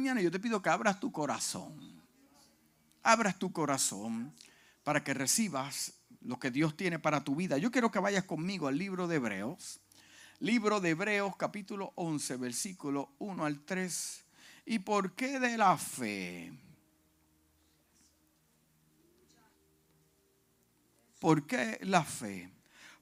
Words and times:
mañana 0.00 0.22
yo 0.22 0.30
te 0.30 0.40
pido 0.40 0.62
que 0.62 0.70
abras 0.70 0.98
tu 0.98 1.12
corazón. 1.12 1.78
Abras 3.02 3.38
tu 3.38 3.52
corazón 3.52 4.34
para 4.82 5.04
que 5.04 5.12
recibas 5.12 5.92
lo 6.22 6.38
que 6.38 6.50
Dios 6.50 6.74
tiene 6.74 6.98
para 6.98 7.22
tu 7.22 7.36
vida. 7.36 7.58
Yo 7.58 7.70
quiero 7.70 7.90
que 7.90 7.98
vayas 7.98 8.24
conmigo 8.24 8.66
al 8.66 8.78
libro 8.78 9.06
de 9.06 9.16
Hebreos. 9.16 9.78
Libro 10.38 10.80
de 10.80 10.90
Hebreos 10.90 11.36
capítulo 11.36 11.92
11, 11.96 12.38
versículo 12.38 13.10
1 13.18 13.44
al 13.44 13.60
3. 13.60 14.24
¿Y 14.64 14.78
por 14.78 15.14
qué 15.14 15.38
de 15.38 15.58
la 15.58 15.76
fe? 15.76 16.50
¿Por 21.18 21.46
qué 21.46 21.78
la 21.82 22.04
fe? 22.04 22.50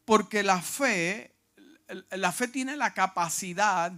Porque 0.04 0.42
la 0.42 0.60
fe, 0.60 1.32
la 2.10 2.32
fe 2.32 2.48
tiene 2.48 2.76
la 2.76 2.92
capacidad 2.92 3.92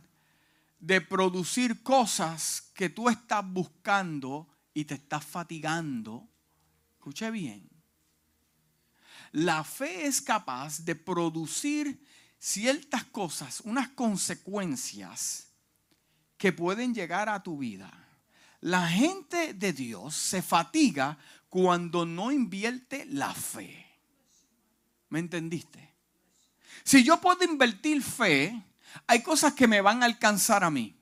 de 0.81 1.01
producir 1.01 1.83
cosas 1.83 2.71
que 2.75 2.89
tú 2.89 3.09
estás 3.09 3.47
buscando 3.47 4.49
y 4.73 4.85
te 4.87 4.95
estás 4.95 5.25
fatigando. 5.25 6.29
Escuche 6.95 7.31
bien. 7.31 7.69
La 9.33 9.63
fe 9.63 10.07
es 10.07 10.21
capaz 10.21 10.81
de 10.85 10.97
producir 10.97 12.05
ciertas 12.39 13.05
cosas, 13.05 13.61
unas 13.61 13.91
consecuencias 13.91 15.49
que 16.37 16.53
pueden 16.53 16.95
llegar 16.95 17.29
a 17.29 17.43
tu 17.43 17.59
vida. 17.59 17.93
La 18.61 18.89
gente 18.89 19.55
de 19.55 19.73
Dios 19.73 20.15
se 20.15 20.43
fatiga 20.43 21.19
cuando 21.49 22.07
no 22.07 22.33
invierte 22.33 23.05
la 23.07 23.33
fe. 23.35 23.87
¿Me 25.11 25.19
entendiste? 25.19 25.95
Si 26.83 27.05
yo 27.05 27.21
puedo 27.21 27.45
invertir 27.45 28.03
fe, 28.03 28.63
hay 29.07 29.23
cosas 29.23 29.55
que 29.55 29.67
me 29.67 29.81
van 29.81 30.03
a 30.03 30.07
alcanzar 30.07 30.65
a 30.65 30.71
mí. 30.71 30.97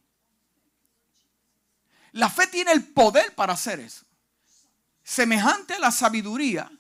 La 2.13 2.31
fe 2.31 2.47
tiene 2.47 2.73
el 2.73 2.85
poder 2.85 3.35
para 3.35 3.53
hacer 3.53 3.81
eso. 3.81 4.05
Semejante 5.03 5.75
a 5.75 5.79
la 5.79 5.91
sabiduría, 5.91 6.71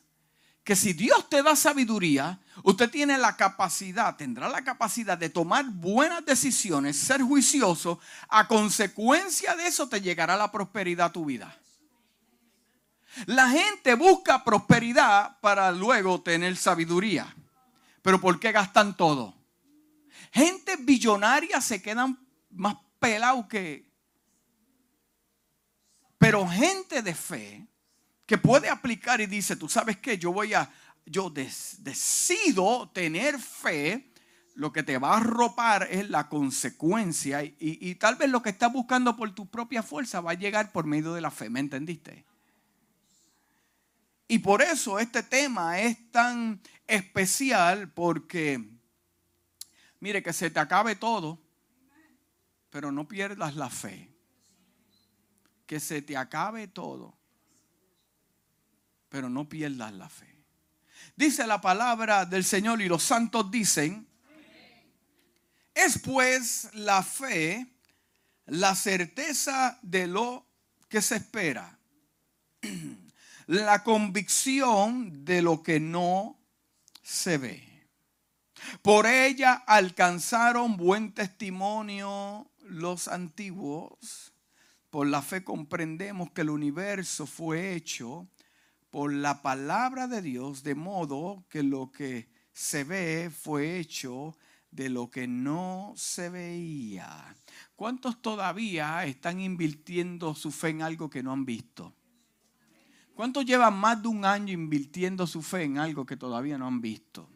que 0.64 0.76
si 0.76 0.92
Dios 0.92 1.30
te 1.30 1.42
da 1.42 1.56
sabiduría, 1.56 2.40
usted 2.62 2.90
tiene 2.90 3.16
la 3.16 3.36
capacidad, 3.36 4.16
tendrá 4.16 4.48
la 4.50 4.62
capacidad 4.64 5.16
de 5.16 5.30
tomar 5.30 5.64
buenas 5.64 6.24
decisiones, 6.26 6.96
ser 6.98 7.22
juicioso. 7.22 8.00
A 8.28 8.46
consecuencia 8.46 9.56
de 9.56 9.66
eso 9.66 9.88
te 9.88 10.00
llegará 10.00 10.36
la 10.36 10.52
prosperidad 10.52 11.06
a 11.06 11.12
tu 11.12 11.24
vida. 11.24 11.56
La 13.24 13.48
gente 13.48 13.94
busca 13.94 14.44
prosperidad 14.44 15.38
para 15.40 15.72
luego 15.72 16.20
tener 16.20 16.56
sabiduría. 16.56 17.34
Pero 18.02 18.20
¿por 18.20 18.38
qué 18.38 18.52
gastan 18.52 18.96
todo? 18.96 19.37
Gente 20.32 20.76
billonaria 20.76 21.60
se 21.60 21.82
quedan 21.82 22.18
más 22.50 22.76
pelados 22.98 23.46
que... 23.46 23.88
Pero 26.18 26.46
gente 26.48 27.02
de 27.02 27.14
fe 27.14 27.68
que 28.26 28.38
puede 28.38 28.68
aplicar 28.68 29.20
y 29.20 29.26
dice, 29.26 29.56
tú 29.56 29.68
sabes 29.68 29.98
que 29.98 30.18
yo 30.18 30.32
voy 30.32 30.52
a, 30.52 30.70
yo 31.06 31.30
decido 31.30 32.90
tener 32.90 33.38
fe, 33.38 34.12
lo 34.54 34.72
que 34.72 34.82
te 34.82 34.98
va 34.98 35.14
a 35.14 35.18
arropar 35.18 35.86
es 35.90 36.10
la 36.10 36.28
consecuencia 36.28 37.44
y, 37.44 37.56
y, 37.58 37.94
tal 37.94 38.16
vez 38.16 38.28
lo 38.28 38.42
que 38.42 38.50
estás 38.50 38.72
buscando 38.72 39.16
por 39.16 39.32
tu 39.32 39.48
propia 39.48 39.84
fuerza 39.84 40.20
va 40.20 40.32
a 40.32 40.34
llegar 40.34 40.72
por 40.72 40.84
medio 40.84 41.14
de 41.14 41.20
la 41.20 41.30
fe, 41.30 41.48
¿me 41.48 41.60
entendiste? 41.60 42.26
Y 44.26 44.40
por 44.40 44.60
eso 44.60 44.98
este 44.98 45.22
tema 45.22 45.80
es 45.80 46.10
tan 46.10 46.60
especial 46.86 47.90
porque 47.92 48.77
Mire, 50.00 50.22
que 50.22 50.32
se 50.32 50.50
te 50.50 50.60
acabe 50.60 50.96
todo, 50.96 51.40
pero 52.70 52.92
no 52.92 53.08
pierdas 53.08 53.56
la 53.56 53.70
fe. 53.70 54.10
Que 55.66 55.80
se 55.80 56.02
te 56.02 56.16
acabe 56.16 56.68
todo, 56.68 57.16
pero 59.08 59.28
no 59.28 59.48
pierdas 59.48 59.92
la 59.92 60.08
fe. 60.08 60.34
Dice 61.16 61.46
la 61.46 61.60
palabra 61.60 62.24
del 62.24 62.44
Señor 62.44 62.80
y 62.80 62.88
los 62.88 63.02
santos 63.02 63.50
dicen, 63.50 64.06
es 65.74 65.98
pues 65.98 66.70
la 66.74 67.02
fe 67.02 67.66
la 68.48 68.74
certeza 68.74 69.78
de 69.82 70.06
lo 70.06 70.46
que 70.88 71.02
se 71.02 71.16
espera, 71.16 71.78
la 73.46 73.84
convicción 73.84 75.24
de 75.24 75.42
lo 75.42 75.62
que 75.62 75.78
no 75.80 76.38
se 77.02 77.38
ve. 77.38 77.67
Por 78.82 79.06
ella 79.06 79.54
alcanzaron 79.66 80.76
buen 80.76 81.12
testimonio 81.12 82.50
los 82.62 83.08
antiguos. 83.08 84.32
Por 84.90 85.06
la 85.06 85.22
fe 85.22 85.44
comprendemos 85.44 86.30
que 86.30 86.42
el 86.42 86.50
universo 86.50 87.26
fue 87.26 87.74
hecho 87.74 88.28
por 88.90 89.12
la 89.12 89.42
palabra 89.42 90.08
de 90.08 90.22
Dios, 90.22 90.62
de 90.62 90.74
modo 90.74 91.44
que 91.50 91.62
lo 91.62 91.92
que 91.92 92.28
se 92.52 92.84
ve 92.84 93.30
fue 93.30 93.78
hecho 93.78 94.36
de 94.70 94.88
lo 94.88 95.10
que 95.10 95.26
no 95.26 95.92
se 95.96 96.30
veía. 96.30 97.36
¿Cuántos 97.76 98.20
todavía 98.22 99.04
están 99.04 99.40
invirtiendo 99.40 100.34
su 100.34 100.50
fe 100.50 100.70
en 100.70 100.82
algo 100.82 101.10
que 101.10 101.22
no 101.22 101.32
han 101.32 101.44
visto? 101.44 101.94
¿Cuántos 103.14 103.44
llevan 103.44 103.76
más 103.76 104.00
de 104.02 104.08
un 104.08 104.24
año 104.24 104.52
invirtiendo 104.52 105.26
su 105.26 105.42
fe 105.42 105.64
en 105.64 105.78
algo 105.78 106.06
que 106.06 106.16
todavía 106.16 106.56
no 106.56 106.66
han 106.66 106.80
visto? 106.80 107.28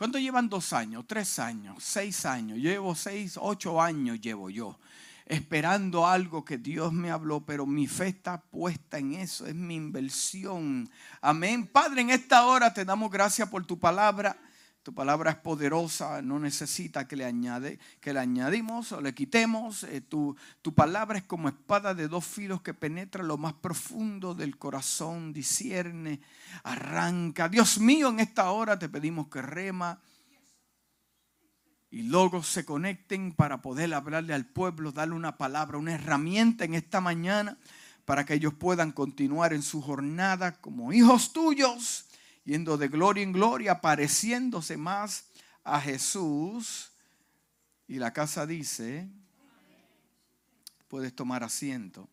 ¿Cuánto 0.00 0.18
llevan 0.18 0.48
dos 0.48 0.72
años, 0.72 1.04
tres 1.06 1.38
años, 1.38 1.84
seis 1.84 2.24
años? 2.24 2.56
Llevo 2.56 2.94
seis, 2.94 3.34
ocho 3.38 3.82
años 3.82 4.18
llevo 4.18 4.48
yo 4.48 4.78
esperando 5.26 6.06
algo 6.06 6.42
que 6.42 6.56
Dios 6.56 6.90
me 6.90 7.10
habló, 7.10 7.44
pero 7.44 7.66
mi 7.66 7.86
fe 7.86 8.08
está 8.08 8.40
puesta 8.40 8.96
en 8.96 9.12
eso, 9.12 9.46
es 9.46 9.54
mi 9.54 9.74
inversión. 9.74 10.88
Amén. 11.20 11.66
Padre, 11.66 12.00
en 12.00 12.08
esta 12.08 12.46
hora 12.46 12.72
te 12.72 12.86
damos 12.86 13.10
gracias 13.10 13.50
por 13.50 13.66
tu 13.66 13.78
palabra. 13.78 14.38
Tu 14.82 14.94
palabra 14.94 15.32
es 15.32 15.36
poderosa, 15.36 16.22
no 16.22 16.38
necesita 16.38 17.06
que 17.06 17.14
le, 17.14 17.26
añade, 17.26 17.78
que 18.00 18.14
le 18.14 18.20
añadimos 18.20 18.92
o 18.92 19.02
le 19.02 19.14
quitemos. 19.14 19.84
Eh, 19.84 20.00
tu, 20.00 20.36
palabra 20.74 21.18
es 21.18 21.24
como 21.24 21.50
espada 21.50 21.92
de 21.92 22.08
dos 22.08 22.24
filos 22.24 22.62
que 22.62 22.72
penetra 22.72 23.22
lo 23.22 23.36
más 23.36 23.52
profundo 23.52 24.34
del 24.34 24.56
corazón, 24.56 25.34
discierne, 25.34 26.22
arranca. 26.64 27.50
Dios 27.50 27.78
mío, 27.78 28.08
en 28.08 28.20
esta 28.20 28.50
hora 28.52 28.78
te 28.78 28.88
pedimos 28.88 29.28
que 29.28 29.42
rema 29.42 30.00
y 31.90 32.04
luego 32.04 32.42
se 32.42 32.64
conecten 32.64 33.32
para 33.32 33.60
poder 33.60 33.92
hablarle 33.92 34.32
al 34.32 34.46
pueblo, 34.46 34.92
darle 34.92 35.14
una 35.14 35.36
palabra, 35.36 35.76
una 35.76 35.94
herramienta 35.94 36.64
en 36.64 36.72
esta 36.72 37.02
mañana 37.02 37.58
para 38.06 38.24
que 38.24 38.32
ellos 38.32 38.54
puedan 38.54 38.92
continuar 38.92 39.52
en 39.52 39.62
su 39.62 39.82
jornada 39.82 40.58
como 40.58 40.90
hijos 40.94 41.34
tuyos 41.34 42.06
yendo 42.44 42.76
de 42.76 42.88
gloria 42.88 43.22
en 43.22 43.32
gloria, 43.32 43.80
pareciéndose 43.80 44.76
más 44.76 45.26
a 45.64 45.80
Jesús. 45.80 46.92
Y 47.86 47.96
la 47.96 48.12
casa 48.12 48.46
dice, 48.46 49.08
puedes 50.88 51.14
tomar 51.14 51.42
asiento. 51.42 52.08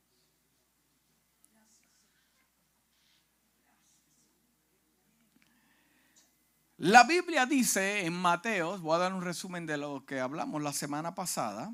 La 6.79 7.05
Biblia 7.05 7.47
dice 7.47 8.05
en 8.05 8.13
Mateos, 8.13 8.81
voy 8.81 8.95
a 8.95 8.99
dar 8.99 9.13
un 9.13 9.23
resumen 9.23 9.65
de 9.65 9.77
lo 9.77 10.05
que 10.05 10.19
hablamos 10.19 10.61
la 10.61 10.73
semana 10.73 11.15
pasada. 11.15 11.73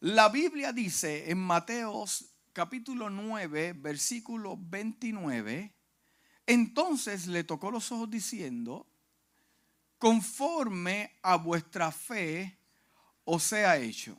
La 0.00 0.28
Biblia 0.28 0.74
dice 0.74 1.30
en 1.30 1.38
Mateos 1.38 2.34
capítulo 2.52 3.08
9, 3.08 3.72
versículo 3.72 4.58
29, 4.60 5.74
entonces 6.46 7.26
le 7.26 7.44
tocó 7.44 7.70
los 7.70 7.90
ojos 7.92 8.10
diciendo, 8.10 8.86
conforme 9.98 11.12
a 11.22 11.36
vuestra 11.36 11.90
fe 11.90 12.58
os 13.24 13.42
sea 13.42 13.78
hecho. 13.78 14.16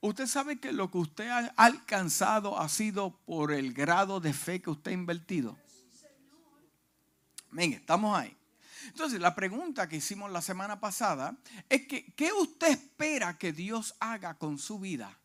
Usted 0.00 0.26
sabe 0.26 0.58
que 0.58 0.72
lo 0.72 0.90
que 0.90 0.98
usted 0.98 1.28
ha 1.28 1.52
alcanzado 1.56 2.58
ha 2.58 2.68
sido 2.68 3.18
por 3.24 3.52
el 3.52 3.72
grado 3.72 4.20
de 4.20 4.32
fe 4.32 4.60
que 4.60 4.70
usted 4.70 4.90
ha 4.90 4.94
invertido. 4.94 5.56
Venga, 7.50 7.76
estamos 7.76 8.16
ahí. 8.18 8.36
Entonces, 8.86 9.20
la 9.20 9.34
pregunta 9.34 9.88
que 9.88 9.96
hicimos 9.96 10.30
la 10.32 10.42
semana 10.42 10.80
pasada 10.80 11.36
es 11.68 11.86
que, 11.86 12.12
¿qué 12.14 12.32
usted 12.32 12.70
espera 12.70 13.38
que 13.38 13.52
Dios 13.52 13.94
haga 14.00 14.34
con 14.38 14.58
su 14.58 14.80
vida? 14.80 15.18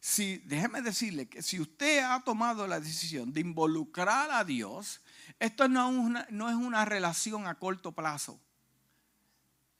Si, 0.00 0.38
déjeme 0.38 0.82
decirle 0.82 1.28
que 1.28 1.42
si 1.42 1.60
usted 1.60 2.04
ha 2.04 2.20
tomado 2.20 2.66
la 2.66 2.80
decisión 2.80 3.32
de 3.32 3.40
involucrar 3.40 4.30
a 4.30 4.44
Dios, 4.44 5.00
esto 5.38 5.68
no 5.68 5.90
es 5.90 5.96
una, 5.96 6.26
no 6.30 6.48
es 6.48 6.56
una 6.56 6.84
relación 6.84 7.46
a 7.46 7.58
corto 7.58 7.92
plazo. 7.92 8.40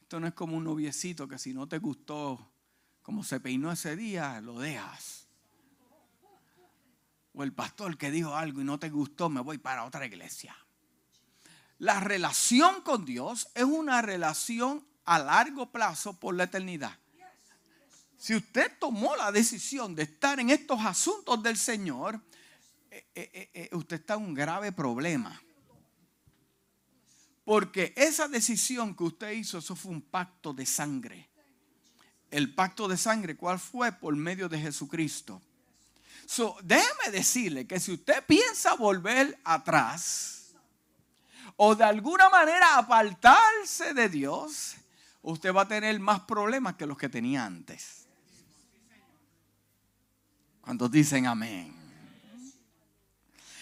Esto 0.03 0.20
no 0.20 0.26
es 0.26 0.35
como 0.35 0.56
un 0.56 0.65
noviecito 0.65 1.29
que 1.29 1.38
si 1.38 1.53
no 1.53 1.69
te 1.69 1.79
gustó 1.79 2.50
como 3.09 3.25
se 3.25 3.41
peinó 3.41 3.73
ese 3.73 3.97
día, 3.97 4.38
lo 4.43 4.59
dejas. 4.59 5.29
O 7.32 7.43
el 7.43 7.55
pastor 7.55 7.97
que 7.97 8.11
dijo 8.11 8.35
algo 8.35 8.61
y 8.61 8.64
no 8.64 8.79
te 8.79 8.91
gustó, 8.91 9.31
me 9.31 9.41
voy 9.41 9.56
para 9.56 9.85
otra 9.87 10.05
iglesia. 10.05 10.55
La 11.79 12.00
relación 12.00 12.82
con 12.82 13.06
Dios 13.06 13.49
es 13.55 13.64
una 13.64 14.03
relación 14.03 14.87
a 15.06 15.21
largo 15.21 15.73
plazo 15.73 16.21
por 16.21 16.35
la 16.35 16.44
eternidad. 16.44 16.99
Si 18.19 18.35
usted 18.35 18.73
tomó 18.81 19.15
la 19.15 19.31
decisión 19.31 19.94
de 19.94 20.03
estar 20.03 20.41
en 20.41 20.50
estos 20.50 20.85
asuntos 20.85 21.41
del 21.41 21.56
Señor, 21.56 22.20
eh, 22.91 23.06
eh, 23.15 23.50
eh, 23.55 23.69
usted 23.73 24.00
está 24.00 24.15
en 24.15 24.23
un 24.23 24.35
grave 24.35 24.73
problema. 24.73 25.41
Porque 27.44 27.94
esa 27.97 28.26
decisión 28.26 28.94
que 28.97 29.05
usted 29.05 29.31
hizo, 29.31 29.59
eso 29.59 29.76
fue 29.76 29.93
un 29.93 30.03
pacto 30.03 30.53
de 30.53 30.67
sangre. 30.67 31.29
El 32.29 32.53
pacto 32.55 32.88
de 32.88 32.97
sangre, 32.97 33.37
¿cuál 33.37 33.61
fue? 33.61 33.93
Por 33.93 34.17
medio 34.17 34.49
de 34.49 34.59
Jesucristo. 34.59 35.41
So, 36.26 36.56
déjeme 36.62 37.12
decirle 37.12 37.69
que 37.69 37.79
si 37.79 37.93
usted 37.93 38.23
piensa 38.26 38.75
volver 38.75 39.38
atrás 39.44 40.55
o 41.56 41.75
de 41.75 41.85
alguna 41.85 42.29
manera 42.29 42.76
apartarse 42.76 43.94
de 43.94 44.09
Dios, 44.09 44.75
usted 45.23 45.55
va 45.55 45.62
a 45.62 45.69
tener 45.69 45.99
más 46.00 46.21
problemas 46.21 46.75
que 46.75 46.85
los 46.85 46.99
que 46.99 47.09
tenía 47.09 47.47
antes. 47.47 48.08
¿Cuántos 50.69 50.91
dicen 50.91 51.26
amén? 51.26 51.75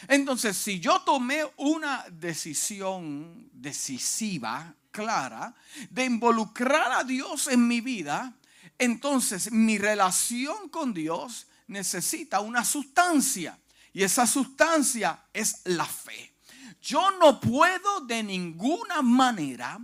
Entonces, 0.09 0.57
si 0.57 0.81
yo 0.81 1.03
tomé 1.03 1.45
una 1.57 2.05
decisión 2.11 3.49
decisiva, 3.53 4.75
clara, 4.91 5.55
de 5.89 6.05
involucrar 6.05 6.91
a 6.91 7.05
Dios 7.05 7.47
en 7.47 7.69
mi 7.69 7.81
vida, 7.81 8.35
entonces 8.77 9.53
mi 9.53 9.79
relación 9.79 10.69
con 10.69 10.93
Dios 10.93 11.47
necesita 11.69 12.41
una 12.41 12.65
sustancia. 12.65 13.57
Y 13.93 14.03
esa 14.03 14.27
sustancia 14.27 15.27
es 15.33 15.61
la 15.63 15.87
fe. 15.87 16.35
Yo 16.83 17.13
no 17.21 17.39
puedo 17.39 18.01
de 18.01 18.25
ninguna 18.25 19.01
manera 19.01 19.79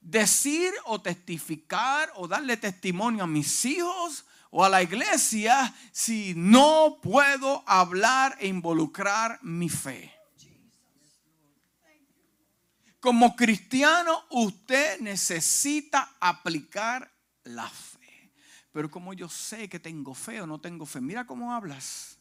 decir 0.00 0.72
o 0.84 1.02
testificar 1.02 2.12
o 2.14 2.28
darle 2.28 2.56
testimonio 2.56 3.24
a 3.24 3.26
mis 3.26 3.64
hijos 3.64 4.26
o 4.50 4.64
a 4.64 4.68
la 4.68 4.82
iglesia 4.82 5.74
si 5.92 6.34
no 6.36 6.98
puedo 7.02 7.62
hablar 7.66 8.36
e 8.40 8.48
involucrar 8.48 9.38
mi 9.42 9.68
fe. 9.68 10.14
Como 13.00 13.36
cristiano 13.36 14.24
usted 14.30 15.00
necesita 15.00 16.16
aplicar 16.20 17.10
la 17.44 17.68
fe. 17.68 18.32
Pero 18.72 18.90
como 18.90 19.12
yo 19.12 19.28
sé 19.28 19.68
que 19.68 19.78
tengo 19.78 20.14
fe 20.14 20.40
o 20.40 20.46
no 20.46 20.60
tengo 20.60 20.84
fe, 20.84 21.00
mira 21.00 21.26
cómo 21.26 21.52
hablas. 21.52 22.17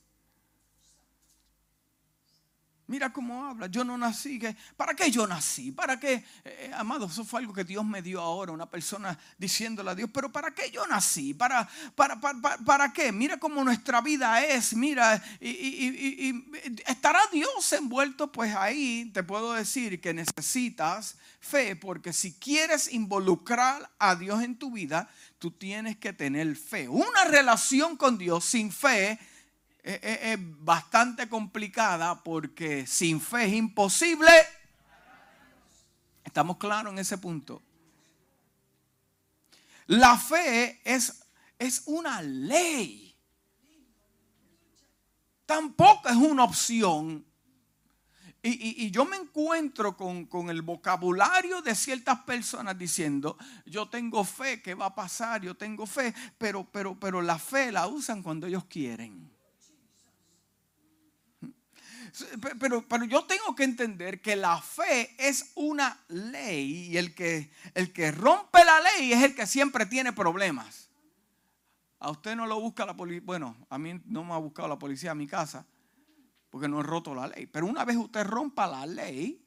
Mira 2.87 3.11
cómo 3.11 3.45
habla. 3.45 3.67
Yo 3.67 3.83
no 3.83 3.97
nací. 3.97 4.39
¿Para 4.77 4.93
qué 4.93 5.11
yo 5.11 5.27
nací? 5.27 5.73
¿Para 5.73 5.99
qué? 5.99 6.13
Eh, 6.13 6.23
eh, 6.45 6.71
amado, 6.73 7.05
eso 7.05 7.25
fue 7.25 7.41
algo 7.41 7.53
que 7.53 7.65
Dios 7.65 7.83
me 7.83 8.01
dio 8.01 8.21
ahora. 8.21 8.53
Una 8.53 8.69
persona 8.69 9.17
diciéndole 9.37 9.91
a 9.91 9.95
Dios, 9.95 10.09
pero 10.13 10.31
¿para 10.31 10.51
qué 10.51 10.71
yo 10.71 10.87
nací? 10.87 11.33
¿Para, 11.33 11.67
para, 11.95 12.17
para, 12.19 12.93
qué? 12.93 13.11
Mira 13.11 13.37
cómo 13.37 13.61
nuestra 13.61 13.99
vida 13.99 14.41
es. 14.41 14.73
Mira, 14.73 15.21
y, 15.41 15.49
y, 15.49 16.45
estará 16.85 17.19
Dios 17.33 17.73
envuelto. 17.73 18.31
Pues 18.31 18.55
ahí 18.55 19.11
te 19.13 19.21
puedo 19.21 19.51
decir 19.51 19.99
que 19.99 20.13
necesitas 20.13 21.17
fe. 21.41 21.75
Porque 21.75 22.13
si 22.13 22.35
quieres 22.35 22.93
involucrar 22.93 23.91
a 23.99 24.15
Dios 24.15 24.41
en 24.43 24.57
tu 24.57 24.71
vida, 24.71 25.09
tú 25.39 25.51
tienes 25.51 25.97
que 25.97 26.13
tener 26.13 26.55
fe. 26.55 26.87
Una 26.87 27.25
relación 27.25 27.97
con 27.97 28.17
Dios 28.17 28.45
sin 28.45 28.71
fe 28.71 29.19
es, 29.87 30.37
bastante 30.39 31.29
complicada 31.29 32.21
porque 32.21 32.85
sin 32.85 33.21
fe 33.21 33.45
es 33.45 33.53
imposible. 33.53 34.31
¿Estamos 36.23 36.57
claros 36.57 36.91
en 36.91 36.99
ese 36.99 37.17
punto? 37.17 37.61
La 39.85 40.17
fe 40.17 40.81
es, 40.83 41.23
es 41.57 41.83
una 41.85 42.21
ley. 42.21 43.15
Tampoco 45.45 46.09
es 46.09 46.15
una 46.15 46.43
opción. 46.43 47.25
Y, 48.43 48.91
yo 48.91 49.03
me 49.03 49.17
encuentro 49.17 49.97
con, 49.97 50.25
con, 50.25 50.49
el 50.49 50.61
vocabulario 50.61 51.61
de 51.61 51.75
ciertas 51.75 52.19
personas 52.19 52.77
diciendo, 52.77 53.37
yo 53.65 53.89
tengo 53.89 54.23
fe, 54.23 54.61
¿qué 54.61 54.73
va 54.73 54.87
a 54.87 54.95
pasar? 54.95 55.41
Yo 55.41 55.55
tengo 55.55 55.85
fe, 55.85 56.13
pero, 56.37 56.65
pero, 56.71 56.97
pero 56.97 57.21
la 57.21 57.39
fe 57.39 57.73
la 57.73 57.87
usan 57.87 58.23
cuando 58.23 58.47
ellos 58.47 58.63
quieren. 58.65 59.36
Pero, 62.59 62.87
pero 62.87 63.05
yo 63.05 63.25
tengo 63.25 63.55
que 63.55 63.63
entender 63.63 64.21
que 64.21 64.35
la 64.35 64.61
fe 64.61 65.15
es 65.17 65.51
una 65.55 65.99
ley 66.07 66.89
y 66.89 66.97
el 66.97 67.13
que, 67.13 67.51
el 67.73 67.93
que 67.93 68.11
rompe 68.11 68.63
la 68.63 68.79
ley 68.81 69.13
es 69.13 69.23
el 69.23 69.35
que 69.35 69.45
siempre 69.45 69.85
tiene 69.85 70.13
problemas. 70.13 70.89
A 71.99 72.11
usted 72.11 72.35
no 72.35 72.45
lo 72.45 72.59
busca 72.59 72.85
la 72.85 72.95
policía. 72.95 73.23
Bueno, 73.25 73.57
a 73.69 73.77
mí 73.77 73.99
no 74.05 74.23
me 74.23 74.33
ha 74.33 74.37
buscado 74.37 74.67
la 74.67 74.77
policía 74.77 75.11
a 75.11 75.15
mi 75.15 75.27
casa 75.27 75.65
porque 76.49 76.67
no 76.67 76.79
he 76.79 76.83
roto 76.83 77.13
la 77.13 77.27
ley. 77.27 77.47
Pero 77.47 77.65
una 77.65 77.85
vez 77.85 77.97
usted 77.97 78.23
rompa 78.23 78.67
la 78.67 78.85
ley, 78.85 79.45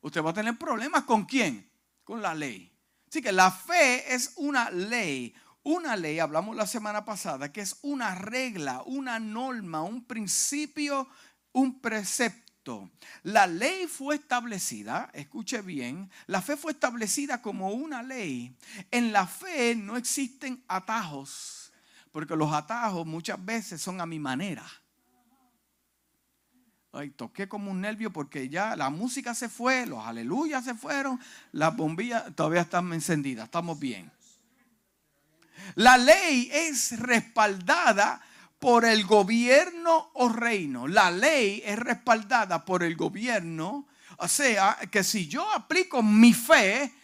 usted 0.00 0.22
va 0.22 0.30
a 0.30 0.34
tener 0.34 0.58
problemas 0.58 1.04
con 1.04 1.24
quién? 1.24 1.70
Con 2.04 2.22
la 2.22 2.34
ley. 2.34 2.72
Así 3.08 3.20
que 3.20 3.32
la 3.32 3.50
fe 3.50 4.14
es 4.14 4.32
una 4.36 4.70
ley. 4.70 5.34
Una 5.64 5.94
ley, 5.94 6.18
hablamos 6.18 6.56
la 6.56 6.66
semana 6.66 7.04
pasada, 7.04 7.52
que 7.52 7.60
es 7.60 7.78
una 7.82 8.16
regla, 8.16 8.82
una 8.84 9.20
norma, 9.20 9.82
un 9.82 10.04
principio 10.04 11.08
un 11.52 11.80
precepto. 11.80 12.90
La 13.24 13.46
ley 13.46 13.86
fue 13.86 14.16
establecida, 14.16 15.10
escuche 15.14 15.62
bien, 15.62 16.10
la 16.26 16.40
fe 16.40 16.56
fue 16.56 16.72
establecida 16.72 17.42
como 17.42 17.70
una 17.70 18.02
ley. 18.02 18.56
En 18.90 19.12
la 19.12 19.26
fe 19.26 19.74
no 19.74 19.96
existen 19.96 20.62
atajos, 20.68 21.72
porque 22.12 22.36
los 22.36 22.52
atajos 22.52 23.04
muchas 23.06 23.44
veces 23.44 23.80
son 23.82 24.00
a 24.00 24.06
mi 24.06 24.18
manera. 24.18 24.64
Ay, 26.92 27.10
toqué 27.10 27.48
como 27.48 27.70
un 27.70 27.80
nervio 27.80 28.12
porque 28.12 28.50
ya 28.50 28.76
la 28.76 28.90
música 28.90 29.34
se 29.34 29.48
fue, 29.48 29.86
los 29.86 30.04
aleluyas 30.04 30.64
se 30.64 30.74
fueron, 30.74 31.18
las 31.50 31.74
bombillas 31.74 32.34
todavía 32.36 32.60
están 32.60 32.92
encendidas, 32.92 33.46
estamos 33.46 33.78
bien. 33.78 34.12
La 35.74 35.96
ley 35.96 36.50
es 36.52 36.98
respaldada 36.98 38.20
por 38.62 38.84
el 38.84 39.04
gobierno 39.04 40.12
o 40.14 40.28
reino. 40.28 40.86
La 40.86 41.10
ley 41.10 41.60
es 41.66 41.76
respaldada 41.76 42.64
por 42.64 42.84
el 42.84 42.94
gobierno. 42.94 43.88
O 44.18 44.28
sea, 44.28 44.78
que 44.88 45.02
si 45.02 45.26
yo 45.26 45.50
aplico 45.50 46.00
mi 46.00 46.32
fe, 46.32 46.94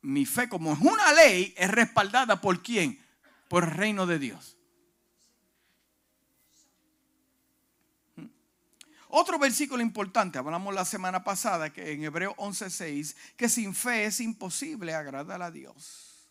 mi 0.00 0.24
fe 0.24 0.48
como 0.48 0.72
es 0.72 0.78
una 0.80 1.12
ley, 1.12 1.52
es 1.58 1.70
respaldada 1.70 2.40
por 2.40 2.62
quién? 2.62 2.98
Por 3.48 3.64
el 3.64 3.72
reino 3.72 4.06
de 4.06 4.18
Dios. 4.18 4.56
Otro 9.08 9.38
versículo 9.38 9.82
importante, 9.82 10.38
hablamos 10.38 10.74
la 10.74 10.86
semana 10.86 11.22
pasada, 11.22 11.70
que 11.70 11.92
en 11.92 12.02
Hebreo 12.02 12.34
11:6, 12.38 13.14
que 13.36 13.50
sin 13.50 13.74
fe 13.74 14.06
es 14.06 14.20
imposible 14.20 14.94
agradar 14.94 15.42
a 15.42 15.50
Dios. 15.50 16.30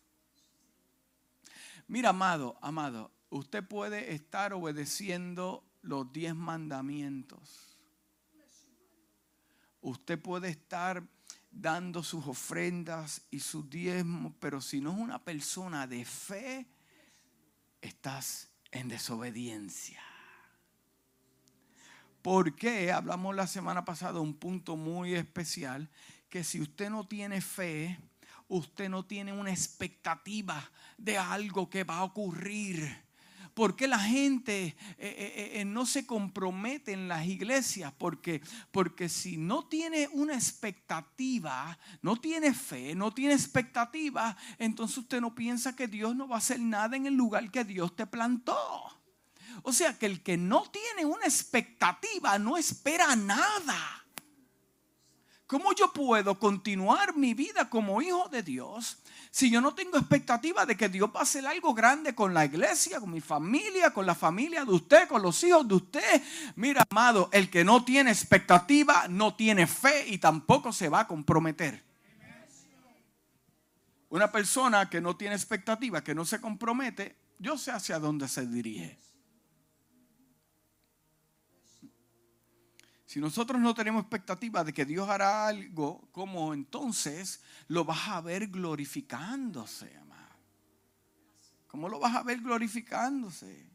Mira, 1.86 2.08
amado, 2.08 2.58
amado, 2.60 3.12
usted 3.34 3.66
puede 3.66 4.14
estar 4.14 4.52
obedeciendo 4.52 5.64
los 5.82 6.12
diez 6.12 6.36
mandamientos. 6.36 7.76
Usted 9.80 10.20
puede 10.20 10.50
estar 10.50 11.02
dando 11.50 12.04
sus 12.04 12.24
ofrendas 12.28 13.22
y 13.32 13.40
sus 13.40 13.68
diezmos, 13.68 14.34
pero 14.38 14.60
si 14.60 14.80
no 14.80 14.92
es 14.92 14.98
una 14.98 15.18
persona 15.18 15.88
de 15.88 16.04
fe, 16.04 16.68
estás 17.80 18.52
en 18.70 18.86
desobediencia. 18.86 20.00
¿Por 22.22 22.54
qué? 22.54 22.92
Hablamos 22.92 23.34
la 23.34 23.48
semana 23.48 23.84
pasada 23.84 24.20
un 24.20 24.34
punto 24.34 24.76
muy 24.76 25.14
especial, 25.14 25.90
que 26.28 26.44
si 26.44 26.60
usted 26.60 26.88
no 26.88 27.08
tiene 27.08 27.40
fe, 27.40 27.98
usted 28.46 28.88
no 28.88 29.04
tiene 29.04 29.32
una 29.32 29.50
expectativa 29.50 30.70
de 30.96 31.18
algo 31.18 31.68
que 31.68 31.82
va 31.82 31.98
a 31.98 32.04
ocurrir 32.04 33.03
¿Por 33.54 33.76
qué 33.76 33.86
la 33.86 34.00
gente 34.00 34.66
eh, 34.66 34.76
eh, 34.98 35.50
eh, 35.54 35.64
no 35.64 35.86
se 35.86 36.06
compromete 36.06 36.92
en 36.92 37.06
las 37.06 37.24
iglesias? 37.24 37.92
Porque, 37.96 38.42
porque 38.72 39.08
si 39.08 39.36
no 39.36 39.68
tiene 39.68 40.08
una 40.12 40.34
expectativa, 40.34 41.78
no 42.02 42.16
tiene 42.16 42.52
fe, 42.52 42.96
no 42.96 43.14
tiene 43.14 43.34
expectativa, 43.34 44.36
entonces 44.58 44.98
usted 44.98 45.20
no 45.20 45.36
piensa 45.36 45.76
que 45.76 45.86
Dios 45.86 46.16
no 46.16 46.26
va 46.26 46.36
a 46.36 46.38
hacer 46.38 46.58
nada 46.58 46.96
en 46.96 47.06
el 47.06 47.14
lugar 47.14 47.50
que 47.52 47.64
Dios 47.64 47.94
te 47.94 48.06
plantó. 48.06 48.58
O 49.62 49.72
sea 49.72 49.96
que 49.96 50.06
el 50.06 50.22
que 50.22 50.36
no 50.36 50.68
tiene 50.70 51.04
una 51.06 51.24
expectativa 51.24 52.38
no 52.40 52.56
espera 52.56 53.14
nada. 53.14 54.03
¿Cómo 55.46 55.74
yo 55.74 55.92
puedo 55.92 56.38
continuar 56.38 57.16
mi 57.16 57.34
vida 57.34 57.68
como 57.68 58.00
hijo 58.00 58.28
de 58.30 58.42
Dios 58.42 58.96
si 59.30 59.50
yo 59.50 59.60
no 59.60 59.74
tengo 59.74 59.98
expectativa 59.98 60.64
de 60.64 60.76
que 60.76 60.88
Dios 60.88 61.10
va 61.14 61.20
a 61.20 61.22
hacer 61.24 61.46
algo 61.46 61.74
grande 61.74 62.14
con 62.14 62.32
la 62.32 62.46
iglesia, 62.46 62.98
con 62.98 63.10
mi 63.10 63.20
familia, 63.20 63.92
con 63.92 64.06
la 64.06 64.14
familia 64.14 64.64
de 64.64 64.72
usted, 64.72 65.06
con 65.06 65.20
los 65.20 65.42
hijos 65.44 65.68
de 65.68 65.74
usted? 65.74 66.22
Mira, 66.56 66.84
amado, 66.88 67.28
el 67.32 67.50
que 67.50 67.62
no 67.62 67.84
tiene 67.84 68.10
expectativa 68.10 69.06
no 69.08 69.34
tiene 69.34 69.66
fe 69.66 70.06
y 70.08 70.18
tampoco 70.18 70.72
se 70.72 70.88
va 70.88 71.00
a 71.00 71.06
comprometer. 71.06 71.84
Una 74.08 74.30
persona 74.32 74.88
que 74.88 75.00
no 75.00 75.16
tiene 75.16 75.34
expectativa, 75.34 76.02
que 76.02 76.14
no 76.14 76.24
se 76.24 76.40
compromete, 76.40 77.16
Yo 77.38 77.58
sé 77.58 77.72
hacia 77.72 77.98
dónde 77.98 78.28
se 78.28 78.46
dirige. 78.46 78.96
Si 83.14 83.20
nosotros 83.20 83.60
no 83.60 83.74
tenemos 83.74 84.02
expectativa 84.02 84.64
de 84.64 84.72
que 84.72 84.84
Dios 84.84 85.08
hará 85.08 85.46
algo, 85.46 86.08
¿cómo 86.10 86.52
entonces 86.52 87.40
lo 87.68 87.84
vas 87.84 88.08
a 88.08 88.20
ver 88.20 88.48
glorificándose, 88.48 89.96
amado? 89.98 90.34
¿Cómo 91.68 91.88
lo 91.88 92.00
vas 92.00 92.16
a 92.16 92.24
ver 92.24 92.40
glorificándose? 92.40 93.70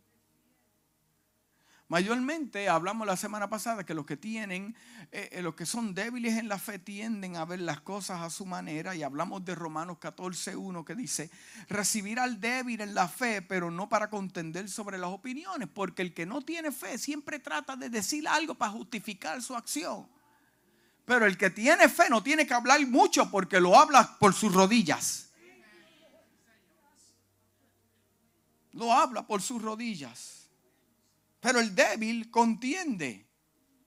Mayormente 1.89 2.69
hablamos 2.69 3.07
la 3.07 3.17
semana 3.17 3.49
pasada 3.49 3.83
que 3.83 3.95
los 3.95 4.05
que 4.05 4.15
tienen, 4.15 4.75
eh, 5.11 5.29
eh, 5.31 5.41
los 5.41 5.55
que 5.55 5.65
son 5.65 5.95
débiles 5.95 6.37
en 6.37 6.47
la 6.47 6.59
fe 6.59 6.77
tienden 6.77 7.35
a 7.35 7.45
ver 7.45 7.61
las 7.61 7.81
cosas 7.81 8.21
a 8.21 8.29
su 8.29 8.45
manera 8.45 8.95
y 8.95 9.01
hablamos 9.01 9.43
de 9.43 9.55
Romanos 9.55 9.97
14.1 9.99 10.85
que 10.85 10.93
dice, 10.93 11.31
recibir 11.67 12.19
al 12.19 12.39
débil 12.39 12.79
en 12.81 12.93
la 12.93 13.07
fe, 13.07 13.41
pero 13.41 13.71
no 13.71 13.89
para 13.89 14.11
contender 14.11 14.69
sobre 14.69 14.99
las 14.99 15.09
opiniones, 15.09 15.67
porque 15.67 16.03
el 16.03 16.13
que 16.13 16.27
no 16.27 16.43
tiene 16.43 16.71
fe 16.71 16.99
siempre 16.99 17.39
trata 17.39 17.75
de 17.75 17.89
decir 17.89 18.27
algo 18.27 18.53
para 18.53 18.71
justificar 18.71 19.41
su 19.41 19.55
acción. 19.55 20.07
Pero 21.05 21.25
el 21.25 21.39
que 21.39 21.49
tiene 21.49 21.89
fe 21.89 22.07
no 22.07 22.21
tiene 22.21 22.45
que 22.45 22.53
hablar 22.53 22.85
mucho 22.85 23.31
porque 23.31 23.59
lo 23.59 23.75
habla 23.75 24.15
por 24.19 24.35
sus 24.35 24.53
rodillas. 24.53 25.31
Lo 28.73 28.93
habla 28.93 29.25
por 29.25 29.41
sus 29.41 29.59
rodillas. 29.59 30.38
Pero 31.39 31.59
el 31.59 31.73
débil 31.73 32.29
contiende, 32.29 33.25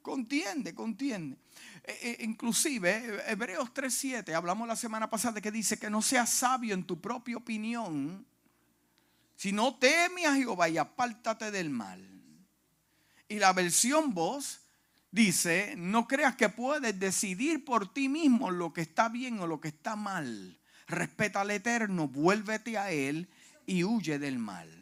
contiende, 0.01 0.75
contiende. 0.75 1.37
E, 1.85 2.17
e, 2.21 2.25
inclusive, 2.25 3.23
Hebreos 3.27 3.73
3.7, 3.75 4.35
hablamos 4.35 4.69
la 4.69 4.77
semana 4.77 5.11
pasada 5.11 5.41
que 5.41 5.51
dice 5.51 5.79
que 5.79 5.91
no 5.91 6.01
seas 6.01 6.31
sabio 6.31 6.75
en 6.75 6.85
tu 6.85 7.01
propia 7.01 7.37
opinión, 7.37 8.25
sino 9.37 9.77
teme 9.77 10.27
a 10.27 10.35
Jehová 10.35 10.69
y 10.69 10.79
apártate 10.79 11.51
del 11.51 11.71
mal. 11.71 12.09
Y 13.29 13.39
la 13.39 13.53
versión 13.53 14.15
voz 14.15 14.61
dice, 15.11 15.75
no 15.77 16.07
creas 16.07 16.37
que 16.37 16.49
puedes 16.49 16.99
decidir 16.99 17.65
por 17.65 17.93
ti 17.93 18.09
mismo 18.09 18.51
lo 18.51 18.73
que 18.73 18.83
está 18.83 19.09
bien 19.09 19.41
o 19.41 19.47
lo 19.47 19.61
que 19.61 19.69
está 19.69 19.97
mal. 19.97 20.59
Respeta 20.87 21.41
al 21.41 21.51
Eterno, 21.51 22.09
vuélvete 22.09 22.79
a 22.79 22.91
Él 22.93 23.29
y 23.67 23.85
huye 23.85 24.19
del 24.19 24.39
mal. 24.39 24.82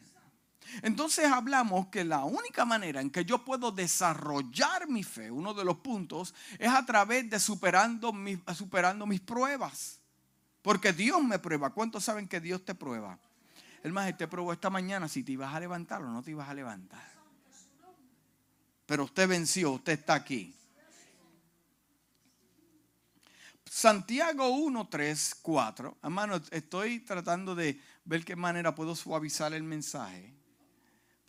Entonces 0.82 1.26
hablamos 1.26 1.88
que 1.88 2.04
la 2.04 2.24
única 2.24 2.64
manera 2.64 3.00
en 3.00 3.10
que 3.10 3.24
yo 3.24 3.44
puedo 3.44 3.70
desarrollar 3.70 4.88
mi 4.88 5.02
fe, 5.02 5.30
uno 5.30 5.54
de 5.54 5.64
los 5.64 5.78
puntos, 5.78 6.34
es 6.58 6.68
a 6.68 6.84
través 6.84 7.28
de 7.28 7.38
superando 7.38 8.12
mis, 8.12 8.38
superando 8.54 9.06
mis 9.06 9.20
pruebas. 9.20 9.98
Porque 10.62 10.92
Dios 10.92 11.22
me 11.22 11.38
prueba. 11.38 11.70
¿Cuántos 11.70 12.04
saben 12.04 12.28
que 12.28 12.40
Dios 12.40 12.64
te 12.64 12.74
prueba? 12.74 13.18
El 13.82 13.92
más 13.92 14.16
te 14.16 14.28
probó 14.28 14.52
esta 14.52 14.68
mañana 14.68 15.08
si 15.08 15.22
te 15.22 15.32
ibas 15.32 15.54
a 15.54 15.60
levantar 15.60 16.02
o 16.02 16.10
no 16.10 16.22
te 16.22 16.32
ibas 16.32 16.48
a 16.48 16.54
levantar. 16.54 17.10
Pero 18.86 19.04
usted 19.04 19.28
venció, 19.28 19.72
usted 19.72 19.92
está 19.94 20.14
aquí. 20.14 20.54
Santiago 23.64 24.48
1, 24.48 24.88
3, 24.88 25.36
4. 25.40 25.98
Hermano, 26.02 26.40
estoy 26.50 27.00
tratando 27.00 27.54
de 27.54 27.80
ver 28.04 28.24
qué 28.24 28.34
manera 28.34 28.74
puedo 28.74 28.96
suavizar 28.96 29.54
el 29.54 29.62
mensaje 29.62 30.39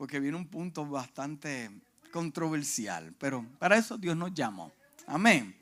porque 0.02 0.20
viene 0.20 0.36
un 0.36 0.48
punto 0.48 0.84
bastante 0.84 1.70
controversial, 2.12 3.14
pero 3.20 3.46
para 3.60 3.78
eso 3.78 4.00
Dios 4.00 4.18
nos 4.18 4.34
llamó. 4.34 4.72
Amén. 5.06 5.56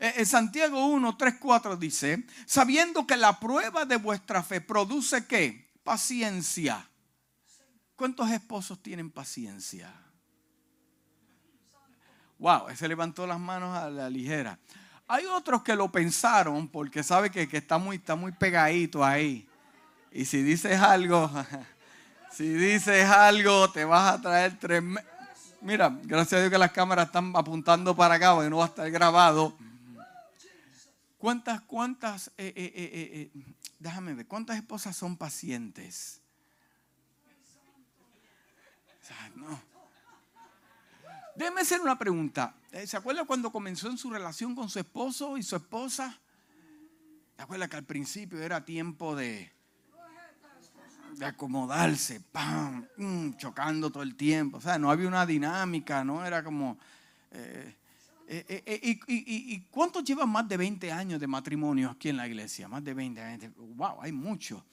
En 0.00 0.08
eh, 0.08 0.14
eh, 0.16 0.24
Santiago 0.24 0.86
1, 0.86 1.14
3, 1.14 1.34
4 1.38 1.76
dice, 1.76 2.24
sabiendo 2.46 3.06
que 3.06 3.18
la 3.18 3.38
prueba 3.38 3.84
de 3.84 3.96
vuestra 3.96 4.42
fe 4.42 4.62
produce 4.62 5.26
qué? 5.26 5.70
Paciencia. 5.84 6.88
¿Cuántos 7.94 8.30
esposos 8.30 8.82
tienen 8.82 9.10
paciencia? 9.10 9.92
Wow, 12.38 12.74
se 12.74 12.88
levantó 12.88 13.26
las 13.26 13.38
manos 13.38 13.76
a 13.76 13.90
la 13.90 14.08
ligera. 14.08 14.58
Hay 15.06 15.26
otros 15.26 15.62
que 15.62 15.76
lo 15.76 15.92
pensaron 15.92 16.66
porque 16.66 17.02
sabe 17.02 17.30
que, 17.30 17.46
que 17.46 17.58
está, 17.58 17.76
muy, 17.76 17.96
está 17.96 18.16
muy 18.16 18.32
pegadito 18.32 19.04
ahí. 19.04 19.46
Y 20.10 20.24
si 20.24 20.42
dices 20.42 20.80
algo, 20.80 21.30
Si 22.32 22.48
dices 22.48 23.04
algo, 23.04 23.70
te 23.70 23.84
vas 23.84 24.14
a 24.14 24.20
traer 24.20 24.58
tres 24.58 24.82
Mira, 25.60 25.96
gracias 26.02 26.32
a 26.32 26.40
Dios 26.40 26.50
que 26.50 26.58
las 26.58 26.72
cámaras 26.72 27.06
están 27.06 27.32
apuntando 27.36 27.94
para 27.94 28.16
acá, 28.16 28.34
porque 28.34 28.50
no 28.50 28.56
va 28.56 28.64
a 28.64 28.68
estar 28.68 28.90
grabado. 28.90 29.56
¿Cuántas, 31.18 31.60
cuántas, 31.60 32.28
eh, 32.36 32.52
eh, 32.56 32.72
eh, 32.74 33.44
déjame 33.78 34.14
ver, 34.14 34.26
cuántas 34.26 34.56
esposas 34.56 34.96
son 34.96 35.16
pacientes? 35.16 36.20
No. 39.36 39.62
Déjeme 41.36 41.60
hacer 41.60 41.80
una 41.80 41.96
pregunta. 41.96 42.56
¿Se 42.84 42.96
acuerda 42.96 43.24
cuando 43.24 43.52
comenzó 43.52 43.88
en 43.88 43.98
su 43.98 44.10
relación 44.10 44.56
con 44.56 44.68
su 44.68 44.80
esposo 44.80 45.36
y 45.36 45.44
su 45.44 45.54
esposa? 45.54 46.18
¿Se 47.36 47.42
acuerda 47.42 47.68
que 47.68 47.76
al 47.76 47.84
principio 47.84 48.42
era 48.42 48.64
tiempo 48.64 49.14
de, 49.14 49.52
de 51.16 51.26
acomodarse, 51.26 52.20
¡pam! 52.20 52.86
Mm, 52.96 53.36
chocando 53.36 53.90
todo 53.90 54.02
el 54.02 54.14
tiempo. 54.14 54.58
O 54.58 54.60
sea, 54.60 54.78
no 54.78 54.90
había 54.90 55.08
una 55.08 55.26
dinámica, 55.26 56.04
¿no? 56.04 56.24
Era 56.24 56.42
como... 56.42 56.78
Eh, 57.30 57.74
eh, 58.28 58.62
eh, 58.66 59.00
y, 59.08 59.60
cuántos 59.70 60.04
llevan 60.04 60.30
más 60.30 60.48
de 60.48 60.56
20 60.56 60.90
años 60.90 61.20
de 61.20 61.26
matrimonio 61.26 61.90
aquí 61.90 62.08
en 62.08 62.16
la 62.16 62.26
iglesia? 62.26 62.66
Más 62.66 62.82
de 62.82 62.94
20 62.94 63.20
años. 63.20 63.52
¡Wow! 63.56 64.00
Hay 64.00 64.12
mucho. 64.12 64.64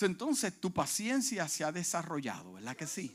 Entonces 0.00 0.58
tu 0.58 0.72
paciencia 0.72 1.46
se 1.48 1.64
ha 1.64 1.72
desarrollado, 1.72 2.54
¿verdad 2.54 2.74
que 2.74 2.86
sí? 2.86 3.14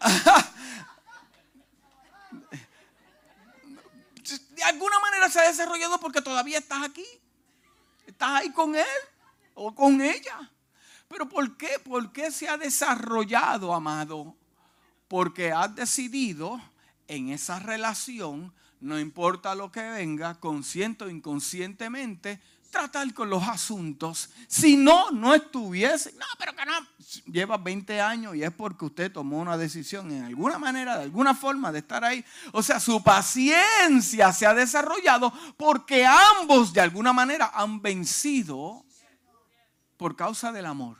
De 4.50 4.62
alguna 4.64 5.00
manera 5.00 5.30
se 5.30 5.40
ha 5.40 5.48
desarrollado 5.48 5.98
porque 5.98 6.20
todavía 6.20 6.58
estás 6.58 6.82
aquí. 6.82 7.06
Estás 8.06 8.42
ahí 8.42 8.52
con 8.52 8.76
él 8.76 8.84
o 9.54 9.74
con 9.74 10.00
ella. 10.00 10.50
Pero 11.08 11.28
¿por 11.28 11.56
qué? 11.56 11.78
¿Por 11.82 12.12
qué 12.12 12.30
se 12.30 12.48
ha 12.48 12.56
desarrollado, 12.56 13.74
amado? 13.74 14.36
Porque 15.08 15.50
has 15.50 15.74
decidido 15.74 16.60
en 17.08 17.30
esa 17.30 17.58
relación, 17.58 18.52
no 18.80 18.98
importa 18.98 19.56
lo 19.56 19.72
que 19.72 19.82
venga, 19.82 20.38
consciente 20.38 21.04
o 21.04 21.10
inconscientemente, 21.10 22.40
tratar 22.70 23.12
con 23.12 23.28
los 23.28 23.42
asuntos. 23.42 24.30
Si 24.46 24.76
no, 24.76 25.10
no 25.10 25.34
estuviese, 25.34 26.12
no, 26.12 26.26
pero 26.38 26.54
que 26.54 26.64
no, 26.64 26.72
lleva 27.26 27.58
20 27.58 28.00
años 28.00 28.36
y 28.36 28.44
es 28.44 28.52
porque 28.52 28.84
usted 28.84 29.12
tomó 29.12 29.40
una 29.40 29.56
decisión 29.56 30.10
en 30.12 30.24
alguna 30.24 30.58
manera, 30.58 30.96
de 30.96 31.02
alguna 31.02 31.34
forma 31.34 31.72
de 31.72 31.80
estar 31.80 32.04
ahí. 32.04 32.24
O 32.52 32.62
sea, 32.62 32.80
su 32.80 33.02
paciencia 33.02 34.32
se 34.32 34.46
ha 34.46 34.54
desarrollado 34.54 35.32
porque 35.56 36.06
ambos 36.06 36.72
de 36.72 36.80
alguna 36.80 37.12
manera 37.12 37.50
han 37.52 37.82
vencido 37.82 38.84
por 40.00 40.16
causa 40.16 40.50
del 40.50 40.64
amor. 40.64 40.96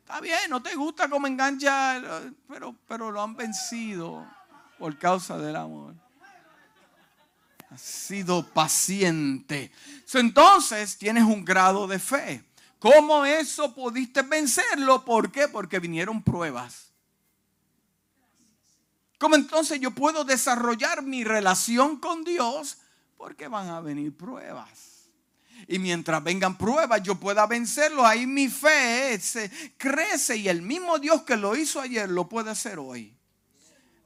Está 0.00 0.20
bien, 0.20 0.50
no 0.50 0.60
te 0.60 0.74
gusta 0.74 1.08
cómo 1.08 1.28
engancha, 1.28 2.02
pero, 2.48 2.74
pero 2.88 3.12
lo 3.12 3.22
han 3.22 3.36
vencido 3.36 4.26
por 4.80 4.98
causa 4.98 5.38
del 5.38 5.54
amor. 5.54 5.94
Ha 7.70 7.78
sido 7.78 8.44
paciente. 8.48 9.70
Entonces 10.12 10.98
tienes 10.98 11.22
un 11.22 11.44
grado 11.44 11.86
de 11.86 12.00
fe. 12.00 12.44
¿Cómo 12.80 13.24
eso 13.24 13.72
pudiste 13.72 14.22
vencerlo? 14.22 15.04
¿Por 15.04 15.30
qué? 15.30 15.46
Porque 15.46 15.78
vinieron 15.78 16.20
pruebas. 16.20 16.90
¿Cómo 19.20 19.36
entonces 19.36 19.78
yo 19.78 19.92
puedo 19.92 20.24
desarrollar 20.24 21.02
mi 21.02 21.22
relación 21.22 22.00
con 22.00 22.24
Dios? 22.24 22.78
Porque 23.16 23.46
van 23.46 23.68
a 23.68 23.80
venir 23.80 24.16
pruebas. 24.16 24.95
Y 25.68 25.78
mientras 25.78 26.22
vengan 26.22 26.56
pruebas, 26.56 27.02
yo 27.02 27.18
pueda 27.18 27.46
vencerlo. 27.46 28.06
Ahí 28.06 28.26
mi 28.26 28.48
fe 28.48 29.18
se 29.20 29.50
crece 29.76 30.36
y 30.36 30.48
el 30.48 30.62
mismo 30.62 30.98
Dios 30.98 31.22
que 31.22 31.36
lo 31.36 31.56
hizo 31.56 31.80
ayer 31.80 32.08
lo 32.08 32.28
puede 32.28 32.50
hacer 32.50 32.78
hoy. 32.78 33.16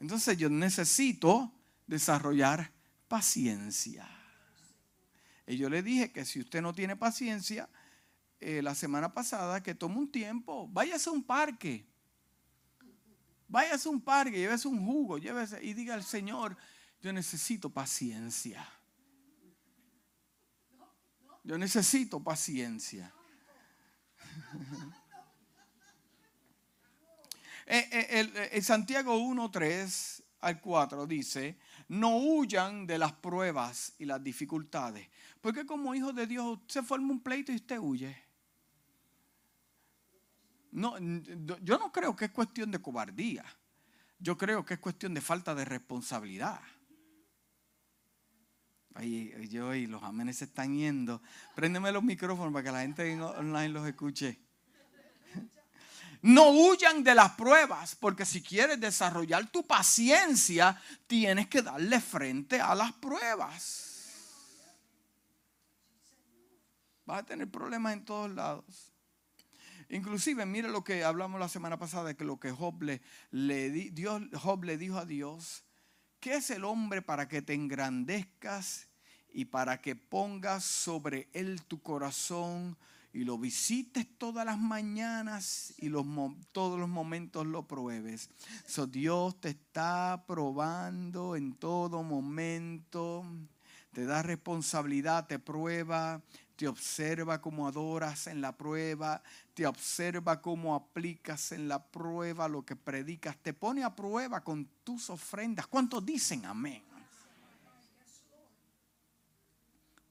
Entonces 0.01 0.39
yo 0.39 0.49
necesito 0.49 1.53
desarrollar 1.87 2.73
paciencia. 3.09 4.09
Y 5.47 5.57
yo 5.57 5.69
le 5.69 5.83
dije 5.83 6.13
que 6.13 6.25
si 6.25 6.41
usted 6.41 6.63
no 6.63 6.73
tiene 6.73 6.97
paciencia, 6.97 7.69
eh, 8.41 8.63
la 8.63 8.75
semana 8.75 9.13
pasada, 9.13 9.63
que 9.63 9.75
tome 9.75 9.97
un 9.97 10.11
tiempo, 10.11 10.69
váyase 10.69 11.11
a 11.11 11.13
un 11.13 11.23
parque. 11.23 11.85
Váyase 13.49 13.89
a 13.89 13.93
un 13.93 14.01
parque, 14.01 14.39
llévese 14.39 14.69
un 14.69 14.87
jugo, 14.87 15.19
llévese 15.19 15.63
y 15.63 15.75
diga 15.75 15.95
al 15.95 16.05
Señor, 16.05 16.57
yo 17.03 17.13
necesito 17.13 17.69
paciencia. 17.69 18.67
Yo 21.51 21.59
necesito 21.59 22.23
paciencia. 22.23 23.13
En 27.67 27.81
eh, 27.91 28.07
eh, 28.09 28.51
eh, 28.53 28.63
Santiago 28.63 29.17
1, 29.17 29.51
3 29.51 30.23
al 30.43 30.61
4 30.61 31.09
dice, 31.09 31.59
no 31.89 32.19
huyan 32.19 32.87
de 32.87 32.99
las 32.99 33.15
pruebas 33.15 33.95
y 33.99 34.05
las 34.05 34.23
dificultades. 34.23 35.09
Porque 35.41 35.67
como 35.67 35.93
hijo 35.93 36.13
de 36.13 36.29
Dios 36.29 36.61
se 36.69 36.85
forma 36.85 37.11
un 37.11 37.21
pleito 37.21 37.51
y 37.51 37.57
usted 37.57 37.79
huye. 37.81 38.17
No, 40.71 41.01
yo 41.01 41.79
no 41.79 41.91
creo 41.91 42.15
que 42.15 42.27
es 42.27 42.31
cuestión 42.31 42.71
de 42.71 42.81
cobardía. 42.81 43.45
Yo 44.21 44.39
creo 44.39 44.65
que 44.65 44.75
es 44.75 44.81
cuestión 44.81 45.15
de 45.15 45.21
falta 45.21 45.53
de 45.57 45.65
responsabilidad. 45.65 46.61
Ay, 48.95 49.49
yo 49.49 49.75
y 49.75 49.87
los 49.87 50.03
amenes 50.03 50.39
se 50.39 50.45
están 50.45 50.77
yendo. 50.77 51.23
Préndeme 51.55 51.93
los 51.93 52.03
micrófonos 52.03 52.53
para 52.53 52.65
que 52.65 52.73
la 52.73 52.81
gente 52.83 53.21
online 53.21 53.69
los 53.69 53.87
escuche. 53.87 54.41
No 56.23 56.51
huyan 56.51 57.03
de 57.03 57.15
las 57.15 57.33
pruebas, 57.33 57.97
porque 57.97 58.27
si 58.27 58.43
quieres 58.43 58.79
desarrollar 58.79 59.51
tu 59.51 59.67
paciencia, 59.67 60.79
tienes 61.07 61.49
que 61.49 61.63
darle 61.63 61.99
frente 62.01 62.61
a 62.61 62.75
las 62.75 62.93
pruebas. 62.93 63.87
Vas 67.07 67.21
a 67.21 67.27
tener 67.27 67.51
problemas 67.51 67.95
en 67.95 68.05
todos 68.05 68.31
lados. 68.31 68.93
Inclusive, 69.89 70.45
mire 70.47 70.69
lo 70.69 70.85
que 70.85 71.05
hablamos 71.05 71.41
la 71.41 71.49
semana 71.49 71.79
pasada, 71.79 72.15
que 72.15 72.25
lo 72.25 72.39
que 72.39 72.53
Job 72.53 72.83
le, 72.83 73.71
Dios, 73.91 74.23
Job 74.35 74.65
le 74.65 74.77
dijo 74.77 74.99
a 74.99 75.07
Dios, 75.07 75.65
¿qué 76.21 76.37
es 76.37 76.51
el 76.51 76.65
hombre 76.65 77.03
para 77.03 77.27
que 77.27 77.43
te 77.43 77.55
engrandezcas 77.55 78.87
y 79.33 79.47
para 79.47 79.81
que 79.81 79.97
pongas 79.97 80.65
sobre 80.65 81.29
él 81.33 81.63
tu 81.63 81.81
corazón 81.83 82.77
y 83.13 83.25
lo 83.25 83.39
visites 83.39 84.07
todas 84.19 84.45
las 84.47 84.59
mañanas 84.59 85.75
y 85.79 85.89
los, 85.89 86.07
todos 86.53 86.79
los 86.79 86.89
momentos 86.89 87.47
lo 87.47 87.67
pruebes? 87.67 88.29
So, 88.67 88.87
Dios 88.87 89.41
te 89.41 89.51
está 89.51 90.25
probando 90.27 91.37
en 91.37 91.55
todo 91.55 92.03
momento, 92.03 93.25
te 93.93 94.05
da 94.05 94.23
responsabilidad, 94.23 95.27
te 95.27 95.39
prueba, 95.39 96.23
te 96.61 96.69
observa 96.69 97.41
cómo 97.41 97.67
adoras 97.67 98.27
en 98.27 98.43
la 98.43 98.55
prueba, 98.55 99.23
te 99.55 99.67
observa 99.67 100.43
cómo 100.43 100.75
aplicas 100.75 101.53
en 101.53 101.69
la 101.69 101.83
prueba 101.83 102.49
lo 102.49 102.67
que 102.67 102.77
predicas, 102.77 103.35
te 103.39 103.55
pone 103.55 103.83
a 103.83 103.97
prueba 103.97 104.45
con 104.45 104.69
tus 104.85 105.09
ofrendas. 105.09 105.67
¿Cuántos 105.67 106.05
dicen 106.05 106.45
amén? 106.45 106.83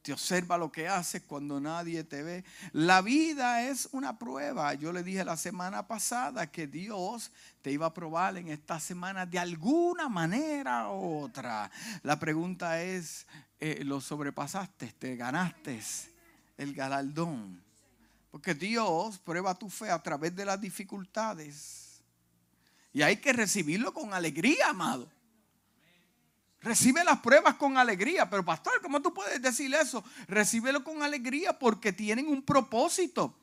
Te 0.01 0.11
observa 0.11 0.57
lo 0.57 0.71
que 0.71 0.87
haces 0.87 1.21
cuando 1.21 1.59
nadie 1.59 2.03
te 2.03 2.23
ve. 2.23 2.43
La 2.71 3.03
vida 3.03 3.61
es 3.69 3.87
una 3.91 4.17
prueba. 4.17 4.73
Yo 4.73 4.91
le 4.91 5.03
dije 5.03 5.23
la 5.23 5.37
semana 5.37 5.87
pasada 5.87 6.51
que 6.51 6.65
Dios 6.65 7.31
te 7.61 7.71
iba 7.71 7.85
a 7.85 7.93
probar 7.93 8.37
en 8.37 8.47
esta 8.47 8.79
semana 8.79 9.27
de 9.27 9.37
alguna 9.37 10.09
manera 10.09 10.89
u 10.89 11.25
otra. 11.25 11.69
La 12.01 12.17
pregunta 12.17 12.81
es, 12.81 13.27
eh, 13.59 13.83
¿lo 13.83 14.01
sobrepasaste? 14.01 14.95
¿Te 14.97 15.15
ganaste? 15.15 15.79
El 16.59 16.73
galardón. 16.73 17.63
Porque 18.29 18.53
Dios 18.53 19.17
prueba 19.19 19.55
tu 19.55 19.69
fe 19.69 19.89
a 19.89 20.03
través 20.03 20.35
de 20.35 20.45
las 20.45 20.61
dificultades. 20.61 22.01
Y 22.93 23.01
hay 23.01 23.17
que 23.17 23.33
recibirlo 23.33 23.93
con 23.93 24.13
alegría, 24.13 24.69
amado. 24.69 25.09
Recibe 26.61 27.03
las 27.03 27.19
pruebas 27.19 27.55
con 27.55 27.77
alegría. 27.77 28.29
Pero 28.29 28.43
pastor, 28.43 28.81
¿cómo 28.81 29.01
tú 29.01 29.13
puedes 29.13 29.41
decir 29.41 29.73
eso? 29.73 30.03
Recíbelo 30.27 30.83
con 30.83 31.01
alegría 31.01 31.57
porque 31.57 31.93
tienen 31.93 32.27
un 32.27 32.43
propósito. 32.43 33.33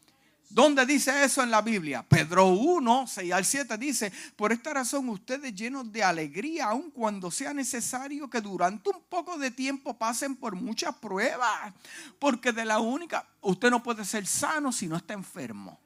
¿Dónde 0.48 0.86
dice 0.86 1.24
eso 1.24 1.42
en 1.42 1.50
la 1.50 1.60
Biblia? 1.60 2.04
Pedro 2.08 2.46
1, 2.46 3.06
6 3.08 3.32
al 3.32 3.44
7 3.44 3.76
dice, 3.78 4.12
por 4.36 4.52
esta 4.52 4.72
razón 4.72 5.08
ustedes 5.08 5.54
llenos 5.54 5.90
de 5.90 6.04
alegría, 6.04 6.66
aun 6.66 6.90
cuando 6.90 7.30
sea 7.30 7.52
necesario 7.52 8.30
que 8.30 8.40
durante 8.40 8.90
un 8.90 9.02
poco 9.08 9.36
de 9.38 9.50
tiempo 9.50 9.98
pasen 9.98 10.36
por 10.36 10.54
muchas 10.54 10.94
pruebas, 10.94 11.74
porque 12.18 12.52
de 12.52 12.64
la 12.64 12.78
única, 12.78 13.26
usted 13.40 13.70
no 13.70 13.82
puede 13.82 14.04
ser 14.04 14.26
sano 14.26 14.70
si 14.70 14.86
no 14.86 14.96
está 14.96 15.14
enfermo. 15.14 15.80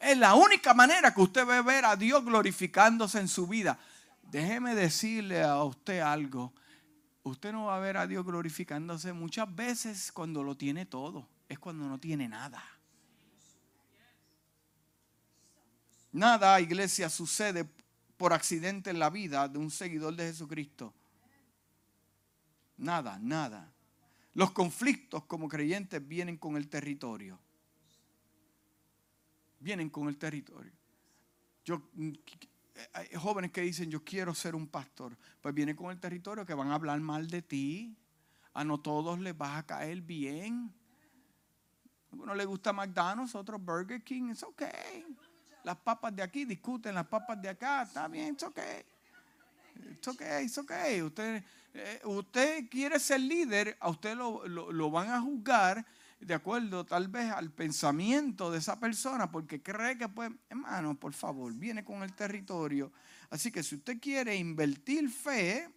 Es 0.00 0.16
la 0.16 0.34
única 0.34 0.72
manera 0.72 1.12
que 1.12 1.20
usted 1.20 1.44
ve 1.44 1.60
ver 1.60 1.84
a 1.84 1.96
Dios 1.96 2.24
glorificándose 2.24 3.18
en 3.18 3.28
su 3.28 3.46
vida. 3.46 3.78
Déjeme 4.22 4.74
decirle 4.74 5.42
a 5.42 5.62
usted 5.64 6.00
algo. 6.00 6.54
Usted 7.24 7.52
no 7.52 7.66
va 7.66 7.76
a 7.76 7.80
ver 7.80 7.98
a 7.98 8.06
Dios 8.06 8.24
glorificándose 8.24 9.12
muchas 9.12 9.54
veces 9.54 10.10
cuando 10.12 10.42
lo 10.42 10.56
tiene 10.56 10.86
todo. 10.86 11.28
Es 11.48 11.58
cuando 11.58 11.86
no 11.86 11.98
tiene 11.98 12.28
nada. 12.28 12.64
Nada, 16.12 16.60
iglesia, 16.60 17.08
sucede 17.08 17.68
por 18.16 18.32
accidente 18.32 18.90
en 18.90 18.98
la 18.98 19.10
vida 19.10 19.48
de 19.48 19.58
un 19.58 19.70
seguidor 19.70 20.14
de 20.16 20.26
Jesucristo. 20.26 20.92
Nada, 22.76 23.18
nada. 23.20 23.72
Los 24.34 24.50
conflictos 24.50 25.24
como 25.24 25.48
creyentes 25.48 26.06
vienen 26.06 26.36
con 26.36 26.56
el 26.56 26.68
territorio. 26.68 27.38
Vienen 29.60 29.88
con 29.90 30.08
el 30.08 30.16
territorio. 30.16 30.72
Yo, 31.64 31.90
hay 32.92 33.08
jóvenes 33.14 33.52
que 33.52 33.60
dicen, 33.60 33.90
yo 33.90 34.02
quiero 34.02 34.34
ser 34.34 34.54
un 34.54 34.66
pastor. 34.66 35.16
Pues 35.40 35.54
viene 35.54 35.76
con 35.76 35.90
el 35.90 36.00
territorio 36.00 36.44
que 36.44 36.54
van 36.54 36.70
a 36.70 36.74
hablar 36.74 36.98
mal 37.00 37.28
de 37.28 37.42
ti. 37.42 37.96
A 38.52 38.64
no 38.64 38.80
todos 38.80 39.20
les 39.20 39.36
vas 39.36 39.58
a 39.58 39.66
caer 39.66 40.00
bien. 40.00 40.72
A 42.10 42.16
uno 42.16 42.34
le 42.34 42.44
gusta 42.44 42.72
McDonald's, 42.72 43.36
otro 43.36 43.58
Burger 43.58 44.02
King. 44.02 44.30
Es 44.30 44.42
ok 44.42 44.62
las 45.64 45.76
papas 45.76 46.14
de 46.14 46.22
aquí, 46.22 46.44
discuten 46.44 46.94
las 46.94 47.06
papas 47.06 47.40
de 47.40 47.48
acá, 47.48 47.82
está 47.82 48.08
bien, 48.08 48.34
es 48.36 48.42
ok. 48.42 48.58
Es 50.00 50.08
ok, 50.08 50.20
es 50.20 50.58
ok. 50.58 50.72
Usted, 51.04 51.44
eh, 51.74 52.00
usted 52.04 52.68
quiere 52.68 52.98
ser 52.98 53.20
líder, 53.20 53.76
a 53.80 53.90
usted 53.90 54.16
lo, 54.16 54.46
lo, 54.46 54.90
van 54.90 55.10
a 55.10 55.20
juzgar 55.20 55.84
de 56.20 56.34
acuerdo 56.34 56.84
tal 56.84 57.08
vez 57.08 57.30
al 57.30 57.50
pensamiento 57.50 58.50
de 58.50 58.58
esa 58.58 58.78
persona, 58.78 59.30
porque 59.30 59.62
cree 59.62 59.96
que 59.96 60.08
puede, 60.08 60.36
hermano, 60.48 60.94
por 60.94 61.12
favor, 61.12 61.52
viene 61.54 61.84
con 61.84 62.02
el 62.02 62.12
territorio. 62.14 62.92
Así 63.30 63.50
que 63.50 63.62
si 63.62 63.76
usted 63.76 63.98
quiere 64.00 64.36
invertir 64.36 65.08
fe, 65.08 65.68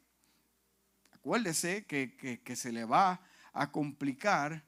acuérdese 1.12 1.86
que, 1.86 2.42
que 2.44 2.56
se 2.56 2.72
le 2.72 2.84
va 2.84 3.22
a 3.54 3.72
complicar 3.72 4.64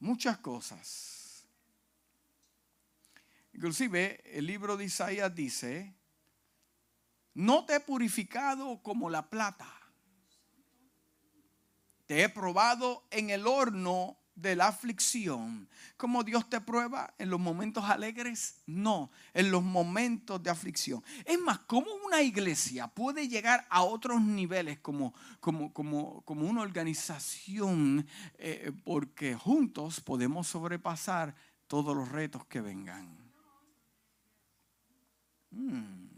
muchas 0.00 0.38
cosas. 0.38 1.19
Inclusive 3.60 4.22
el 4.24 4.46
libro 4.46 4.78
de 4.78 4.86
Isaías 4.86 5.34
dice, 5.34 5.94
no 7.34 7.66
te 7.66 7.74
he 7.74 7.80
purificado 7.80 8.82
como 8.82 9.10
la 9.10 9.28
plata. 9.28 9.70
Te 12.06 12.22
he 12.22 12.30
probado 12.30 13.06
en 13.10 13.28
el 13.28 13.46
horno 13.46 14.16
de 14.34 14.56
la 14.56 14.68
aflicción. 14.68 15.68
¿Cómo 15.98 16.24
Dios 16.24 16.48
te 16.48 16.62
prueba? 16.62 17.12
¿En 17.18 17.28
los 17.28 17.38
momentos 17.38 17.84
alegres? 17.84 18.62
No, 18.64 19.10
en 19.34 19.50
los 19.50 19.62
momentos 19.62 20.42
de 20.42 20.48
aflicción. 20.48 21.04
Es 21.26 21.38
más, 21.38 21.58
¿cómo 21.58 21.88
una 22.06 22.22
iglesia 22.22 22.88
puede 22.88 23.28
llegar 23.28 23.66
a 23.68 23.82
otros 23.82 24.22
niveles 24.22 24.78
como, 24.78 25.12
como, 25.38 25.70
como, 25.74 26.22
como 26.22 26.48
una 26.48 26.62
organización? 26.62 28.06
Eh, 28.38 28.72
porque 28.84 29.34
juntos 29.34 30.00
podemos 30.00 30.48
sobrepasar 30.48 31.34
todos 31.66 31.94
los 31.94 32.08
retos 32.08 32.46
que 32.46 32.62
vengan. 32.62 33.19
Hmm. 35.50 36.08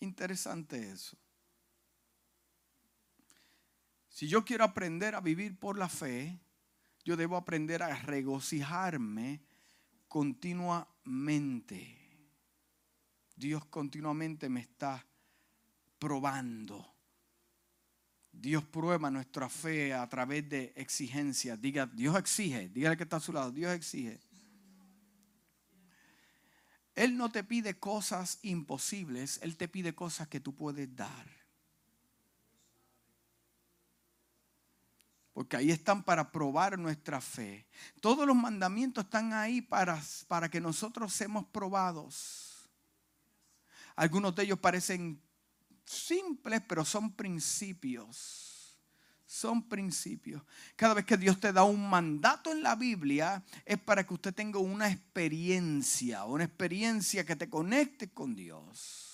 Interesante 0.00 0.90
eso. 0.90 1.16
Si 4.08 4.28
yo 4.28 4.44
quiero 4.44 4.64
aprender 4.64 5.14
a 5.14 5.20
vivir 5.20 5.58
por 5.58 5.78
la 5.78 5.88
fe, 5.88 6.38
yo 7.04 7.16
debo 7.16 7.36
aprender 7.36 7.82
a 7.82 7.94
regocijarme 7.96 9.40
continuamente. 10.08 11.98
Dios 13.34 13.64
continuamente 13.66 14.48
me 14.48 14.60
está 14.60 15.04
probando. 15.98 16.92
Dios 18.30 18.64
prueba 18.64 19.10
nuestra 19.10 19.48
fe 19.48 19.94
a 19.94 20.08
través 20.08 20.48
de 20.48 20.72
exigencias. 20.76 21.60
Diga, 21.60 21.86
Dios 21.86 22.16
exige. 22.18 22.68
Dígale 22.68 22.96
que 22.96 23.02
está 23.04 23.16
a 23.16 23.20
su 23.20 23.32
lado. 23.32 23.50
Dios 23.50 23.72
exige. 23.72 24.20
Él 26.94 27.16
no 27.16 27.30
te 27.30 27.42
pide 27.42 27.78
cosas 27.78 28.38
imposibles, 28.42 29.38
Él 29.42 29.56
te 29.56 29.68
pide 29.68 29.94
cosas 29.94 30.28
que 30.28 30.40
tú 30.40 30.54
puedes 30.54 30.94
dar. 30.94 31.26
Porque 35.32 35.56
ahí 35.56 35.70
están 35.70 36.02
para 36.02 36.30
probar 36.30 36.78
nuestra 36.78 37.20
fe. 37.20 37.66
Todos 38.02 38.26
los 38.26 38.36
mandamientos 38.36 39.04
están 39.04 39.32
ahí 39.32 39.62
para, 39.62 40.02
para 40.28 40.50
que 40.50 40.60
nosotros 40.60 41.14
seamos 41.14 41.46
probados. 41.46 42.68
Algunos 43.96 44.34
de 44.34 44.42
ellos 44.44 44.58
parecen 44.58 45.22
simples, 45.86 46.62
pero 46.68 46.84
son 46.84 47.12
principios 47.12 48.51
son 49.32 49.66
principios. 49.66 50.42
Cada 50.76 50.92
vez 50.92 51.06
que 51.06 51.16
Dios 51.16 51.40
te 51.40 51.54
da 51.54 51.64
un 51.64 51.88
mandato 51.88 52.52
en 52.52 52.62
la 52.62 52.76
Biblia 52.76 53.42
es 53.64 53.78
para 53.78 54.06
que 54.06 54.12
usted 54.12 54.34
tenga 54.34 54.58
una 54.58 54.90
experiencia, 54.90 56.24
una 56.24 56.44
experiencia 56.44 57.24
que 57.24 57.34
te 57.34 57.48
conecte 57.48 58.10
con 58.10 58.36
Dios. 58.36 59.08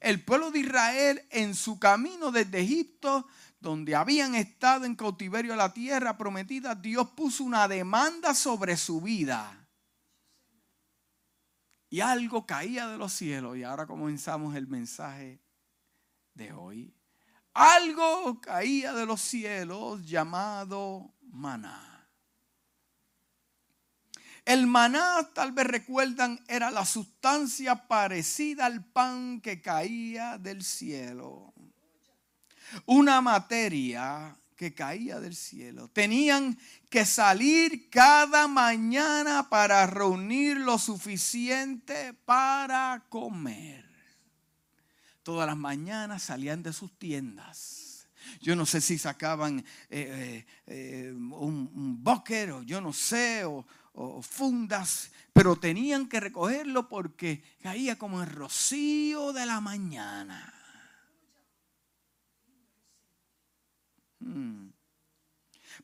el 0.00 0.22
pueblo 0.22 0.50
de 0.50 0.60
Israel 0.60 1.26
en 1.30 1.54
su 1.54 1.78
camino 1.78 2.30
desde 2.30 2.60
Egipto, 2.60 3.26
donde 3.58 3.96
habían 3.96 4.34
estado 4.34 4.84
en 4.84 4.94
cautiverio 4.94 5.54
a 5.54 5.56
la 5.56 5.72
tierra 5.72 6.16
prometida, 6.16 6.74
Dios 6.74 7.08
puso 7.16 7.42
una 7.42 7.66
demanda 7.66 8.32
sobre 8.32 8.76
su 8.76 9.00
vida. 9.00 9.66
Y 11.88 12.00
algo 12.00 12.46
caía 12.46 12.86
de 12.86 12.98
los 12.98 13.12
cielos. 13.12 13.56
Y 13.56 13.64
ahora 13.64 13.86
comenzamos 13.86 14.54
el 14.54 14.68
mensaje 14.68 15.40
de 16.34 16.52
hoy. 16.52 16.97
Algo 17.58 18.40
caía 18.40 18.92
de 18.92 19.04
los 19.04 19.20
cielos 19.20 20.06
llamado 20.06 21.12
maná. 21.22 22.08
El 24.44 24.68
maná, 24.68 25.28
tal 25.34 25.50
vez 25.50 25.66
recuerdan, 25.66 26.38
era 26.46 26.70
la 26.70 26.86
sustancia 26.86 27.88
parecida 27.88 28.64
al 28.66 28.84
pan 28.84 29.40
que 29.40 29.60
caía 29.60 30.38
del 30.38 30.62
cielo. 30.62 31.52
Una 32.86 33.20
materia 33.20 34.36
que 34.54 34.72
caía 34.72 35.18
del 35.18 35.34
cielo. 35.34 35.88
Tenían 35.88 36.56
que 36.88 37.04
salir 37.04 37.90
cada 37.90 38.46
mañana 38.46 39.48
para 39.48 39.84
reunir 39.88 40.58
lo 40.58 40.78
suficiente 40.78 42.14
para 42.24 43.04
comer. 43.08 43.87
Todas 45.28 45.46
las 45.46 45.58
mañanas 45.58 46.22
salían 46.22 46.62
de 46.62 46.72
sus 46.72 46.98
tiendas. 46.98 48.08
Yo 48.40 48.56
no 48.56 48.64
sé 48.64 48.80
si 48.80 48.96
sacaban 48.96 49.58
eh, 49.58 49.66
eh, 49.90 50.46
eh, 50.66 51.12
un, 51.12 51.70
un 52.02 52.02
o 52.06 52.62
yo 52.62 52.80
no 52.80 52.94
sé, 52.94 53.44
o, 53.44 53.62
fundas, 54.22 55.10
pero 55.34 55.54
tenían 55.56 56.08
que 56.08 56.18
recogerlo 56.18 56.88
porque 56.88 57.42
caía 57.62 57.98
como 57.98 58.22
el 58.22 58.30
rocío 58.30 59.34
de 59.34 59.44
la 59.44 59.60
mañana. 59.60 60.50
Hmm. 64.20 64.70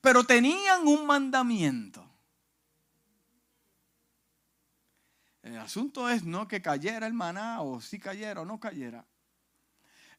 Pero 0.01 0.25
tenían 0.25 0.87
un 0.87 1.05
mandamiento. 1.05 2.03
El 5.43 5.59
asunto 5.59 6.09
es 6.09 6.25
no 6.25 6.49
que 6.49 6.63
cayera 6.63 7.07
el 7.07 7.13
maná 7.13 7.61
o 7.61 7.83
si 7.83 7.99
cayera 7.99 8.41
o 8.41 8.47
no 8.47 8.59
cayera. 8.59 9.05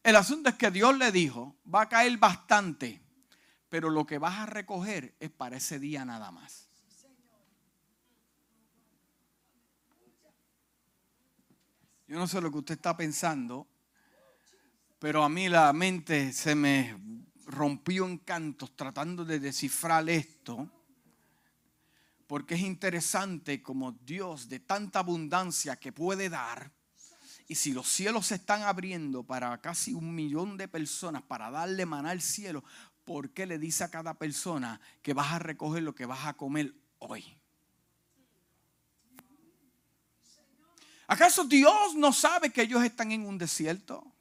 El 0.06 0.16
asunto 0.18 0.50
es 0.50 0.56
que 0.56 0.70
Dios 0.70 0.96
le 1.00 1.12
dijo, 1.12 1.56
va 1.74 1.82
a 1.82 1.90
caer 1.90 2.16
bastante, 2.20 3.02
pero 3.70 3.90
lo 3.90 4.06
que 4.06 4.20
vas 4.20 4.38
a 4.38 4.46
recoger 4.46 5.16
es 5.20 5.32
para 5.32 5.58
ese 5.58 5.80
día 5.80 6.06
nada 6.06 6.30
más. 6.30 6.70
Yo 12.08 12.20
no 12.20 12.28
sé 12.28 12.40
lo 12.40 12.52
que 12.52 12.60
usted 12.60 12.76
está 12.76 12.96
pensando, 12.96 13.68
pero 15.00 15.24
a 15.24 15.28
mí 15.28 15.50
la 15.50 15.74
mente 15.74 16.32
se 16.34 16.54
me 16.54 17.26
rompió 17.48 18.06
en 18.06 18.20
cantos 18.20 18.76
tratando 18.76 19.26
de 19.26 19.40
descifrar 19.40 20.08
esto, 20.08 20.70
porque 22.28 22.54
es 22.54 22.62
interesante 22.62 23.64
como 23.64 23.94
Dios 23.94 24.50
de 24.50 24.60
tanta 24.60 25.00
abundancia 25.00 25.78
que 25.78 25.92
puede 25.92 26.30
dar, 26.30 26.75
y 27.48 27.56
si 27.56 27.74
los 27.74 27.88
cielos 27.88 28.28
se 28.28 28.36
están 28.36 28.64
abriendo 28.64 29.24
para 29.24 29.60
casi 29.62 29.94
un 29.94 30.16
millón 30.16 30.58
de 30.58 30.68
personas 30.68 31.22
para 31.22 31.52
darle 31.52 31.86
maná 31.86 32.12
al 32.12 32.22
cielo, 32.22 32.64
¿por 33.04 33.30
qué 33.30 33.46
le 33.46 33.60
dice 33.60 33.84
a 33.84 33.92
cada 33.92 34.16
persona 34.16 34.82
que 35.04 35.14
vas 35.14 35.32
a 35.32 35.40
recoger 35.40 35.84
lo 35.84 35.94
que 35.94 36.08
vas 36.08 36.26
a 36.26 36.34
comer 36.34 36.74
hoy? 37.00 37.38
¿Acaso 41.08 41.44
Dios 41.44 41.94
no 41.96 42.12
sabe 42.12 42.52
que 42.52 42.64
ellos 42.64 42.84
están 42.84 43.12
en 43.12 43.26
un 43.28 43.38
desierto? 43.38 44.12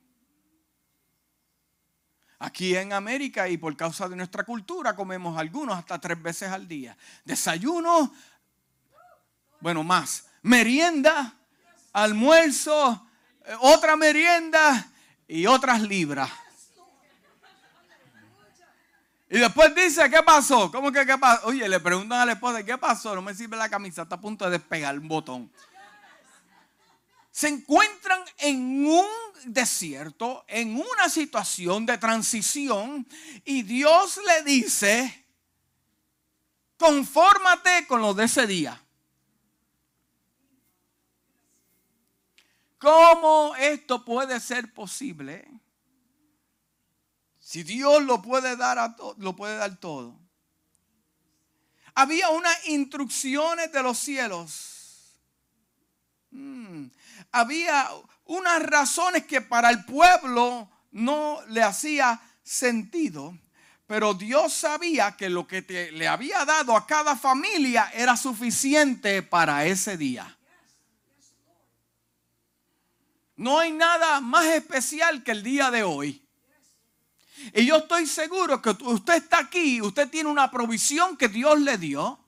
Aquí 2.41 2.77
en 2.77 2.93
América 2.93 3.49
y 3.49 3.57
por 3.57 3.75
causa 3.75 4.07
de 4.07 4.17
nuestra 4.17 4.45
cultura 4.45 4.95
comemos 4.95 5.39
algunos 5.39 5.79
hasta 5.79 5.99
tres 5.99 6.21
veces 6.21 6.51
al 6.51 6.69
día. 6.69 6.95
Desayuno, 7.25 8.13
bueno, 9.61 9.83
más. 9.83 10.27
Merienda, 10.43 11.39
almuerzo, 11.95 13.09
otra 13.61 13.97
merienda 13.97 14.87
y 15.27 15.47
otras 15.47 15.81
libras. 15.83 16.31
Y 19.31 19.39
después 19.39 19.75
dice, 19.75 20.09
¿qué 20.11 20.23
pasó? 20.23 20.71
¿Cómo 20.71 20.93
que 20.93 21.05
qué 21.05 21.19
pasó? 21.19 21.47
Oye, 21.47 21.69
le 21.69 21.81
preguntan 21.81 22.21
a 22.21 22.27
la 22.27 22.33
esposa, 22.33 22.63
¿qué 22.63 22.79
pasó? 22.79 23.15
No 23.15 23.23
me 23.23 23.35
sirve 23.35 23.57
la 23.57 23.69
camisa, 23.69 24.03
está 24.03 24.15
a 24.15 24.21
punto 24.21 24.45
de 24.45 24.53
despegar 24.53 24.99
un 24.99 25.09
botón 25.09 25.51
se 27.35 27.49
encuentran 27.49 28.23
en 28.39 28.87
un 28.87 29.07
desierto, 29.47 30.45
en 30.47 30.77
una 30.77 31.09
situación 31.09 31.85
de 31.85 31.99
transición, 31.99 33.05
y 33.45 33.63
Dios 33.63 34.21
le 34.25 34.45
dice, 34.45 35.27
confórmate 36.77 37.89
con 37.89 38.01
lo 38.01 38.15
de 38.15 38.27
ese 38.27 38.47
día. 38.47 38.81
¿Cómo 42.85 43.57
esto 43.57 44.05
puede 44.05 44.39
ser 44.39 44.73
posible? 44.73 45.45
Si 47.41 47.65
Dios 47.65 48.03
lo 48.05 48.23
puede 48.23 48.57
dar 48.57 48.79
a 48.79 48.95
lo 49.17 49.35
puede 49.35 49.57
dar 49.57 49.77
todo. 49.77 50.17
Había 51.95 52.29
unas 52.29 52.69
instrucciones 52.69 53.73
de 53.73 53.83
los 53.83 53.99
cielos. 53.99 55.19
Hmm 56.31 56.89
había 57.35 57.89
unas 58.27 58.63
razones 58.63 59.25
que 59.27 59.41
para 59.41 59.69
el 59.69 59.85
pueblo 59.85 60.71
no 60.93 61.41
le 61.49 61.63
hacía 61.63 62.21
sentido. 62.45 63.37
Pero 63.87 64.15
Dios 64.15 64.53
sabía 64.53 65.17
que 65.17 65.29
lo 65.29 65.47
que 65.47 65.91
le 65.93 66.09
había 66.09 66.45
dado 66.45 66.77
a 66.77 66.87
cada 66.87 67.17
familia 67.17 67.91
era 67.93 68.17
suficiente 68.17 69.23
para 69.23 69.67
ese 69.67 69.97
día. 69.97 70.39
No 73.37 73.59
hay 73.59 73.73
nada 73.73 74.21
más 74.21 74.47
especial 74.47 75.23
que 75.23 75.33
el 75.33 75.43
día 75.43 75.71
de 75.71 75.83
hoy. 75.83 76.25
Y 77.53 77.67
yo 77.67 77.79
estoy 77.79 78.07
seguro 78.07 78.63
que 78.63 78.71
usted 78.71 79.15
está 79.15 79.39
aquí, 79.39 79.81
usted 79.83 80.09
tiene 80.09 80.31
una 80.31 80.51
provisión 80.51 81.17
que 81.17 81.29
Dios 81.29 81.61
le 81.61 81.79
dio. 81.79 82.19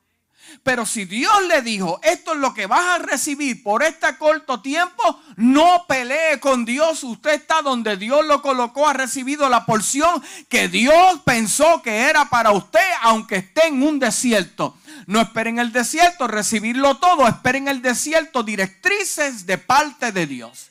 Pero 0.63 0.87
si 0.87 1.05
Dios 1.05 1.35
le 1.49 1.61
dijo, 1.63 1.99
esto 2.03 2.33
es 2.33 2.39
lo 2.39 2.55
que 2.55 2.67
vas 2.67 2.95
a 2.95 2.99
recibir 2.99 3.63
por 3.63 3.83
este 3.83 4.17
corto 4.17 4.61
tiempo, 4.61 5.21
no 5.37 5.87
pelee 5.89 6.39
con 6.39 6.65
Dios. 6.65 7.03
Usted 7.03 7.35
está 7.35 7.63
donde 7.63 7.97
Dios 7.97 8.25
lo 8.25 8.43
colocó, 8.43 8.89
ha 8.89 8.93
recibido 8.93 9.49
la 9.49 9.67
porción 9.67 10.23
que 10.49 10.69
Dios 10.69 11.21
pensó 11.25 11.83
que 11.83 12.03
era 12.03 12.29
para 12.29 12.53
usted, 12.53 12.89
aunque 13.03 13.37
esté 13.37 13.67
en 13.67 13.83
un 13.83 13.99
desierto. 13.99 14.77
No 15.07 15.21
esperen 15.21 15.59
el 15.59 15.73
desierto 15.73 16.29
recibirlo 16.29 16.99
todo, 16.99 17.27
esperen 17.27 17.67
el 17.69 17.83
desierto 17.83 18.43
directrices 18.43 19.47
de 19.47 19.59
parte 19.59 20.13
de 20.13 20.27
Dios. 20.27 20.71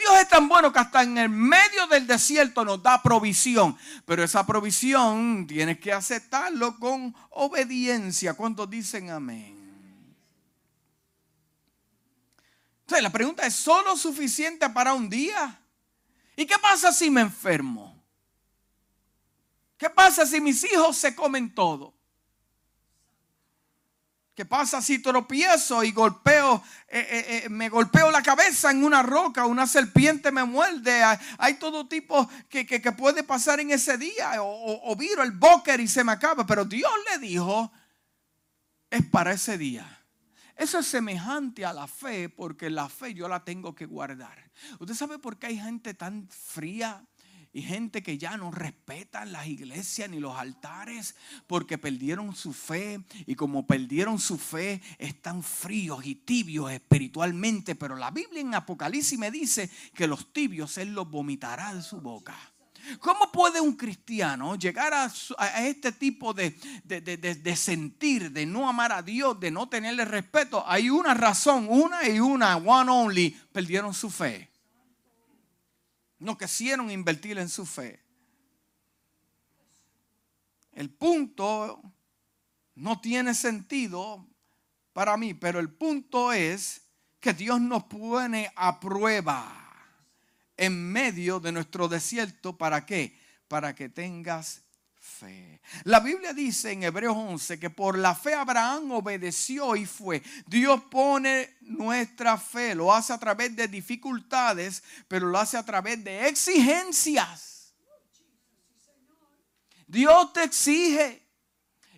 Dios 0.00 0.18
es 0.18 0.28
tan 0.28 0.48
bueno 0.48 0.72
que 0.72 0.78
hasta 0.78 1.02
en 1.02 1.18
el 1.18 1.28
medio 1.28 1.86
del 1.86 2.06
desierto 2.06 2.64
nos 2.64 2.82
da 2.82 3.02
provisión. 3.02 3.76
Pero 4.06 4.24
esa 4.24 4.46
provisión 4.46 5.46
tienes 5.46 5.78
que 5.78 5.92
aceptarlo 5.92 6.78
con 6.78 7.14
obediencia. 7.30 8.32
¿Cuántos 8.32 8.68
dicen 8.70 9.10
amén? 9.10 9.58
Entonces 12.80 13.02
la 13.02 13.12
pregunta 13.12 13.46
es, 13.46 13.54
¿solo 13.54 13.94
suficiente 13.96 14.68
para 14.70 14.94
un 14.94 15.08
día? 15.10 15.60
¿Y 16.34 16.46
qué 16.46 16.58
pasa 16.58 16.92
si 16.92 17.10
me 17.10 17.20
enfermo? 17.20 18.02
¿Qué 19.76 19.90
pasa 19.90 20.24
si 20.24 20.40
mis 20.40 20.64
hijos 20.64 20.96
se 20.96 21.14
comen 21.14 21.54
todo? 21.54 21.94
¿Qué 24.40 24.46
pasa 24.46 24.80
si 24.80 25.00
tropiezo 25.00 25.84
y 25.84 25.92
golpeo, 25.92 26.64
eh, 26.88 27.06
eh, 27.10 27.42
eh, 27.44 27.48
me 27.50 27.68
golpeo 27.68 28.10
la 28.10 28.22
cabeza 28.22 28.70
en 28.70 28.82
una 28.82 29.02
roca, 29.02 29.44
una 29.44 29.66
serpiente 29.66 30.32
me 30.32 30.44
muerde? 30.44 31.02
Hay, 31.36 31.58
todo 31.58 31.86
tipo 31.86 32.26
que, 32.48 32.64
puede 32.96 33.22
pasar 33.22 33.60
en 33.60 33.70
ese 33.70 33.98
día. 33.98 34.36
O, 34.38 34.96
viro 34.96 35.22
el 35.22 35.32
boker 35.32 35.78
y 35.78 35.86
se 35.86 36.04
me 36.04 36.12
acaba. 36.12 36.46
Pero 36.46 36.64
Dios 36.64 36.90
le 37.12 37.18
dijo, 37.18 37.70
es 38.88 39.04
para 39.04 39.32
ese 39.32 39.58
día. 39.58 40.06
Eso 40.56 40.78
es 40.78 40.86
semejante 40.86 41.66
a 41.66 41.74
la 41.74 41.86
fe 41.86 42.30
porque 42.30 42.70
la 42.70 42.88
fe 42.88 43.12
yo 43.12 43.28
la 43.28 43.44
tengo 43.44 43.74
que 43.74 43.84
guardar. 43.84 44.50
¿Usted 44.78 44.94
sabe 44.94 45.18
por 45.18 45.38
qué 45.38 45.48
hay 45.48 45.58
gente 45.58 45.92
tan 45.92 46.26
fría? 46.30 47.04
Y 47.52 47.62
gente 47.62 48.02
que 48.02 48.18
ya 48.18 48.36
no 48.36 48.50
respetan 48.50 49.32
las 49.32 49.46
iglesias 49.46 50.08
ni 50.08 50.20
los 50.20 50.36
altares 50.36 51.16
porque 51.46 51.78
perdieron 51.78 52.34
su 52.34 52.52
fe 52.52 53.00
y 53.26 53.34
como 53.34 53.66
perdieron 53.66 54.18
su 54.18 54.38
fe 54.38 54.80
están 54.98 55.42
fríos 55.42 56.04
y 56.06 56.14
tibios 56.14 56.70
espiritualmente, 56.70 57.74
pero 57.74 57.96
la 57.96 58.10
Biblia 58.10 58.40
en 58.40 58.54
Apocalipsis 58.54 59.18
me 59.18 59.30
dice 59.30 59.70
que 59.94 60.06
los 60.06 60.32
tibios 60.32 60.78
Él 60.78 60.94
los 60.94 61.10
vomitará 61.10 61.74
de 61.74 61.82
su 61.82 62.00
boca. 62.00 62.36
¿Cómo 62.98 63.30
puede 63.30 63.60
un 63.60 63.74
cristiano 63.74 64.56
llegar 64.56 64.94
a, 64.94 65.12
este 65.66 65.92
tipo 65.92 66.32
de, 66.32 66.50
de, 66.84 67.56
sentir, 67.56 68.32
de 68.32 68.46
no 68.46 68.68
amar 68.68 68.92
a 68.92 69.02
Dios, 69.02 69.38
de 69.38 69.50
no 69.50 69.68
tenerle 69.68 70.04
respeto? 70.04 70.64
Hay 70.66 70.90
una 70.90 71.14
razón, 71.14 71.66
una 71.68 72.08
y 72.08 72.20
una, 72.20 72.56
one 72.56 72.90
only, 72.90 73.30
perdieron 73.52 73.92
su 73.94 74.10
fe. 74.10 74.49
No 76.20 76.38
quisieron 76.38 76.90
invertir 76.90 77.38
en 77.38 77.48
su 77.48 77.66
fe. 77.66 78.00
El 80.72 80.90
punto 80.90 81.82
no 82.76 83.00
tiene 83.00 83.34
sentido 83.34 84.26
para 84.92 85.16
mí, 85.16 85.34
pero 85.34 85.58
el 85.58 85.70
punto 85.70 86.32
es 86.32 86.82
que 87.18 87.32
Dios 87.32 87.60
nos 87.60 87.84
pone 87.84 88.52
a 88.54 88.80
prueba 88.80 89.56
en 90.56 90.92
medio 90.92 91.40
de 91.40 91.52
nuestro 91.52 91.88
desierto. 91.88 92.56
¿Para 92.56 92.86
qué? 92.86 93.18
Para 93.48 93.74
que 93.74 93.88
tengas 93.88 94.62
La 95.84 96.00
Biblia 96.00 96.32
dice 96.32 96.72
en 96.72 96.82
Hebreos 96.82 97.16
11 97.16 97.58
que 97.58 97.70
por 97.70 97.98
la 97.98 98.14
fe 98.14 98.34
Abraham 98.34 98.92
obedeció 98.92 99.76
y 99.76 99.86
fue. 99.86 100.22
Dios 100.46 100.82
pone 100.90 101.56
nuestra 101.60 102.36
fe, 102.38 102.74
lo 102.74 102.92
hace 102.92 103.12
a 103.12 103.18
través 103.18 103.54
de 103.54 103.68
dificultades, 103.68 104.82
pero 105.08 105.26
lo 105.26 105.38
hace 105.38 105.56
a 105.56 105.64
través 105.64 106.02
de 106.02 106.28
exigencias. 106.28 107.74
Dios 109.86 110.32
te 110.32 110.44
exige 110.44 111.26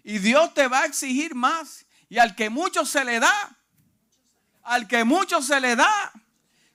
y 0.02 0.18
Dios 0.18 0.54
te 0.54 0.66
va 0.68 0.82
a 0.82 0.86
exigir 0.86 1.34
más. 1.34 1.86
Y 2.08 2.18
al 2.18 2.34
que 2.34 2.50
mucho 2.50 2.84
se 2.84 3.04
le 3.04 3.20
da, 3.20 3.58
al 4.62 4.86
que 4.86 5.04
mucho 5.04 5.42
se 5.42 5.60
le 5.60 5.76
da, 5.76 6.12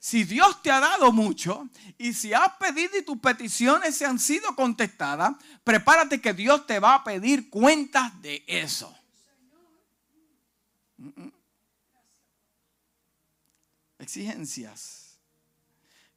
si 0.08 0.24
Dios 0.24 0.64
te 0.64 0.72
ha 0.72 0.80
dado 0.80 1.12
mucho 1.12 1.68
y 1.98 2.14
si 2.14 2.32
has 2.32 2.56
pedido 2.56 2.98
y 2.98 3.04
tus 3.04 3.18
peticiones 3.18 3.98
se 3.98 4.06
han 4.06 4.20
sido 4.20 4.56
contestadas, 4.56 5.36
prepárate 5.66 6.22
que 6.22 6.34
Dios 6.34 6.66
te 6.66 6.80
va 6.80 6.96
a 6.96 7.04
pedir 7.04 7.50
cuentas 7.50 8.22
de 8.22 8.42
eso. 8.48 8.98
Exigencias. 14.00 15.20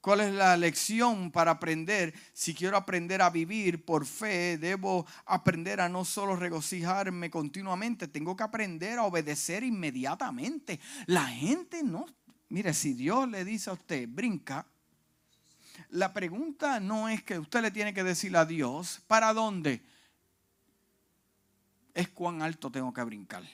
¿Cuál 0.00 0.20
es 0.20 0.32
la 0.34 0.56
lección 0.56 1.32
para 1.32 1.50
aprender? 1.50 2.14
Si 2.32 2.54
quiero 2.54 2.76
aprender 2.76 3.20
a 3.20 3.28
vivir 3.28 3.84
por 3.84 4.06
fe, 4.06 4.56
debo 4.56 5.04
aprender 5.26 5.80
a 5.80 5.88
no 5.88 6.04
solo 6.04 6.36
regocijarme 6.36 7.28
continuamente, 7.28 8.06
tengo 8.06 8.36
que 8.36 8.44
aprender 8.44 9.00
a 9.00 9.02
obedecer 9.02 9.64
inmediatamente. 9.64 10.78
La 11.06 11.26
gente 11.26 11.82
no 11.82 12.06
Mire, 12.50 12.74
si 12.74 12.94
Dios 12.94 13.28
le 13.28 13.44
dice 13.44 13.70
a 13.70 13.74
usted, 13.74 14.08
brinca, 14.08 14.66
la 15.90 16.12
pregunta 16.12 16.80
no 16.80 17.08
es 17.08 17.22
que 17.22 17.38
usted 17.38 17.62
le 17.62 17.70
tiene 17.70 17.94
que 17.94 18.04
decir 18.04 18.36
a 18.36 18.44
Dios, 18.44 19.00
¿para 19.06 19.32
dónde? 19.32 19.82
Es 21.94 22.08
cuán 22.08 22.42
alto 22.42 22.70
tengo 22.70 22.92
que 22.92 23.02
brincar. 23.04 23.44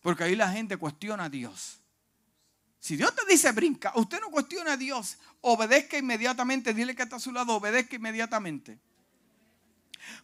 Porque 0.00 0.24
ahí 0.24 0.36
la 0.36 0.50
gente 0.50 0.78
cuestiona 0.78 1.24
a 1.24 1.28
Dios. 1.28 1.80
Si 2.80 2.96
Dios 2.96 3.14
te 3.14 3.26
dice 3.26 3.52
brinca, 3.52 3.92
usted 3.96 4.20
no 4.20 4.30
cuestiona 4.30 4.72
a 4.72 4.76
Dios, 4.76 5.18
obedezca 5.42 5.98
inmediatamente, 5.98 6.72
dile 6.72 6.94
que 6.94 7.02
está 7.02 7.16
a 7.16 7.20
su 7.20 7.32
lado, 7.32 7.54
obedezca 7.54 7.96
inmediatamente. 7.96 8.78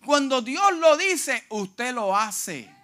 Cuando 0.04 0.40
Dios 0.40 0.72
lo 0.78 0.96
dice, 0.96 1.44
usted 1.50 1.94
lo 1.94 2.16
hace. 2.16 2.74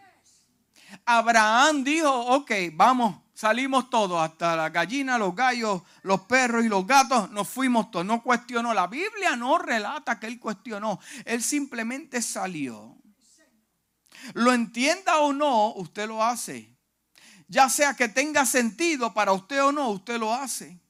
Abraham 1.05 1.85
dijo, 1.85 2.11
ok, 2.11 2.51
vamos, 2.73 3.28
salimos 3.39 3.89
todos, 3.89 4.21
hasta 4.21 4.57
la 4.57 4.69
gallina, 4.71 5.17
los 5.17 5.33
gallos, 5.33 5.83
los 6.03 6.23
perros 6.23 6.65
y 6.65 6.69
los 6.69 6.85
gatos, 6.85 7.31
nos 7.31 7.49
fuimos 7.49 7.89
todos. 7.93 8.05
No 8.05 8.21
cuestionó. 8.21 8.75
La 8.75 8.89
Biblia 8.89 9.37
no 9.37 9.59
relata 9.59 10.19
que 10.19 10.27
él 10.27 10.41
cuestionó. 10.41 10.99
Él 11.25 11.41
simplemente 11.41 12.21
salió. 12.21 12.97
Lo 14.35 14.53
entienda 14.53 15.19
o 15.19 15.33
no, 15.33 15.73
usted 15.75 16.09
lo 16.09 16.25
hace. 16.25 16.77
Ya 17.47 17.69
sea 17.69 17.95
que 17.95 18.09
tenga 18.09 18.45
sentido 18.45 19.15
para 19.15 19.31
usted 19.33 19.63
o 19.63 19.71
no, 19.71 19.91
usted 19.91 20.19
lo 20.19 20.35
hace. 20.35 20.81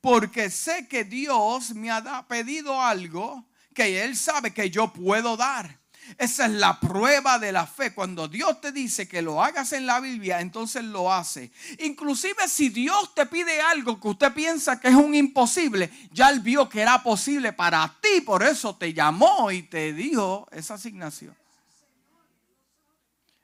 Porque 0.00 0.48
sé 0.48 0.86
que 0.86 1.02
Dios 1.02 1.74
me 1.74 1.90
ha 1.90 2.24
pedido 2.28 2.80
algo 2.80 3.48
que 3.74 4.04
Él 4.04 4.16
sabe 4.16 4.54
que 4.54 4.70
yo 4.70 4.92
puedo 4.92 5.36
dar. 5.36 5.79
Esa 6.18 6.46
es 6.46 6.52
la 6.52 6.78
prueba 6.80 7.38
de 7.38 7.52
la 7.52 7.66
fe. 7.66 7.94
Cuando 7.94 8.28
Dios 8.28 8.60
te 8.60 8.72
dice 8.72 9.08
que 9.08 9.22
lo 9.22 9.42
hagas 9.42 9.72
en 9.72 9.86
la 9.86 10.00
Biblia, 10.00 10.40
entonces 10.40 10.84
lo 10.84 11.12
hace. 11.12 11.50
Inclusive 11.78 12.48
si 12.48 12.68
Dios 12.68 13.14
te 13.14 13.26
pide 13.26 13.60
algo 13.60 14.00
que 14.00 14.08
usted 14.08 14.32
piensa 14.32 14.80
que 14.80 14.88
es 14.88 14.94
un 14.94 15.14
imposible, 15.14 15.90
ya 16.12 16.30
Él 16.30 16.40
vio 16.40 16.68
que 16.68 16.80
era 16.80 17.02
posible 17.02 17.52
para 17.52 17.96
ti. 18.00 18.20
Por 18.20 18.42
eso 18.42 18.76
te 18.76 18.92
llamó 18.92 19.50
y 19.50 19.62
te 19.62 19.92
dijo 19.92 20.46
esa 20.50 20.74
asignación. 20.74 21.34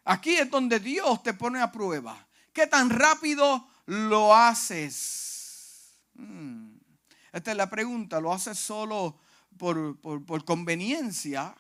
Aquí 0.05 0.37
es 0.37 0.51
donde 0.51 0.79
Dios 0.79 1.23
te 1.23 1.35
pone 1.35 1.61
a 1.61 1.73
prueba. 1.73 2.27
¿Qué 2.53 2.67
tan 2.67 2.91
rápido 2.91 3.69
lo 3.87 4.35
haces? 4.35 5.91
Hmm. 6.15 6.77
Esta 7.33 7.51
es 7.51 7.57
la 7.57 7.69
pregunta. 7.69 8.21
¿Lo 8.21 8.33
haces 8.33 8.59
solo 8.59 9.19
por, 9.59 9.99
por 10.01 10.45
conveniencia? 10.45 11.55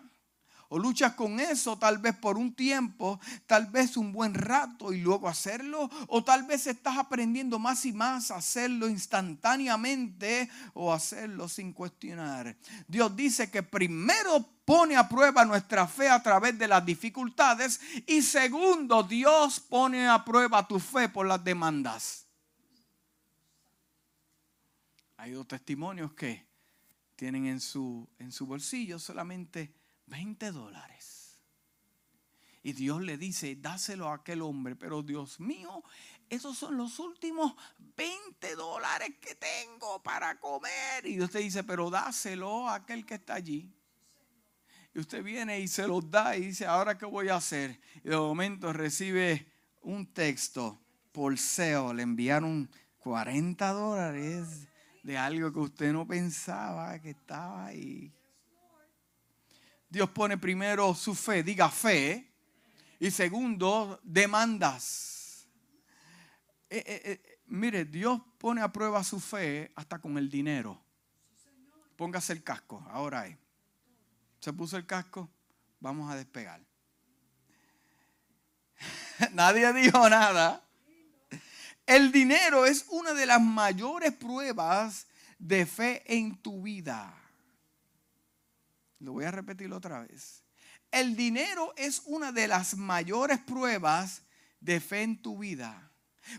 O 0.68 0.79
luchas 0.79 1.14
con 1.14 1.40
eso 1.40 1.79
tal 1.79 1.98
vez 1.98 2.14
por 2.16 2.37
un 2.37 2.55
tiempo, 2.55 3.20
tal 3.46 3.66
vez 3.66 3.96
un 3.96 4.12
buen 4.12 4.35
rato 4.35 4.92
y 4.92 5.00
luego 5.00 5.29
hacerlo, 5.29 5.90
o 6.09 6.24
tal 6.24 6.44
vez 6.44 6.66
estás 6.66 6.98
aprendiendo 6.98 7.59
más 7.59 7.87
y 7.87 7.92
más 7.92 8.31
a 8.31 8.37
hacerlo 8.37 8.88
instantáneamente 8.88 10.48
o 10.74 10.92
hacerlo 10.92 11.48
sin 11.48 11.72
cuestionar. 11.72 12.57
Dios 12.88 13.14
dice 13.16 13.50
que 13.50 13.62
primero 13.62 14.44
pone 14.64 14.96
a 14.96 15.09
prueba 15.09 15.44
nuestra 15.44 15.87
fe 15.87 16.09
a 16.09 16.22
través 16.22 16.59
de 16.59 16.68
las 16.68 16.85
dificultades 16.85 17.81
y 18.07 18.22
segundo, 18.22 19.02
Dios 19.02 19.61
pone 19.61 20.09
a 20.09 20.24
prueba 20.24 20.66
tu 20.66 20.81
fe 20.81 21.09
por 21.09 21.26
las 21.26 21.42
demandas. 21.42 22.26
Hay 25.18 25.33
dos 25.33 25.48
testimonios 25.48 26.12
que 26.12 26.44
tienen 27.14 27.46
en 27.46 27.61
su, 27.61 28.07
en 28.18 28.31
su 28.31 28.46
bolsillo 28.46 28.98
solamente 28.98 29.72
20 30.06 30.52
dólares. 30.52 31.40
Y 32.62 32.72
Dios 32.72 33.00
le 33.00 33.16
dice, 33.16 33.54
dáselo 33.54 34.08
a 34.08 34.16
aquel 34.16 34.42
hombre, 34.42 34.74
pero 34.74 35.02
Dios 35.02 35.38
mío, 35.38 35.84
esos 36.28 36.58
son 36.58 36.76
los 36.76 36.98
últimos 36.98 37.54
20 37.96 38.56
dólares 38.56 39.14
que 39.20 39.36
tengo 39.36 40.02
para 40.02 40.40
comer. 40.40 41.06
Y 41.06 41.20
usted 41.20 41.40
dice, 41.40 41.62
pero 41.62 41.90
dáselo 41.90 42.68
a 42.68 42.74
aquel 42.76 43.06
que 43.06 43.14
está 43.14 43.34
allí. 43.34 43.72
Y 44.94 44.98
usted 44.98 45.22
viene 45.22 45.60
y 45.60 45.68
se 45.68 45.86
los 45.86 46.10
da 46.10 46.36
y 46.36 46.46
dice, 46.46 46.66
ahora 46.66 46.98
qué 46.98 47.06
voy 47.06 47.28
a 47.28 47.36
hacer. 47.36 47.78
Y 48.02 48.08
de 48.08 48.16
momento 48.16 48.72
recibe 48.72 49.46
un 49.82 50.12
texto 50.12 50.80
por 51.12 51.38
SEO, 51.38 51.94
le 51.94 52.02
enviaron 52.02 52.68
40 52.98 53.72
dólares 53.72 54.66
de 55.04 55.16
algo 55.16 55.52
que 55.52 55.60
usted 55.60 55.92
no 55.92 56.04
pensaba 56.04 56.98
que 56.98 57.10
estaba 57.10 57.66
ahí. 57.66 58.12
Dios 59.88 60.11
pone 60.11 60.37
primero 60.37 60.94
su 60.94 61.14
fe, 61.14 61.42
diga 61.42 61.70
fe, 61.70 62.33
y 62.99 63.11
segundo, 63.11 64.01
demandas. 64.03 65.46
Eh, 66.68 66.83
eh, 66.87 67.03
eh, 67.05 67.40
mire, 67.46 67.85
Dios 67.85 68.20
pone 68.38 68.61
a 68.62 68.72
prueba 68.72 69.05
su 69.05 69.20
fe 69.20 69.70
hasta 69.77 69.99
con 69.99 70.18
el 70.18 70.31
dinero. 70.31 70.83
Póngase 71.96 72.33
el 72.33 72.42
casco, 72.42 72.85
ahora 72.90 73.22
hay. 73.22 73.37
Se 74.40 74.53
puso 74.53 74.77
el 74.77 74.87
casco, 74.87 75.31
vamos 75.81 76.11
a 76.11 76.16
despegar. 76.16 76.61
Nadie 79.33 79.72
dijo 79.72 80.09
nada. 80.09 80.62
El 81.87 82.11
dinero 82.11 82.66
es 82.66 82.87
una 82.88 83.12
de 83.12 83.27
las 83.27 83.40
mayores 83.40 84.12
pruebas 84.12 85.07
de 85.38 85.64
fe 85.66 86.03
en 86.07 86.37
tu 86.37 86.62
vida. 86.62 87.14
Lo 89.00 89.12
voy 89.12 89.24
a 89.24 89.30
repetir 89.30 89.72
otra 89.72 90.00
vez. 90.00 90.42
El 90.90 91.16
dinero 91.16 91.74
es 91.76 92.02
una 92.06 92.32
de 92.32 92.48
las 92.48 92.76
mayores 92.76 93.38
pruebas 93.38 94.22
de 94.61 94.80
fe 94.80 95.02
en 95.02 95.20
tu 95.20 95.38
vida. 95.38 95.90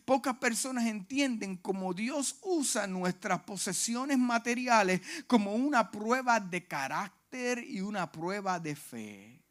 Pocas 0.04 0.38
personas 0.38 0.86
entienden 0.86 1.56
cómo 1.56 1.94
Dios 1.94 2.38
usa 2.42 2.88
nuestras 2.88 3.40
posesiones 3.44 4.18
materiales 4.18 5.02
como 5.28 5.54
una 5.56 5.92
prueba 5.92 6.40
de 6.40 6.66
carácter 6.66 7.64
y 7.64 7.82
una 7.82 8.12
prueba 8.12 8.60
de 8.60 8.76
fe. 8.76 9.42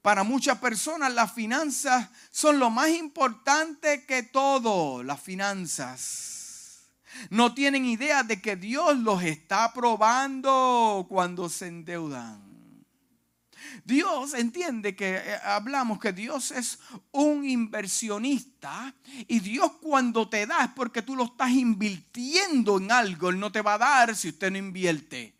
Para 0.00 0.22
muchas 0.22 0.58
personas 0.58 1.12
las 1.12 1.32
finanzas 1.32 2.08
son 2.30 2.58
lo 2.58 2.70
más 2.70 2.88
importante 2.90 4.06
que 4.06 4.22
todo, 4.22 5.02
las 5.02 5.20
finanzas. 5.20 6.29
No 7.30 7.54
tienen 7.54 7.84
idea 7.84 8.22
de 8.22 8.40
que 8.40 8.56
Dios 8.56 8.98
los 8.98 9.22
está 9.22 9.72
probando 9.72 11.06
cuando 11.08 11.48
se 11.48 11.66
endeudan. 11.68 12.50
Dios 13.84 14.34
entiende 14.34 14.96
que 14.96 15.16
eh, 15.16 15.36
hablamos 15.44 15.98
que 16.00 16.12
Dios 16.12 16.50
es 16.50 16.78
un 17.12 17.44
inversionista 17.44 18.94
y 19.28 19.40
Dios 19.40 19.72
cuando 19.80 20.28
te 20.28 20.46
da 20.46 20.64
es 20.64 20.70
porque 20.70 21.02
tú 21.02 21.16
lo 21.16 21.24
estás 21.24 21.50
invirtiendo 21.50 22.78
en 22.78 22.90
algo. 22.92 23.30
Él 23.30 23.38
no 23.38 23.52
te 23.52 23.62
va 23.62 23.74
a 23.74 23.78
dar 23.78 24.16
si 24.16 24.28
usted 24.28 24.50
no 24.50 24.58
invierte. 24.58 25.34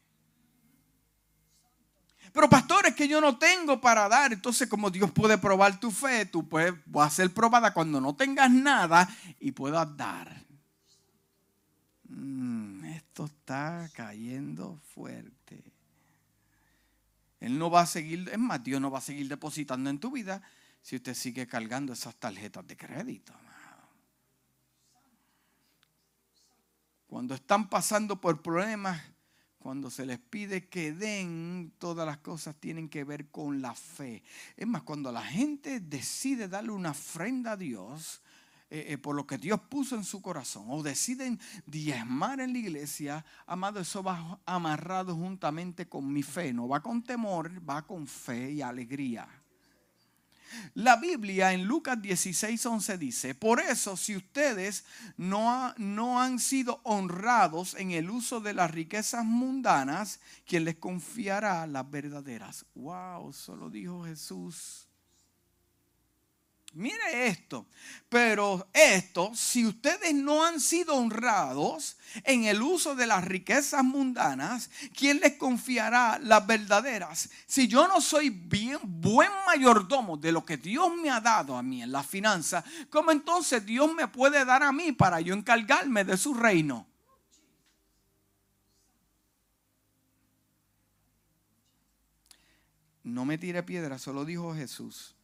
Pero 2.32 2.48
pastores 2.48 2.94
que 2.94 3.08
yo 3.08 3.20
no 3.20 3.38
tengo 3.38 3.80
para 3.80 4.08
dar. 4.08 4.32
Entonces, 4.32 4.68
como 4.68 4.90
Dios 4.90 5.10
puede 5.10 5.36
probar 5.38 5.80
tu 5.80 5.90
fe, 5.90 6.26
tú 6.26 6.48
puedes, 6.48 6.74
ser 7.10 7.32
probada 7.32 7.72
cuando 7.72 8.00
no 8.00 8.14
tengas 8.14 8.50
nada 8.50 9.08
y 9.40 9.52
puedas 9.52 9.96
dar. 9.96 10.44
Mm, 12.10 12.84
esto 12.86 13.26
está 13.26 13.88
cayendo 13.94 14.80
fuerte. 14.94 15.62
Él 17.38 17.58
no 17.58 17.70
va 17.70 17.82
a 17.82 17.86
seguir, 17.86 18.28
es 18.30 18.38
más, 18.38 18.62
Dios 18.62 18.80
no 18.80 18.90
va 18.90 18.98
a 18.98 19.02
seguir 19.02 19.28
depositando 19.28 19.88
en 19.88 19.98
tu 19.98 20.10
vida 20.10 20.42
si 20.82 20.96
usted 20.96 21.14
sigue 21.14 21.46
cargando 21.46 21.92
esas 21.92 22.14
tarjetas 22.16 22.66
de 22.66 22.76
crédito. 22.76 23.32
Cuando 27.06 27.34
están 27.34 27.68
pasando 27.68 28.20
por 28.20 28.42
problemas, 28.42 29.00
cuando 29.58 29.90
se 29.90 30.06
les 30.06 30.18
pide 30.18 30.68
que 30.68 30.92
den, 30.92 31.72
todas 31.78 32.06
las 32.06 32.18
cosas 32.18 32.56
tienen 32.56 32.88
que 32.88 33.04
ver 33.04 33.28
con 33.30 33.60
la 33.60 33.74
fe. 33.74 34.22
Es 34.56 34.66
más, 34.66 34.82
cuando 34.82 35.12
la 35.12 35.22
gente 35.22 35.80
decide 35.80 36.48
darle 36.48 36.70
una 36.72 36.90
ofrenda 36.90 37.52
a 37.52 37.56
Dios, 37.56 38.22
eh, 38.72 38.92
eh, 38.92 38.98
por 38.98 39.16
lo 39.16 39.26
que 39.26 39.36
Dios 39.36 39.60
puso 39.68 39.96
en 39.96 40.04
su 40.04 40.22
corazón, 40.22 40.66
o 40.68 40.80
deciden 40.82 41.40
diezmar 41.66 42.40
en 42.40 42.52
la 42.52 42.58
iglesia, 42.58 43.24
amado, 43.44 43.80
eso 43.80 44.00
va 44.00 44.38
amarrado 44.46 45.16
juntamente 45.16 45.88
con 45.88 46.12
mi 46.12 46.22
fe. 46.22 46.52
No 46.52 46.68
va 46.68 46.80
con 46.80 47.02
temor, 47.02 47.50
va 47.68 47.82
con 47.84 48.06
fe 48.06 48.52
y 48.52 48.62
alegría. 48.62 49.28
La 50.74 50.96
Biblia 50.96 51.52
en 51.52 51.64
Lucas 51.64 52.00
16, 52.00 52.64
11 52.64 52.98
dice, 52.98 53.34
por 53.34 53.60
eso 53.60 53.96
si 53.96 54.16
ustedes 54.16 54.84
no, 55.16 55.74
no 55.76 56.20
han 56.20 56.38
sido 56.38 56.80
honrados 56.84 57.74
en 57.74 57.90
el 57.92 58.10
uso 58.10 58.40
de 58.40 58.54
las 58.54 58.70
riquezas 58.70 59.24
mundanas, 59.24 60.20
¿quién 60.46 60.64
les 60.64 60.76
confiará 60.76 61.66
las 61.66 61.88
verdaderas? 61.90 62.66
Wow, 62.74 63.32
solo 63.32 63.70
dijo 63.70 64.04
Jesús. 64.04 64.89
Mire 66.72 67.26
esto, 67.26 67.66
pero 68.08 68.68
esto, 68.72 69.32
si 69.34 69.66
ustedes 69.66 70.14
no 70.14 70.44
han 70.44 70.60
sido 70.60 70.94
honrados 70.94 71.96
en 72.22 72.44
el 72.44 72.62
uso 72.62 72.94
de 72.94 73.08
las 73.08 73.24
riquezas 73.24 73.82
mundanas, 73.82 74.70
¿quién 74.94 75.18
les 75.18 75.34
confiará 75.34 76.20
las 76.20 76.46
verdaderas? 76.46 77.28
Si 77.46 77.66
yo 77.66 77.88
no 77.88 78.00
soy 78.00 78.30
bien 78.30 78.78
buen 78.84 79.30
mayordomo 79.46 80.16
de 80.16 80.30
lo 80.30 80.44
que 80.44 80.58
Dios 80.58 80.92
me 80.94 81.10
ha 81.10 81.20
dado 81.20 81.56
a 81.56 81.62
mí 81.62 81.82
en 81.82 81.90
la 81.90 82.04
finanza, 82.04 82.62
¿cómo 82.88 83.10
entonces 83.10 83.66
Dios 83.66 83.92
me 83.92 84.06
puede 84.06 84.44
dar 84.44 84.62
a 84.62 84.70
mí 84.70 84.92
para 84.92 85.20
yo 85.20 85.34
encargarme 85.34 86.04
de 86.04 86.16
su 86.16 86.34
reino? 86.34 86.86
No 93.02 93.24
me 93.24 93.38
tire 93.38 93.64
piedra, 93.64 93.98
solo 93.98 94.24
dijo 94.24 94.54
Jesús. 94.54 95.16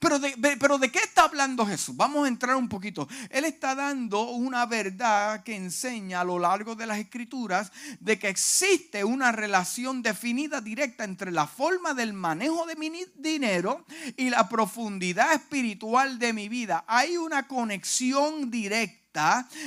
Pero 0.00 0.18
de, 0.18 0.36
pero 0.58 0.78
de 0.78 0.90
qué 0.90 0.98
está 0.98 1.24
hablando 1.24 1.66
Jesús? 1.66 1.96
Vamos 1.96 2.24
a 2.24 2.28
entrar 2.28 2.56
un 2.56 2.68
poquito. 2.68 3.08
Él 3.30 3.44
está 3.44 3.74
dando 3.74 4.30
una 4.30 4.66
verdad 4.66 5.42
que 5.42 5.56
enseña 5.56 6.20
a 6.20 6.24
lo 6.24 6.38
largo 6.38 6.74
de 6.74 6.86
las 6.86 6.98
escrituras 6.98 7.72
de 8.00 8.18
que 8.18 8.28
existe 8.28 9.04
una 9.04 9.32
relación 9.32 10.02
definida 10.02 10.60
directa 10.60 11.04
entre 11.04 11.30
la 11.30 11.46
forma 11.46 11.94
del 11.94 12.12
manejo 12.12 12.66
de 12.66 12.76
mi 12.76 12.90
dinero 13.16 13.84
y 14.16 14.30
la 14.30 14.48
profundidad 14.48 15.32
espiritual 15.34 16.18
de 16.18 16.32
mi 16.32 16.48
vida. 16.48 16.84
Hay 16.86 17.16
una 17.16 17.46
conexión 17.46 18.50
directa 18.50 19.03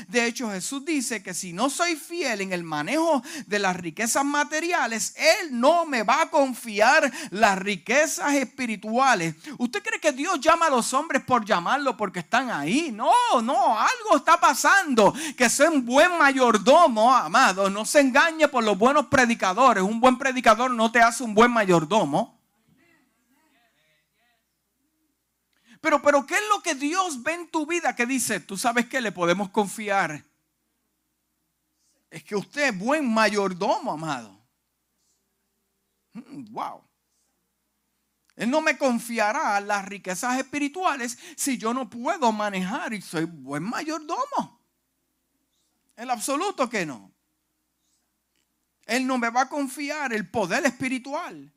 de 0.08 0.26
hecho, 0.26 0.52
Jesús 0.52 0.84
dice 0.84 1.24
que 1.24 1.34
si 1.34 1.54
no 1.54 1.70
soy 1.70 1.96
fiel 1.96 2.42
en 2.42 2.52
el 2.52 2.64
manejo 2.64 3.24
de 3.46 3.60
las 3.60 3.78
riquezas 3.78 4.26
materiales, 4.26 5.14
Él 5.16 5.60
no 5.60 5.86
me 5.86 6.04
va 6.04 6.24
a 6.24 6.30
confiar 6.30 7.10
las 7.32 7.58
riquezas 7.58 8.34
espirituales. 8.34 9.36
¿Usted 9.58 9.82
cree 9.82 10.02
que 10.02 10.12
Dios 10.12 10.42
llama 10.42 10.68
a 10.68 10.70
los 10.70 10.94
hombres 10.94 11.24
por 11.24 11.46
llamarlo 11.46 11.96
porque 11.96 12.20
están 12.20 12.52
ahí? 12.52 12.92
No, 12.92 13.12
no, 13.42 13.80
algo 13.80 14.18
está 14.18 14.38
pasando. 14.38 15.14
Que 15.38 15.50
sea 15.50 15.70
un 15.70 15.86
buen 15.86 16.18
mayordomo, 16.18 17.14
amado. 17.14 17.70
No 17.70 17.86
se 17.86 18.02
engañe 18.02 18.50
por 18.50 18.66
los 18.66 18.78
buenos 18.78 19.06
predicadores. 19.08 19.82
Un 19.82 20.02
buen 20.02 20.18
predicador 20.18 20.72
no 20.72 20.92
te 20.92 21.00
hace 21.00 21.24
un 21.24 21.34
buen 21.34 21.52
mayordomo. 21.52 22.37
Pero, 25.82 26.02
pero, 26.02 26.26
¿qué 26.26 26.36
es 26.36 26.44
lo 26.50 26.62
que 26.62 26.76
Dios 26.76 27.22
ve 27.24 27.34
en 27.34 27.50
tu 27.50 27.66
vida 27.66 27.96
que 27.96 28.06
dice, 28.06 28.40
tú 28.40 28.58
sabes 28.58 28.88
que 28.88 29.02
le 29.02 29.12
podemos 29.12 29.50
confiar? 29.50 30.24
Es 32.10 32.24
que 32.24 32.36
usted 32.36 32.70
es 32.70 32.78
buen 32.78 33.12
mayordomo, 33.12 33.92
amado. 33.92 34.38
Mm, 36.14 36.52
wow. 36.52 36.84
Él 38.36 38.52
no 38.52 38.62
me 38.62 38.78
confiará 38.78 39.60
las 39.60 39.86
riquezas 39.86 40.38
espirituales 40.38 41.18
si 41.36 41.58
yo 41.58 41.74
no 41.74 41.90
puedo 41.90 42.32
manejar 42.32 42.94
y 42.94 43.02
soy 43.02 43.26
buen 43.26 43.64
mayordomo. 43.64 44.62
En 45.96 46.12
absoluto 46.12 46.70
que 46.70 46.86
no. 46.86 47.12
Él 48.86 49.06
no 49.06 49.18
me 49.18 49.32
va 49.32 49.42
a 49.42 49.50
confiar 49.50 50.14
el 50.14 50.30
poder 50.30 50.66
espiritual. 50.66 51.52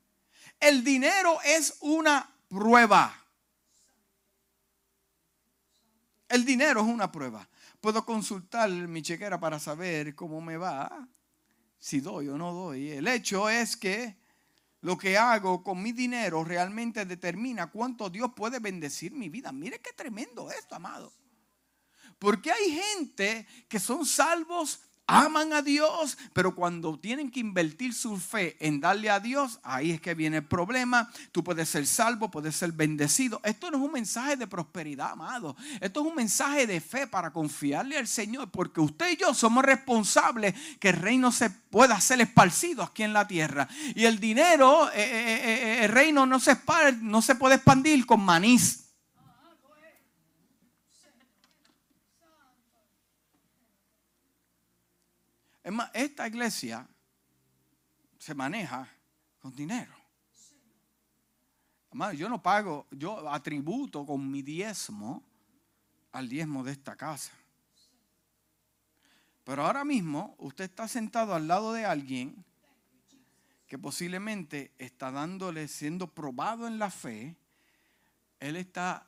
El 0.59 0.83
dinero 0.83 1.38
es 1.44 1.76
una 1.80 2.28
prueba. 2.48 3.19
El 6.30 6.44
dinero 6.44 6.80
es 6.80 6.86
una 6.86 7.10
prueba. 7.10 7.46
Puedo 7.80 8.06
consultar 8.06 8.70
mi 8.70 9.02
chequera 9.02 9.40
para 9.40 9.58
saber 9.58 10.14
cómo 10.14 10.40
me 10.40 10.56
va, 10.56 11.08
si 11.80 12.00
doy 12.00 12.28
o 12.28 12.38
no 12.38 12.52
doy. 12.52 12.90
El 12.90 13.08
hecho 13.08 13.48
es 13.50 13.76
que 13.76 14.16
lo 14.82 14.96
que 14.96 15.18
hago 15.18 15.64
con 15.64 15.82
mi 15.82 15.90
dinero 15.90 16.44
realmente 16.44 17.04
determina 17.04 17.66
cuánto 17.66 18.08
Dios 18.08 18.30
puede 18.36 18.60
bendecir 18.60 19.12
mi 19.12 19.28
vida. 19.28 19.50
Mire 19.50 19.80
qué 19.80 19.92
tremendo 19.92 20.52
esto, 20.52 20.76
amado. 20.76 21.12
Porque 22.20 22.52
hay 22.52 22.78
gente 22.80 23.44
que 23.68 23.80
son 23.80 24.06
salvos 24.06 24.82
aman 25.11 25.53
a 25.53 25.62
Dios, 25.62 26.16
pero 26.33 26.55
cuando 26.55 26.99
tienen 26.99 27.31
que 27.31 27.40
invertir 27.40 27.92
su 27.94 28.16
fe 28.16 28.57
en 28.61 28.81
darle 28.81 29.11
a 29.11 29.20
Dios, 29.20 29.59
ahí 29.62 29.90
es 29.90 30.01
que 30.01 30.14
viene 30.14 30.38
el 30.38 30.44
problema. 30.44 31.11
Tú 31.33 31.42
puedes 31.42 31.68
ser 31.68 31.87
salvo, 31.87 32.31
puedes 32.31 32.55
ser 32.57 32.73
bendecido. 32.73 33.40
Esto 33.44 33.70
no 33.70 33.79
es 33.79 33.83
un 33.83 33.92
mensaje 33.92 34.37
de 34.37 34.46
prosperidad, 34.46 35.12
amado. 35.12 35.57
Esto 35.81 36.01
es 36.01 36.07
un 36.07 36.14
mensaje 36.14 36.66
de 36.66 36.81
fe 36.81 37.07
para 37.07 37.33
confiarle 37.33 37.99
al 37.99 38.07
Señor, 38.07 38.51
porque 38.51 38.81
usted 38.81 39.12
y 39.12 39.16
yo 39.16 39.35
somos 39.35 39.64
responsables 39.64 40.55
que 40.79 40.90
el 40.90 40.96
reino 40.96 41.33
se 41.33 41.51
pueda 41.51 42.01
ser 42.01 42.20
esparcido 42.20 42.83
aquí 42.83 43.03
en 43.03 43.12
la 43.12 43.27
tierra. 43.27 43.68
Y 43.94 44.05
el 44.05 44.20
dinero, 44.20 44.88
eh, 44.90 45.03
eh, 45.03 45.40
eh, 45.44 45.85
el 45.85 45.90
reino 45.90 46.27
no 46.27 46.38
se, 46.38 46.57
no 47.01 47.23
se 47.23 47.35
puede 47.35 47.57
expandir 47.57 48.07
con 48.07 48.20
manís. 48.20 48.89
Esta 55.92 56.26
iglesia 56.26 56.87
se 58.18 58.35
maneja 58.35 58.88
con 59.40 59.54
dinero. 59.54 59.94
Amado, 61.90 62.12
yo 62.12 62.28
no 62.28 62.40
pago, 62.40 62.87
yo 62.90 63.28
atributo 63.28 64.06
con 64.06 64.30
mi 64.30 64.42
diezmo 64.42 65.22
al 66.12 66.28
diezmo 66.28 66.62
de 66.62 66.72
esta 66.72 66.94
casa. 66.96 67.33
Pero 69.44 69.64
ahora 69.64 69.85
mismo 69.85 70.37
usted 70.38 70.64
está 70.64 70.87
sentado 70.87 71.35
al 71.35 71.48
lado 71.48 71.72
de 71.72 71.85
alguien 71.85 72.44
que 73.66 73.78
posiblemente 73.78 74.72
está 74.78 75.11
dándole, 75.11 75.68
siendo 75.68 76.09
probado 76.09 76.66
en 76.66 76.78
la 76.78 76.90
fe, 76.90 77.37
él 78.38 78.56
está 78.56 79.06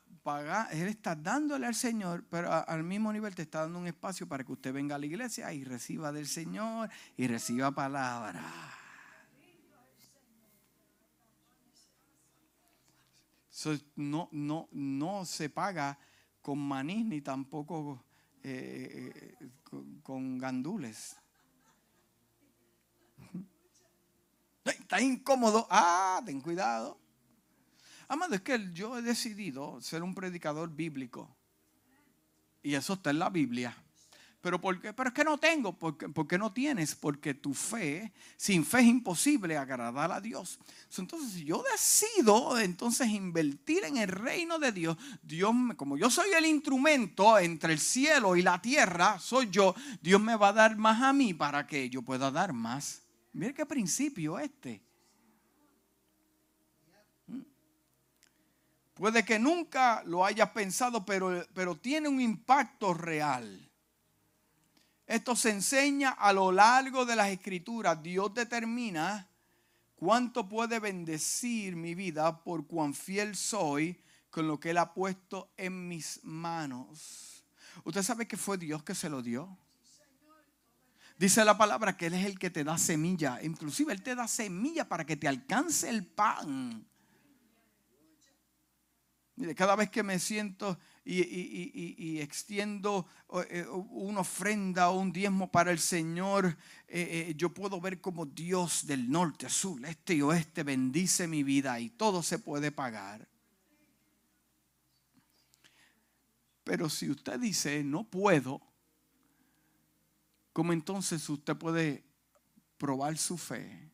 él 0.73 0.89
está 0.89 1.17
dándole 1.17 1.67
al 1.67 1.75
Señor, 1.75 2.25
pero 2.31 2.53
al 2.53 2.85
mismo 2.85 3.13
nivel 3.13 3.35
te 3.35 3.43
está 3.43 3.63
dando 3.63 3.79
un 3.79 3.87
espacio 3.87 4.29
para 4.29 4.45
que 4.45 4.53
usted 4.53 4.73
venga 4.73 4.95
a 4.95 4.99
la 4.99 5.07
iglesia 5.07 5.53
y 5.53 5.65
reciba 5.65 6.13
del 6.13 6.27
Señor 6.27 6.91
y 7.17 7.27
reciba 7.27 7.73
palabra. 7.73 8.43
no, 13.97 14.29
no, 14.33 14.69
no 14.73 15.25
se 15.25 15.49
paga 15.49 15.99
con 16.41 16.59
maní 16.59 17.05
ni 17.05 17.21
tampoco 17.21 18.05
eh, 18.43 19.13
eh, 19.41 19.51
con 20.03 20.39
gandules. 20.39 21.17
Está 24.65 25.01
incómodo. 25.01 25.67
Ah, 25.71 26.21
ten 26.25 26.41
cuidado. 26.41 27.02
Amado, 28.13 28.35
es 28.35 28.43
que 28.43 28.69
yo 28.75 28.99
he 28.99 29.01
decidido 29.01 29.81
ser 29.81 30.03
un 30.03 30.15
predicador 30.15 30.69
bíblico. 30.69 31.35
Y 32.63 32.75
eso 32.75 32.93
está 32.93 33.09
en 33.09 33.19
la 33.19 33.31
Biblia. 33.31 33.75
Pero, 34.43 34.61
¿por 34.61 34.79
qué? 34.83 34.93
Pero 34.93 35.09
es 35.09 35.15
que 35.15 35.25
no 35.25 35.39
tengo. 35.39 35.79
¿Por 35.79 36.27
qué, 36.27 36.37
no 36.37 36.53
tienes? 36.53 36.95
Porque 36.95 37.33
tu 37.33 37.55
fe, 37.55 38.13
sin 38.37 38.67
fe 38.67 38.81
es 38.81 38.87
imposible 38.87 39.57
agradar 39.57 40.13
a 40.13 40.21
Dios. 40.21 40.59
Entonces, 40.99 41.33
si 41.33 41.47
yo 41.47 41.65
decido 41.73 42.59
entonces 42.59 43.09
invertir 43.09 43.85
en 43.85 43.97
el 43.97 44.09
reino 44.09 44.59
de 44.59 44.73
Dios, 44.73 44.99
Dios, 45.23 45.55
como 45.79 45.97
yo 45.97 46.11
soy 46.11 46.33
el 46.37 46.45
instrumento 46.45 47.39
entre 47.39 47.73
el 47.73 47.79
cielo 47.79 48.37
y 48.37 48.43
la 48.43 48.61
tierra, 48.61 49.19
soy 49.21 49.49
yo, 49.49 49.75
Dios 50.03 50.21
me 50.21 50.37
va 50.37 50.49
a 50.49 50.53
dar 50.53 50.77
más 50.77 51.01
a 51.01 51.15
mí 51.15 51.33
para 51.33 51.67
que 51.67 51.89
yo 51.89 52.03
pueda 52.03 52.31
dar 52.31 52.53
más 52.53 53.03
Mire 53.33 53.55
qué 53.55 53.65
principio 53.65 54.39
este. 54.39 54.83
Puede 59.03 59.25
que 59.25 59.41
nunca 59.41 60.05
lo 60.07 60.25
hayas 60.25 60.51
pensado, 60.51 61.05
pero, 61.05 61.45
pero 61.55 61.75
tiene 61.75 62.09
un 62.09 62.21
impacto 62.21 62.95
real. 62.95 63.69
Esto 65.09 65.35
se 65.35 65.51
enseña 65.51 66.11
a 66.11 66.33
lo 66.33 66.53
largo 66.53 67.05
de 67.05 67.17
las 67.17 67.31
escrituras. 67.31 68.01
Dios 68.01 68.33
determina 68.33 69.29
cuánto 69.97 70.49
puede 70.49 70.79
bendecir 70.79 71.75
mi 71.75 71.97
vida 71.97 72.45
por 72.45 72.69
cuán 72.69 72.95
fiel 72.95 73.35
soy 73.35 74.01
con 74.31 74.47
lo 74.47 74.61
que 74.61 74.71
Él 74.71 74.79
ha 74.79 74.95
puesto 74.95 75.51
en 75.57 75.89
mis 75.89 76.21
manos. 76.23 77.45
¿Usted 77.83 78.05
sabe 78.05 78.29
que 78.29 78.37
fue 78.37 78.57
Dios 78.57 78.85
que 78.85 78.95
se 78.95 79.11
lo 79.11 79.21
dio? 79.21 79.59
Dice 81.19 81.45
la 81.45 81.59
palabra 81.59 81.97
que 81.97 82.07
Él 82.07 82.15
es 82.15 82.25
el 82.25 82.39
que 82.39 82.51
te 82.51 82.63
da 82.63 82.79
semilla. 82.79 83.43
Inclusive 83.43 83.93
Él 83.93 84.05
te 84.05 84.15
da 84.15 84.29
semilla 84.29 84.89
para 84.89 85.05
que 85.05 85.17
te 85.17 85.27
alcance 85.27 85.89
el 85.89 86.07
pan. 86.07 86.87
Cada 89.57 89.75
vez 89.75 89.91
que 89.91 90.03
me 90.03 90.19
siento 90.19 90.79
y, 91.05 92.21
extiendo 92.21 93.07
eh, 93.51 93.67
una 93.91 94.21
ofrenda 94.21 94.91
o 94.91 95.01
un 95.01 95.13
diezmo 95.13 95.51
para 95.51 95.73
el 95.73 95.81
Señor, 95.81 96.57
eh, 96.87 97.27
eh, 97.29 97.35
yo 97.37 97.53
puedo 97.53 97.81
ver 97.81 98.01
como 98.01 98.25
Dios 98.25 98.87
del 98.87 99.11
norte, 99.11 99.49
sur, 99.49 99.85
este 99.85 100.15
y 100.15 100.23
oeste 100.23 100.63
bendice 100.63 101.27
mi 101.27 101.43
vida 101.43 101.81
y 101.81 101.91
todo 101.91 102.23
se 102.23 102.39
puede 102.39 102.71
pagar. 102.71 103.27
Pero 106.63 106.89
si 106.89 107.11
usted 107.11 107.41
dice, 107.41 107.83
no 107.83 108.05
puedo, 108.05 108.63
¿cómo 110.53 110.73
entonces 110.73 111.29
usted 111.29 111.57
puede 111.57 112.05
probar 112.79 113.19
su 113.19 113.37
fe? 113.37 113.91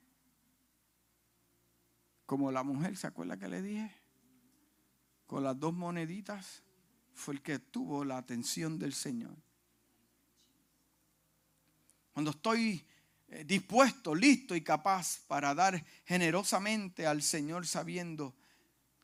Como 2.27 2.53
la 2.53 2.63
mujer, 2.63 2.95
¿se 2.99 3.07
acuerda 3.07 3.39
que 3.39 3.49
le 3.49 3.63
dije? 3.63 3.98
Con 5.29 5.45
las 5.45 5.61
dos 5.61 5.75
moneditas 5.75 6.63
fue 7.13 7.35
el 7.35 7.43
que 7.43 7.59
tuvo 7.59 8.03
la 8.03 8.17
atención 8.17 8.79
del 8.79 8.95
Señor. 8.95 9.37
Cuando 12.15 12.31
estoy 12.31 12.83
eh, 13.29 13.45
dispuesto, 13.45 14.15
listo 14.15 14.57
y 14.57 14.63
capaz 14.63 15.21
para 15.29 15.55
dar 15.55 15.85
generosamente 16.07 17.07
al 17.07 17.23
Señor 17.23 17.67
sabiendo 17.67 18.35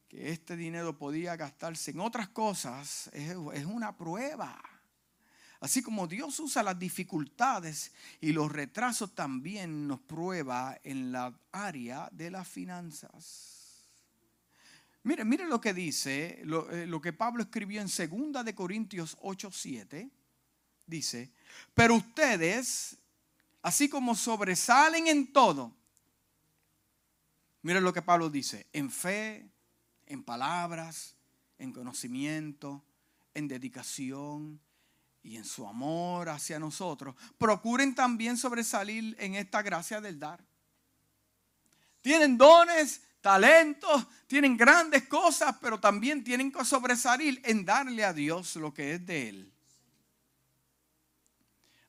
que 0.09 0.33
este 0.33 0.57
dinero 0.57 0.97
podía 0.97 1.37
gastarse 1.37 1.91
en 1.91 2.01
otras 2.01 2.29
cosas, 2.29 3.11
es, 3.12 3.37
una 3.66 3.95
prueba. 3.95 4.59
Así 5.61 5.83
como 5.83 6.07
Dios 6.07 6.41
usa 6.41 6.62
las 6.62 6.79
dificultades 6.79 7.93
y 8.22 8.33
los 8.33 8.51
retrasos 8.51 9.14
también 9.14 9.87
nos 9.87 10.01
prueba 10.01 10.79
en 10.85 11.12
la 11.12 11.39
área 11.53 12.09
de 12.12 12.31
las 12.31 12.49
finanzas. 12.49 13.54
Mire, 15.05 15.23
mire 15.25 15.47
lo 15.47 15.61
que 15.61 15.75
dice, 15.75 16.41
lo, 16.45 16.71
eh, 16.71 16.89
que 17.03 17.13
Pablo 17.13 17.43
escribió 17.43 17.83
en 17.83 17.89
2 17.89 18.45
de 18.45 18.55
Corintios 18.55 19.19
8, 19.21 19.51
7. 19.53 20.11
Dice, 20.87 21.31
pero 21.75 21.95
ustedes, 21.95 22.97
así 23.63 23.89
como 23.91 24.15
sobresalen 24.15 25.07
en 25.07 25.31
todo, 25.31 25.75
mire 27.61 27.83
lo 27.83 27.93
que 27.93 28.01
Pablo 28.01 28.31
dice, 28.31 28.67
en 28.73 28.91
fe, 28.91 29.47
en 30.07 30.23
palabras, 30.23 31.15
en 31.59 31.73
conocimiento, 31.73 32.83
en 33.35 33.47
dedicación 33.47 34.59
y 35.23 35.37
en 35.37 35.45
su 35.45 35.67
amor 35.67 36.31
hacia 36.31 36.59
nosotros, 36.59 37.15
procuren 37.37 37.95
también 37.95 38.39
sobresalir 38.39 39.17
en 39.19 39.35
esta 39.35 39.61
gracia 39.61 40.01
del 40.01 40.19
dar. 40.19 40.43
Tienen 42.01 42.39
dones, 42.39 43.03
talentos, 43.25 44.07
tienen 44.27 44.55
grandes 44.55 45.09
cosas, 45.09 45.57
pero 45.59 45.81
también 45.81 46.22
tienen 46.22 46.53
que 46.53 46.62
sobresalir 46.62 47.41
en 47.43 47.64
darle 47.64 48.05
a 48.05 48.12
Dios 48.12 48.55
lo 48.57 48.75
que 48.75 48.93
es 48.93 49.07
de 49.07 49.31
Él. 49.31 49.54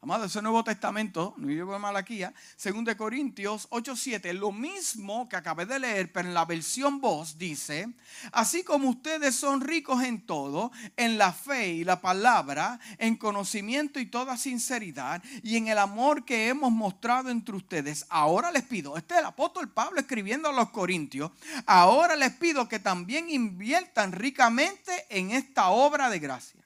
Amado, 0.05 0.25
ese 0.25 0.39
Nuevo 0.43 0.63
Testamento, 0.63 1.33
no 1.35 1.47
libro 1.47 1.73
de 1.73 1.79
Malaquía, 1.79 2.31
2 2.63 2.93
Corintios 2.93 3.67
8:7, 3.71 4.33
lo 4.33 4.51
mismo 4.51 5.27
que 5.27 5.35
acabé 5.35 5.65
de 5.65 5.79
leer, 5.79 6.13
pero 6.13 6.27
en 6.27 6.35
la 6.35 6.45
versión 6.45 7.01
voz 7.01 7.39
dice, 7.39 7.89
así 8.31 8.63
como 8.63 8.87
ustedes 8.87 9.35
son 9.35 9.61
ricos 9.61 10.03
en 10.03 10.23
todo, 10.27 10.71
en 10.95 11.17
la 11.17 11.33
fe 11.33 11.69
y 11.69 11.83
la 11.83 12.01
palabra, 12.01 12.79
en 12.99 13.15
conocimiento 13.15 13.99
y 13.99 14.05
toda 14.05 14.37
sinceridad, 14.37 15.23
y 15.41 15.57
en 15.57 15.69
el 15.69 15.79
amor 15.79 16.23
que 16.23 16.49
hemos 16.49 16.71
mostrado 16.71 17.31
entre 17.31 17.55
ustedes, 17.55 18.05
ahora 18.09 18.51
les 18.51 18.61
pido, 18.61 18.97
este 18.97 19.15
es 19.15 19.21
el 19.21 19.25
apóstol 19.25 19.71
Pablo 19.71 19.99
escribiendo 19.99 20.49
a 20.49 20.53
los 20.53 20.69
Corintios, 20.69 21.31
ahora 21.65 22.15
les 22.15 22.31
pido 22.35 22.69
que 22.69 22.77
también 22.77 23.27
inviertan 23.31 24.11
ricamente 24.11 25.07
en 25.09 25.31
esta 25.31 25.69
obra 25.69 26.11
de 26.11 26.19
gracia 26.19 26.64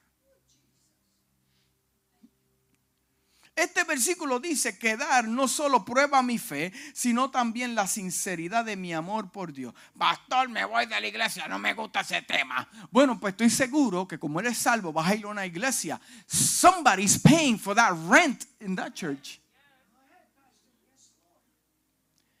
Este 3.56 3.84
versículo 3.84 4.40
dice 4.40 4.78
que 4.78 4.96
dar 4.96 5.28
no 5.28 5.46
solo 5.46 5.84
prueba 5.84 6.22
mi 6.22 6.38
fe, 6.38 6.72
sino 6.94 7.30
también 7.30 7.74
la 7.74 7.86
sinceridad 7.86 8.64
de 8.64 8.76
mi 8.76 8.94
amor 8.94 9.30
por 9.30 9.52
Dios. 9.52 9.74
Pastor, 9.98 10.48
me 10.48 10.64
voy 10.64 10.86
de 10.86 11.00
la 11.00 11.06
iglesia, 11.06 11.46
no 11.48 11.58
me 11.58 11.74
gusta 11.74 12.00
ese 12.00 12.22
tema. 12.22 12.66
Bueno, 12.90 13.18
pues 13.20 13.32
estoy 13.32 13.50
seguro 13.50 14.08
que 14.08 14.18
como 14.18 14.40
eres 14.40 14.56
salvo, 14.56 14.92
vas 14.92 15.10
a 15.10 15.14
ir 15.14 15.24
a 15.24 15.28
una 15.28 15.44
iglesia. 15.44 16.00
Somebody's 16.26 17.18
paying 17.18 17.58
for 17.58 17.74
that 17.74 17.92
rent 18.08 18.44
in 18.60 18.76
that 18.76 18.94
church. 18.94 19.40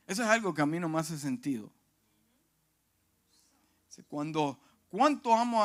Eso 0.06 0.22
es 0.22 0.28
algo 0.28 0.54
que 0.54 0.62
a 0.62 0.66
mí 0.66 0.80
no 0.80 0.88
me 0.88 0.98
hace 0.98 1.18
sentido. 1.18 1.70
Cuando, 4.08 4.58
¿Cuánto 4.90 5.32
amo 5.32 5.62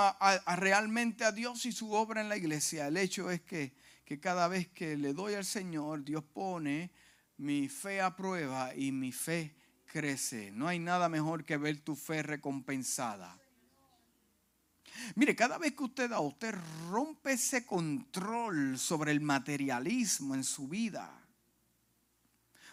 realmente 0.55 1.25
a 1.25 1.31
Dios 1.31 1.65
y 1.65 1.71
su 1.71 1.91
obra 1.91 2.21
en 2.21 2.29
la 2.29 2.37
iglesia? 2.37 2.87
El 2.87 2.97
hecho 2.97 3.31
es 3.31 3.41
que 3.41 3.73
que 4.05 4.19
cada 4.19 4.47
vez 4.47 4.67
que 4.67 4.95
le 4.95 5.13
doy 5.13 5.33
al 5.33 5.45
Señor, 5.45 6.05
Dios 6.05 6.23
pone 6.23 6.91
mi 7.37 7.67
fe 7.67 8.01
a 8.01 8.15
prueba 8.15 8.73
y 8.75 8.91
mi 8.91 9.11
fe 9.11 9.55
crece. 9.85 10.51
No 10.51 10.67
hay 10.67 10.79
nada 10.79 11.09
mejor 11.09 11.43
que 11.43 11.57
ver 11.57 11.79
tu 11.81 11.95
fe 11.95 12.21
recompensada. 12.21 13.37
Mire, 15.15 15.35
cada 15.35 15.57
vez 15.57 15.73
que 15.73 15.83
usted 15.83 16.09
da, 16.09 16.19
usted 16.19 16.55
rompe 16.89 17.33
ese 17.33 17.65
control 17.65 18.77
sobre 18.77 19.11
el 19.11 19.19
materialismo 19.19 20.35
en 20.35 20.43
su 20.43 20.67
vida. 20.67 21.21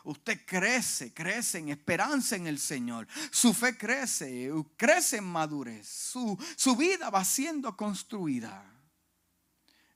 Usted 0.04 0.44
crece, 0.44 1.14
crece 1.14 1.58
en 1.58 1.70
esperanza 1.70 2.36
en 2.36 2.46
el 2.46 2.58
Señor. 2.58 3.06
Su 3.30 3.54
fe 3.54 3.76
crece, 3.76 4.50
crece 4.76 5.16
en 5.16 5.24
madurez. 5.24 5.88
Su, 5.88 6.36
su 6.56 6.76
vida 6.76 7.08
va 7.08 7.24
siendo 7.24 7.76
construida. 7.76 8.71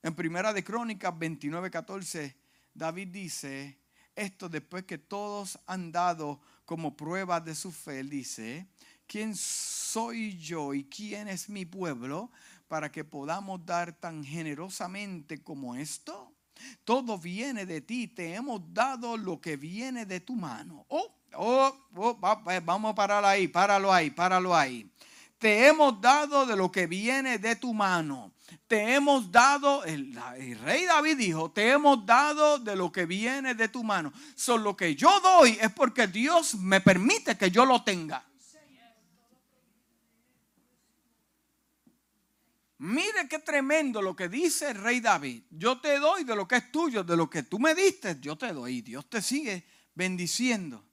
En 0.06 0.14
Primera 0.14 0.52
de 0.52 0.62
Crónicas 0.62 1.18
29, 1.18 1.68
14, 1.68 2.36
David 2.72 3.08
dice, 3.08 3.76
esto 4.14 4.48
después 4.48 4.84
que 4.84 4.98
todos 4.98 5.58
han 5.66 5.90
dado 5.90 6.40
como 6.64 6.96
prueba 6.96 7.40
de 7.40 7.56
su 7.56 7.72
fe, 7.72 8.04
dice, 8.04 8.68
¿quién 9.08 9.34
soy 9.34 10.38
yo 10.38 10.74
y 10.74 10.84
quién 10.84 11.26
es 11.26 11.48
mi 11.48 11.64
pueblo 11.64 12.30
para 12.68 12.92
que 12.92 13.02
podamos 13.02 13.66
dar 13.66 13.94
tan 13.94 14.22
generosamente 14.22 15.42
como 15.42 15.74
esto? 15.74 16.32
Todo 16.84 17.18
viene 17.18 17.66
de 17.66 17.80
ti, 17.80 18.06
te 18.06 18.32
hemos 18.32 18.62
dado 18.72 19.16
lo 19.16 19.40
que 19.40 19.56
viene 19.56 20.06
de 20.06 20.20
tu 20.20 20.36
mano. 20.36 20.86
Oh, 20.86 21.12
oh, 21.34 21.76
oh 21.96 22.16
vamos 22.64 22.92
a 22.92 22.94
parar 22.94 23.24
ahí, 23.24 23.48
páralo 23.48 23.92
ahí, 23.92 24.12
páralo 24.12 24.54
ahí. 24.54 24.88
Te 25.36 25.66
hemos 25.66 26.00
dado 26.00 26.46
de 26.46 26.54
lo 26.54 26.70
que 26.70 26.86
viene 26.86 27.38
de 27.38 27.56
tu 27.56 27.74
mano 27.74 28.35
te 28.66 28.94
hemos 28.94 29.30
dado, 29.30 29.84
el, 29.84 30.14
rey 30.60 30.84
David 30.84 31.16
dijo, 31.16 31.50
te 31.50 31.70
hemos 31.70 32.04
dado 32.04 32.58
de 32.58 32.76
lo 32.76 32.90
que 32.90 33.06
viene 33.06 33.54
de 33.54 33.68
tu 33.68 33.84
mano. 33.84 34.12
Solo 34.34 34.64
lo 34.64 34.76
que 34.76 34.94
yo 34.94 35.20
doy 35.20 35.58
es 35.60 35.72
porque 35.72 36.06
Dios 36.06 36.54
me 36.56 36.80
permite 36.80 37.36
que 37.36 37.50
yo 37.50 37.64
lo 37.64 37.82
tenga. 37.82 38.24
Mire 42.78 43.26
qué 43.28 43.38
tremendo 43.38 44.02
lo 44.02 44.14
que 44.14 44.28
dice 44.28 44.70
el 44.70 44.76
rey 44.76 45.00
David. 45.00 45.44
Yo 45.50 45.80
te 45.80 45.98
doy 45.98 46.24
de 46.24 46.36
lo 46.36 46.46
que 46.46 46.56
es 46.56 46.70
tuyo, 46.70 47.02
de 47.02 47.16
lo 47.16 47.28
que 47.30 47.42
tú 47.42 47.58
me 47.58 47.74
diste, 47.74 48.18
yo 48.20 48.36
te 48.36 48.52
doy. 48.52 48.82
Dios 48.82 49.08
te 49.08 49.22
sigue 49.22 49.66
bendiciendo. 49.94 50.85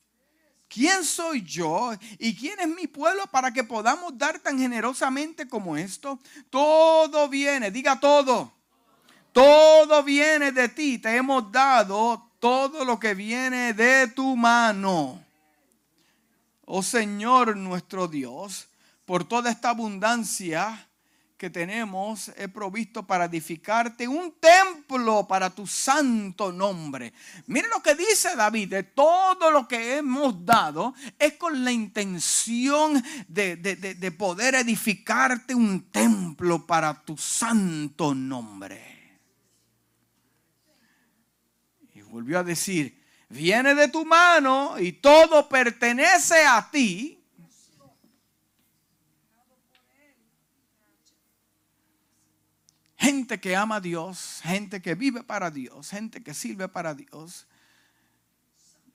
¿Quién 0.74 1.04
soy 1.04 1.44
yo 1.44 1.92
y 2.18 2.36
quién 2.36 2.60
es 2.60 2.68
mi 2.68 2.88
pueblo 2.88 3.28
para 3.28 3.54
que 3.54 3.64
podamos 3.64 4.18
dar 4.18 4.40
tan 4.40 4.58
generosamente 4.58 5.48
como 5.48 5.78
esto? 5.78 6.18
Todo 6.50 7.30
viene, 7.30 7.70
diga 7.70 8.00
todo. 8.00 8.52
Todo 9.32 10.02
viene 10.02 10.52
de 10.52 10.70
ti. 10.70 10.98
Te 10.98 11.16
hemos 11.16 11.52
dado 11.52 12.32
todo 12.40 12.84
lo 12.86 13.00
que 13.00 13.14
viene 13.14 13.74
de 13.74 14.08
tu 14.08 14.36
mano. 14.36 15.24
Oh 16.66 16.82
Señor 16.82 17.56
nuestro 17.56 18.08
Dios, 18.08 18.68
por 19.06 19.26
toda 19.26 19.52
esta 19.52 19.70
abundancia 19.70 20.88
que 21.44 21.50
tenemos 21.50 22.32
he 22.38 22.48
provisto 22.48 23.06
para 23.06 23.26
edificarte 23.26 24.08
un 24.08 24.36
templo 24.40 25.28
para 25.28 25.50
tu 25.50 25.68
santo 25.68 26.54
nombre. 26.54 27.12
Mire 27.48 27.68
lo 27.68 27.84
que 27.84 27.96
dice 27.96 28.34
David, 28.34 28.70
de 28.70 28.84
todo 28.84 29.52
lo 29.52 29.68
que 29.68 29.98
hemos 29.98 30.46
dado 30.46 30.94
es 31.20 31.34
con 31.34 31.66
la 31.66 31.74
intención 31.74 33.04
de, 33.28 33.58
de 33.58 34.12
poder 34.14 34.56
edificarte 34.56 35.54
un 35.54 35.92
templo 35.92 36.66
para 36.66 37.04
tu 37.04 37.18
santo 37.18 38.16
nombre. 38.16 39.20
Y 41.94 42.04
volvió 42.04 42.40
a 42.40 42.44
decir, 42.46 43.04
viene 43.28 43.76
de 43.76 43.90
tu 43.90 44.06
mano 44.06 44.80
y 44.80 44.94
todo 44.94 45.50
pertenece 45.50 46.46
a 46.46 46.72
ti 46.72 47.23
gente 53.04 53.42
que 53.42 53.54
ama 53.54 53.76
a 53.76 53.82
Dios, 53.82 54.40
gente 54.44 54.82
que 54.82 54.96
vive 54.96 55.24
para 55.24 55.52
Dios, 55.52 55.90
gente 55.90 56.24
que 56.24 56.34
sirve 56.34 56.70
para 56.70 56.96
Dios. 56.96 57.46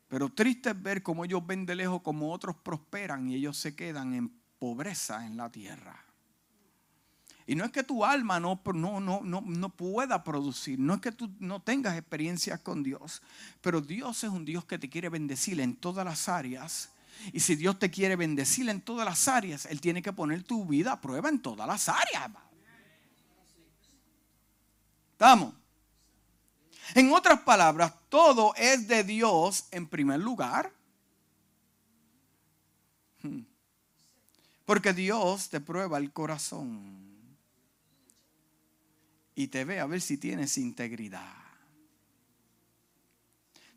Pero 0.09 0.31
triste 0.31 0.71
es 0.71 0.83
ver 0.83 1.03
cómo 1.03 1.27
ellos 1.27 1.47
ven 1.47 1.67
de 1.67 1.75
lejos 1.75 2.01
como 2.01 2.33
otros 2.33 2.57
prosperan 2.57 3.29
y 3.29 3.35
ellos 3.35 3.59
se 3.59 3.77
quedan 3.77 4.15
en 4.15 4.33
pobreza 4.59 5.27
en 5.27 5.37
la 5.37 5.51
tierra. 5.51 6.03
Y 7.47 7.55
no 7.55 7.67
es 7.67 7.71
que 7.71 7.83
tu 7.83 8.03
alma 8.03 8.41
no, 8.41 8.61
no, 8.73 8.99
no, 8.99 9.21
no, 9.23 9.43
no 9.43 9.69
pueda 9.69 10.25
producir, 10.25 10.79
no 10.79 10.95
es 10.95 11.01
que 11.03 11.13
tú 11.13 11.31
no 11.39 11.61
tengas 11.61 11.97
experiencias 11.97 12.61
con 12.61 12.83
Dios, 12.83 13.23
pero 13.61 13.83
Dios 13.83 14.25
es 14.25 14.31
un 14.31 14.47
Dios 14.47 14.65
que 14.65 14.79
te 14.79 14.89
quiere 14.89 15.11
bendecir 15.11 15.61
en 15.61 15.77
todas 15.77 16.07
las 16.07 16.31
áreas. 16.31 16.91
Y 17.33 17.41
si 17.41 17.57
Dios 17.57 17.79
te 17.79 17.91
quiere 17.91 18.17
bendecir 18.17 18.69
en 18.71 18.81
todas 18.81 19.05
las 19.05 19.29
áreas, 19.29 19.67
Él 19.67 19.83
tiene 19.83 20.01
que 20.01 20.13
poner 20.15 20.45
tu 20.45 20.65
vida 20.65 20.93
a 20.93 21.01
prueba 21.01 21.29
en 21.29 21.41
todas 21.41 21.67
las 21.67 21.89
áreas. 21.91 22.31
¿Estamos? 25.19 25.53
En 26.95 27.13
otras 27.13 27.41
palabras, 27.41 27.93
todo 28.09 28.55
es 28.55 28.87
de 28.87 29.03
Dios 29.03 29.65
en 29.73 29.89
primer 29.89 30.21
lugar. 30.21 30.73
Hmm. 33.23 33.41
Porque 34.65 34.93
Dios 34.93 35.49
te 35.49 35.61
prueba 35.61 35.99
el 35.99 36.13
corazón 36.13 37.05
y 39.35 39.49
te 39.49 39.65
ve 39.65 39.81
a 39.81 39.87
ver 39.87 40.01
si 40.01 40.19
tienes 40.19 40.57
integridad. 40.57 41.35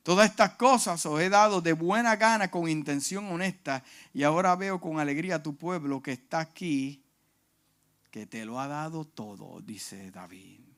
Todas 0.04 0.30
estas 0.30 0.52
cosas 0.58 1.04
os 1.08 1.20
he 1.20 1.30
dado 1.30 1.60
de 1.60 1.74
buena 1.74 2.18
gana 2.18 2.52
con 2.52 2.70
intención 2.70 3.32
honesta 3.32 3.84
y 4.14 4.22
ahora 4.22 4.56
veo 4.56 4.80
con 4.80 5.00
alegría 5.00 5.38
a 5.38 5.44
tu 5.44 5.56
pueblo 5.56 6.04
que 6.04 6.12
está 6.12 6.40
aquí, 6.40 7.04
que 8.12 8.28
te 8.28 8.46
lo 8.46 8.60
ha 8.60 8.68
dado 8.68 9.06
todo, 9.06 9.60
dice 9.62 10.12
David. 10.12 10.71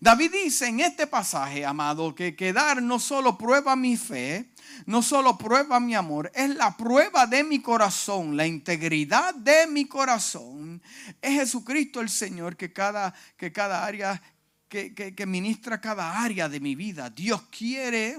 David 0.00 0.32
dice 0.32 0.66
en 0.66 0.80
este 0.80 1.06
pasaje, 1.06 1.64
amado, 1.64 2.14
que 2.14 2.36
quedar 2.36 2.82
no 2.82 2.98
solo 2.98 3.36
prueba 3.36 3.74
mi 3.74 3.96
fe, 3.96 4.50
no 4.86 5.02
solo 5.02 5.36
prueba 5.36 5.80
mi 5.80 5.94
amor, 5.94 6.30
es 6.34 6.54
la 6.54 6.76
prueba 6.76 7.26
de 7.26 7.42
mi 7.42 7.60
corazón, 7.60 8.36
la 8.36 8.46
integridad 8.46 9.34
de 9.34 9.66
mi 9.66 9.86
corazón. 9.86 10.82
Es 11.20 11.32
Jesucristo 11.32 12.00
el 12.00 12.08
Señor 12.08 12.56
que 12.56 12.72
cada, 12.72 13.14
que 13.36 13.50
cada 13.50 13.84
área, 13.84 14.20
que, 14.68 14.94
que 14.94 15.26
ministra 15.26 15.80
cada 15.80 16.22
área 16.22 16.48
de 16.48 16.60
mi 16.60 16.74
vida. 16.74 17.10
Dios 17.10 17.42
quiere 17.50 18.16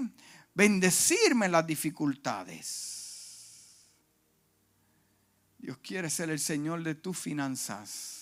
bendecirme 0.54 1.46
en 1.46 1.52
las 1.52 1.66
dificultades. 1.66 2.90
Dios 5.58 5.78
quiere 5.78 6.10
ser 6.10 6.30
el 6.30 6.38
Señor 6.38 6.82
de 6.82 6.94
tus 6.94 7.18
finanzas. 7.18 8.19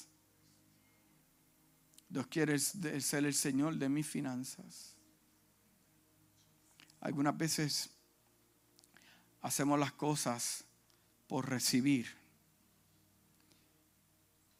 Dios 2.09 2.26
quiere 2.28 2.59
ser 2.59 3.26
el 3.26 3.34
Señor 3.34 3.76
de 3.76 3.88
mis 3.88 4.06
finanzas. 4.06 4.96
Algunas 7.00 7.36
veces 7.36 7.90
hacemos 9.42 9.78
las 9.78 9.92
cosas 9.92 10.64
por 11.26 11.48
recibir. 11.48 12.16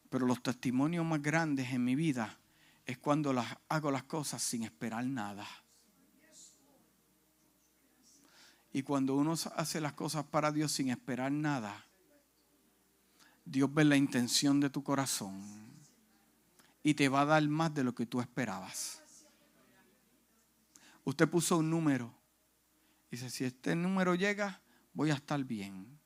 Pero 0.09 0.25
los 0.25 0.41
testimonios 0.41 1.05
más 1.05 1.21
grandes 1.21 1.71
en 1.71 1.83
mi 1.83 1.95
vida 1.95 2.37
es 2.85 2.97
cuando 2.97 3.33
las, 3.33 3.57
hago 3.67 3.91
las 3.91 4.03
cosas 4.03 4.41
sin 4.41 4.63
esperar 4.63 5.05
nada. 5.05 5.47
Y 8.71 8.83
cuando 8.83 9.15
uno 9.15 9.33
hace 9.55 9.81
las 9.81 9.93
cosas 9.93 10.25
para 10.25 10.51
Dios 10.51 10.71
sin 10.71 10.89
esperar 10.89 11.31
nada, 11.31 11.85
Dios 13.43 13.73
ve 13.73 13.83
la 13.83 13.97
intención 13.97 14.59
de 14.59 14.69
tu 14.69 14.83
corazón 14.83 15.68
y 16.83 16.93
te 16.93 17.09
va 17.09 17.21
a 17.21 17.25
dar 17.25 17.47
más 17.47 17.73
de 17.73 17.83
lo 17.83 17.93
que 17.93 18.05
tú 18.05 18.21
esperabas. 18.21 19.01
Usted 21.03 21.27
puso 21.27 21.57
un 21.57 21.69
número. 21.69 22.13
Dice, 23.09 23.29
si 23.29 23.43
este 23.43 23.75
número 23.75 24.15
llega, 24.15 24.61
voy 24.93 25.11
a 25.11 25.15
estar 25.15 25.43
bien. 25.43 25.99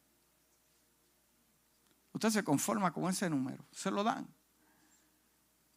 Usted 2.14 2.30
se 2.30 2.44
conforma 2.44 2.94
con 2.94 3.10
ese 3.10 3.30
número, 3.30 3.66
se 3.72 3.92
lo 3.92 4.04
dan. 4.04 4.28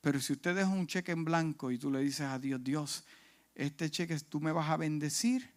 Pero 0.01 0.21
si 0.21 0.35
usted 0.35 0.55
deja 0.55 0.69
un 0.69 0.87
cheque 0.87 1.13
en 1.13 1.25
blanco 1.25 1.71
y 1.71 1.79
tú 1.79 1.91
le 1.91 2.01
dices 2.01 2.27
a 2.27 2.39
Dios, 2.39 2.63
Dios, 2.63 3.05
este 3.55 3.91
cheque 3.91 4.17
tú 4.21 4.39
me 4.39 4.53
vas 4.53 4.71
a 4.71 4.77
bendecir 4.77 5.53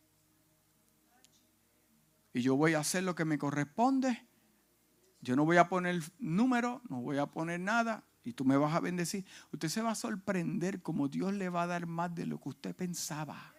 y 2.34 2.42
yo 2.42 2.56
voy 2.56 2.74
a 2.74 2.80
hacer 2.80 3.04
lo 3.04 3.14
que 3.14 3.26
me 3.26 3.38
corresponde, 3.38 4.26
yo 5.22 5.36
no 5.36 5.46
voy 5.46 5.58
a 5.58 5.68
poner 5.68 6.02
número, 6.18 6.82
no 6.90 7.02
voy 7.02 7.18
a 7.18 7.28
poner 7.28 7.60
nada, 7.60 8.04
y 8.24 8.34
tú 8.34 8.45
me 8.45 8.57
vas 8.57 8.76
a 8.76 8.80
bendecir, 8.80 9.26
usted 9.51 9.70
se 9.70 9.82
va 9.82 9.91
a 9.91 9.95
sorprender 9.95 10.82
como 10.82 11.07
Dios 11.07 11.34
le 11.34 11.49
va 11.49 11.63
a 11.63 11.67
dar 11.67 11.86
más 11.86 12.13
de 12.13 12.26
lo 12.26 12.39
que 12.39 12.49
usted 12.49 12.76
pensaba. 12.76 13.53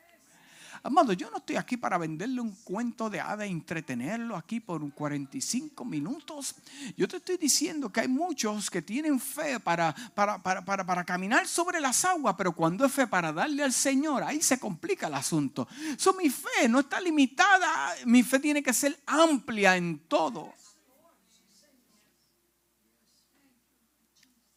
Amado, 0.83 1.13
yo 1.13 1.31
no 1.31 1.39
estoy 1.39 1.57
aquí 1.57 1.77
para 1.77 1.99
venderle 1.99 2.41
un 2.41 2.55
cuento 2.65 3.11
de 3.11 3.21
hada 3.21 3.45
e 3.45 3.49
entretenerlo 3.49 4.35
aquí 4.35 4.61
por 4.61 4.81
45 4.93 5.85
minutos. 5.85 6.55
Yo 6.97 7.07
te 7.07 7.19
estoy 7.19 7.37
diciendo 7.37 7.93
que 7.93 8.01
hay 8.01 8.09
muchos 8.09 8.71
que 8.71 8.81
tienen 8.81 9.21
fe 9.21 9.61
para, 9.61 9.95
para, 10.15 10.43
para, 10.43 10.65
para, 10.65 11.05
caminar 11.05 11.47
sobre 11.47 11.81
las 11.81 12.05
aguas, 12.07 12.35
pero 12.39 12.53
cuando 12.53 12.87
es 12.87 12.93
fe 12.93 13.07
para 13.07 13.31
darle 13.31 13.63
al 13.63 13.75
Señor, 13.75 14.23
ahí 14.23 14.41
se 14.41 14.59
complica 14.59 15.09
el 15.09 15.15
asunto. 15.15 15.69
So, 15.99 16.15
mi 16.15 16.31
fe 16.31 16.67
no 16.69 16.81
está 16.81 16.99
limitada, 16.99 17.95
mi 18.07 18.23
fe 18.23 18.39
tiene 18.39 18.63
que 18.63 18.73
ser 18.73 18.99
amplia 19.07 19.77
en 19.77 19.99
todo. 20.09 20.55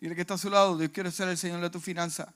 Dile 0.03 0.15
que 0.15 0.21
está 0.21 0.33
a 0.33 0.37
su 0.37 0.49
lado, 0.49 0.77
Dios 0.77 0.91
quiere 0.91 1.11
ser 1.11 1.29
el 1.29 1.37
Señor 1.37 1.61
de 1.61 1.69
tu 1.69 1.79
finanza. 1.79 2.33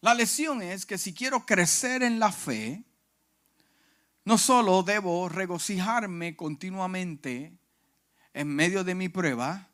La 0.00 0.12
lección 0.14 0.60
es 0.60 0.86
que 0.86 0.98
si 0.98 1.14
quiero 1.14 1.46
crecer 1.46 2.02
en 2.02 2.18
la 2.18 2.32
fe, 2.32 2.82
no 4.24 4.38
solo 4.38 4.82
debo 4.82 5.28
regocijarme 5.28 6.34
continuamente 6.34 7.56
en 8.34 8.48
medio 8.48 8.82
de 8.82 8.96
mi 8.96 9.08
prueba, 9.08 9.68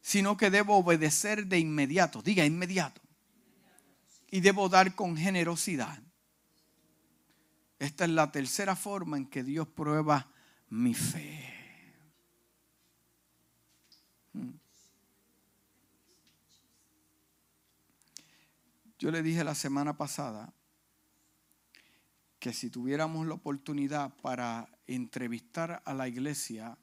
sino 0.00 0.36
que 0.36 0.50
debo 0.50 0.78
obedecer 0.78 1.46
de 1.46 1.60
inmediato, 1.60 2.22
diga 2.22 2.44
inmediato, 2.44 3.00
y 4.32 4.40
debo 4.40 4.68
dar 4.68 4.96
con 4.96 5.16
generosidad. 5.16 6.02
Esta 7.78 8.04
es 8.04 8.10
la 8.10 8.32
tercera 8.32 8.74
forma 8.74 9.16
en 9.16 9.26
que 9.26 9.44
Dios 9.44 9.68
prueba 9.68 10.26
mi 10.70 10.92
fe. 10.92 11.57
Yo 18.98 19.12
le 19.12 19.22
dije 19.22 19.44
la 19.44 19.54
semana 19.54 19.96
pasada 19.96 20.52
que 22.40 22.52
si 22.52 22.70
tuviéramos 22.70 23.26
la 23.26 23.34
oportunidad 23.34 24.14
para 24.22 24.68
entrevistar 24.86 25.82
a 25.84 25.94
la 25.94 26.08
iglesia 26.08 26.76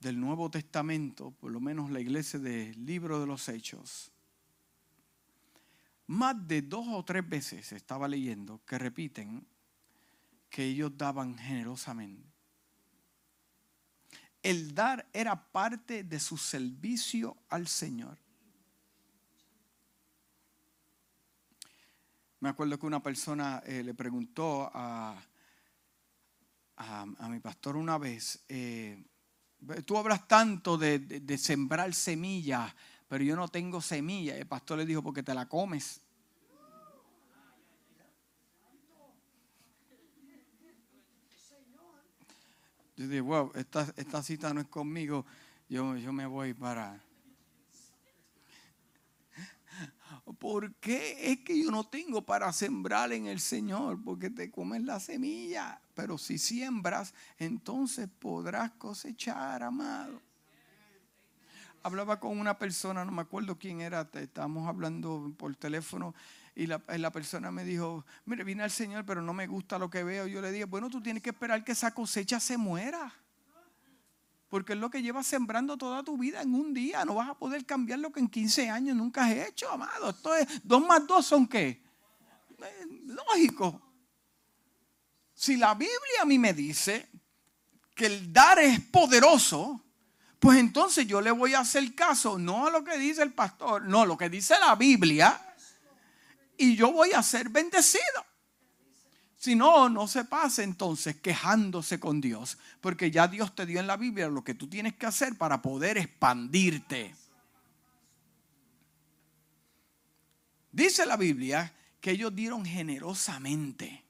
del 0.00 0.20
Nuevo 0.20 0.50
Testamento, 0.50 1.30
por 1.30 1.50
lo 1.50 1.60
menos 1.60 1.90
la 1.90 2.00
iglesia 2.00 2.38
del 2.38 2.84
libro 2.84 3.20
de 3.20 3.26
los 3.26 3.48
Hechos, 3.48 4.10
más 6.08 6.46
de 6.46 6.60
dos 6.60 6.86
o 6.88 7.04
tres 7.04 7.26
veces 7.26 7.72
estaba 7.72 8.06
leyendo 8.06 8.60
que 8.66 8.78
repiten 8.78 9.46
que 10.50 10.64
ellos 10.64 10.92
daban 10.98 11.38
generosamente. 11.38 12.28
El 14.42 14.74
dar 14.74 15.08
era 15.12 15.50
parte 15.52 16.04
de 16.04 16.20
su 16.20 16.36
servicio 16.36 17.36
al 17.48 17.68
Señor. 17.68 18.21
Me 22.42 22.48
acuerdo 22.48 22.76
que 22.76 22.86
una 22.86 23.00
persona 23.00 23.62
eh, 23.64 23.84
le 23.84 23.94
preguntó 23.94 24.68
a, 24.74 25.16
a, 26.74 27.28
mi 27.28 27.38
pastor 27.38 27.76
una 27.76 27.98
vez, 27.98 28.42
eh, 28.48 29.00
tú 29.86 29.96
hablas 29.96 30.26
tanto 30.26 30.76
de, 30.76 30.98
de, 30.98 31.38
sembrar 31.38 31.94
semillas, 31.94 32.74
pero 33.06 33.22
yo 33.22 33.36
no 33.36 33.46
tengo 33.46 33.80
semilla. 33.80 34.36
El 34.36 34.48
pastor 34.48 34.78
le 34.78 34.86
dijo, 34.86 35.04
porque 35.04 35.22
te 35.22 35.32
la 35.32 35.48
comes. 35.48 36.00
Yo 42.96 43.06
dije, 43.06 43.20
wow, 43.20 43.52
esta, 43.54 43.86
esta 43.96 44.20
cita 44.20 44.52
no 44.52 44.62
es 44.62 44.66
conmigo, 44.66 45.24
yo, 45.68 45.96
yo 45.96 46.12
me 46.12 46.26
voy 46.26 46.54
para... 46.54 47.00
¿Por 50.38 50.74
qué 50.74 51.32
es 51.32 51.38
que 51.40 51.62
yo 51.62 51.70
no 51.70 51.84
tengo 51.84 52.22
para 52.22 52.52
sembrar 52.52 53.12
en 53.12 53.26
el 53.26 53.40
Señor? 53.40 54.02
Porque 54.02 54.30
te 54.30 54.50
comes 54.50 54.82
la 54.82 55.00
semilla. 55.00 55.80
Pero 55.94 56.18
si 56.18 56.38
siembras, 56.38 57.14
entonces 57.38 58.08
podrás 58.18 58.72
cosechar, 58.72 59.62
amado. 59.62 60.20
Hablaba 61.82 62.20
con 62.20 62.38
una 62.38 62.58
persona, 62.58 63.04
no 63.04 63.12
me 63.12 63.22
acuerdo 63.22 63.58
quién 63.58 63.80
era, 63.80 64.08
estábamos 64.14 64.68
hablando 64.68 65.34
por 65.36 65.54
teléfono 65.56 66.14
y 66.54 66.66
la, 66.66 67.10
persona 67.10 67.50
me 67.50 67.64
dijo, 67.64 68.04
mire, 68.26 68.44
vine 68.44 68.62
al 68.62 68.70
Señor, 68.70 69.06
pero 69.06 69.22
no 69.22 69.32
me 69.32 69.46
gusta 69.46 69.78
lo 69.78 69.88
que 69.88 70.04
veo. 70.04 70.26
Yo 70.26 70.42
le 70.42 70.52
dije, 70.52 70.64
bueno, 70.64 70.90
tú 70.90 71.00
tienes 71.00 71.22
que 71.22 71.30
esperar 71.30 71.64
que 71.64 71.72
esa 71.72 71.94
cosecha 71.94 72.38
se 72.40 72.58
muera. 72.58 73.12
Porque 74.52 74.74
es 74.74 74.78
lo 74.78 74.90
que 74.90 75.00
llevas 75.00 75.26
sembrando 75.26 75.78
toda 75.78 76.02
tu 76.02 76.18
vida 76.18 76.42
en 76.42 76.54
un 76.54 76.74
día. 76.74 77.06
No 77.06 77.14
vas 77.14 77.30
a 77.30 77.34
poder 77.34 77.64
cambiar 77.64 78.00
lo 78.00 78.12
que 78.12 78.20
en 78.20 78.28
15 78.28 78.68
años 78.68 78.94
nunca 78.94 79.24
has 79.24 79.32
hecho, 79.32 79.70
amado. 79.70 80.10
Esto 80.10 80.34
es, 80.34 80.46
dos 80.62 80.86
más 80.86 81.06
dos 81.06 81.24
son 81.24 81.46
qué? 81.46 81.82
Eh, 82.58 82.86
lógico. 83.06 83.80
Si 85.32 85.56
la 85.56 85.72
Biblia 85.72 86.20
a 86.20 86.26
mí 86.26 86.38
me 86.38 86.52
dice 86.52 87.08
que 87.94 88.04
el 88.04 88.30
dar 88.30 88.58
es 88.58 88.78
poderoso, 88.78 89.82
pues 90.38 90.58
entonces 90.58 91.06
yo 91.06 91.22
le 91.22 91.30
voy 91.30 91.54
a 91.54 91.60
hacer 91.60 91.94
caso, 91.94 92.38
no 92.38 92.66
a 92.66 92.70
lo 92.70 92.84
que 92.84 92.98
dice 92.98 93.22
el 93.22 93.32
pastor, 93.32 93.86
no, 93.86 94.02
a 94.02 94.06
lo 94.06 94.18
que 94.18 94.28
dice 94.28 94.60
la 94.60 94.74
Biblia, 94.74 95.40
y 96.58 96.76
yo 96.76 96.92
voy 96.92 97.12
a 97.12 97.22
ser 97.22 97.48
bendecido. 97.48 98.26
Si 99.42 99.56
no, 99.56 99.88
no 99.88 100.06
se 100.06 100.24
pase 100.24 100.62
entonces 100.62 101.16
quejándose 101.16 101.98
con 101.98 102.20
Dios, 102.20 102.58
porque 102.80 103.10
ya 103.10 103.26
Dios 103.26 103.56
te 103.56 103.66
dio 103.66 103.80
en 103.80 103.88
la 103.88 103.96
Biblia 103.96 104.28
lo 104.28 104.44
que 104.44 104.54
tú 104.54 104.68
tienes 104.68 104.94
que 104.94 105.04
hacer 105.04 105.36
para 105.36 105.60
poder 105.60 105.98
expandirte. 105.98 107.12
Dice 110.70 111.04
la 111.06 111.16
Biblia 111.16 111.74
que 112.00 112.12
ellos 112.12 112.32
dieron 112.32 112.64
generosamente. 112.64 114.04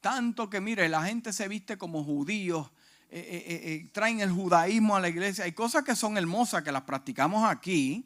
Tanto 0.00 0.50
que, 0.50 0.60
mire, 0.60 0.88
la 0.88 1.04
gente 1.04 1.32
se 1.32 1.46
viste 1.46 1.78
como 1.78 2.02
judíos, 2.02 2.68
eh, 3.10 3.20
eh, 3.20 3.60
eh, 3.74 3.90
traen 3.92 4.18
el 4.18 4.32
judaísmo 4.32 4.96
a 4.96 5.00
la 5.00 5.08
iglesia. 5.08 5.44
Hay 5.44 5.52
cosas 5.52 5.84
que 5.84 5.94
son 5.94 6.18
hermosas, 6.18 6.64
que 6.64 6.72
las 6.72 6.82
practicamos 6.82 7.48
aquí. 7.48 8.04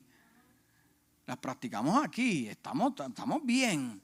Las 1.25 1.39
practicamos 1.39 2.05
aquí, 2.05 2.47
estamos, 2.47 2.93
estamos 3.01 3.41
bien. 3.43 4.03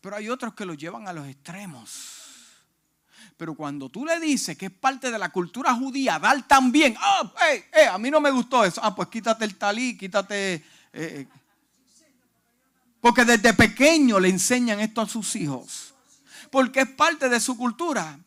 Pero 0.00 0.16
hay 0.16 0.28
otros 0.28 0.54
que 0.54 0.64
lo 0.64 0.74
llevan 0.74 1.06
a 1.08 1.12
los 1.12 1.26
extremos. 1.26 2.20
Pero 3.36 3.54
cuando 3.54 3.88
tú 3.88 4.04
le 4.04 4.20
dices 4.20 4.56
que 4.56 4.66
es 4.66 4.72
parte 4.72 5.10
de 5.10 5.18
la 5.18 5.30
cultura 5.30 5.74
judía, 5.74 6.18
dar 6.18 6.46
también, 6.46 6.94
ah, 6.98 7.32
a 7.90 7.98
mí 7.98 8.10
no 8.10 8.20
me 8.20 8.30
gustó 8.30 8.64
eso. 8.64 8.80
Ah, 8.84 8.94
pues 8.94 9.08
quítate 9.08 9.44
el 9.44 9.56
talí, 9.56 9.96
quítate. 9.96 10.54
Eh, 10.54 10.62
eh. 10.92 11.28
porque 13.00 13.24
desde 13.24 13.54
pequeño 13.54 14.20
le 14.20 14.28
enseñan 14.28 14.80
esto 14.80 15.00
a 15.00 15.08
sus 15.08 15.36
hijos. 15.36 15.94
Porque 16.50 16.80
es 16.80 16.88
parte 16.90 17.28
de 17.28 17.40
su 17.40 17.56
cultura. 17.56 18.18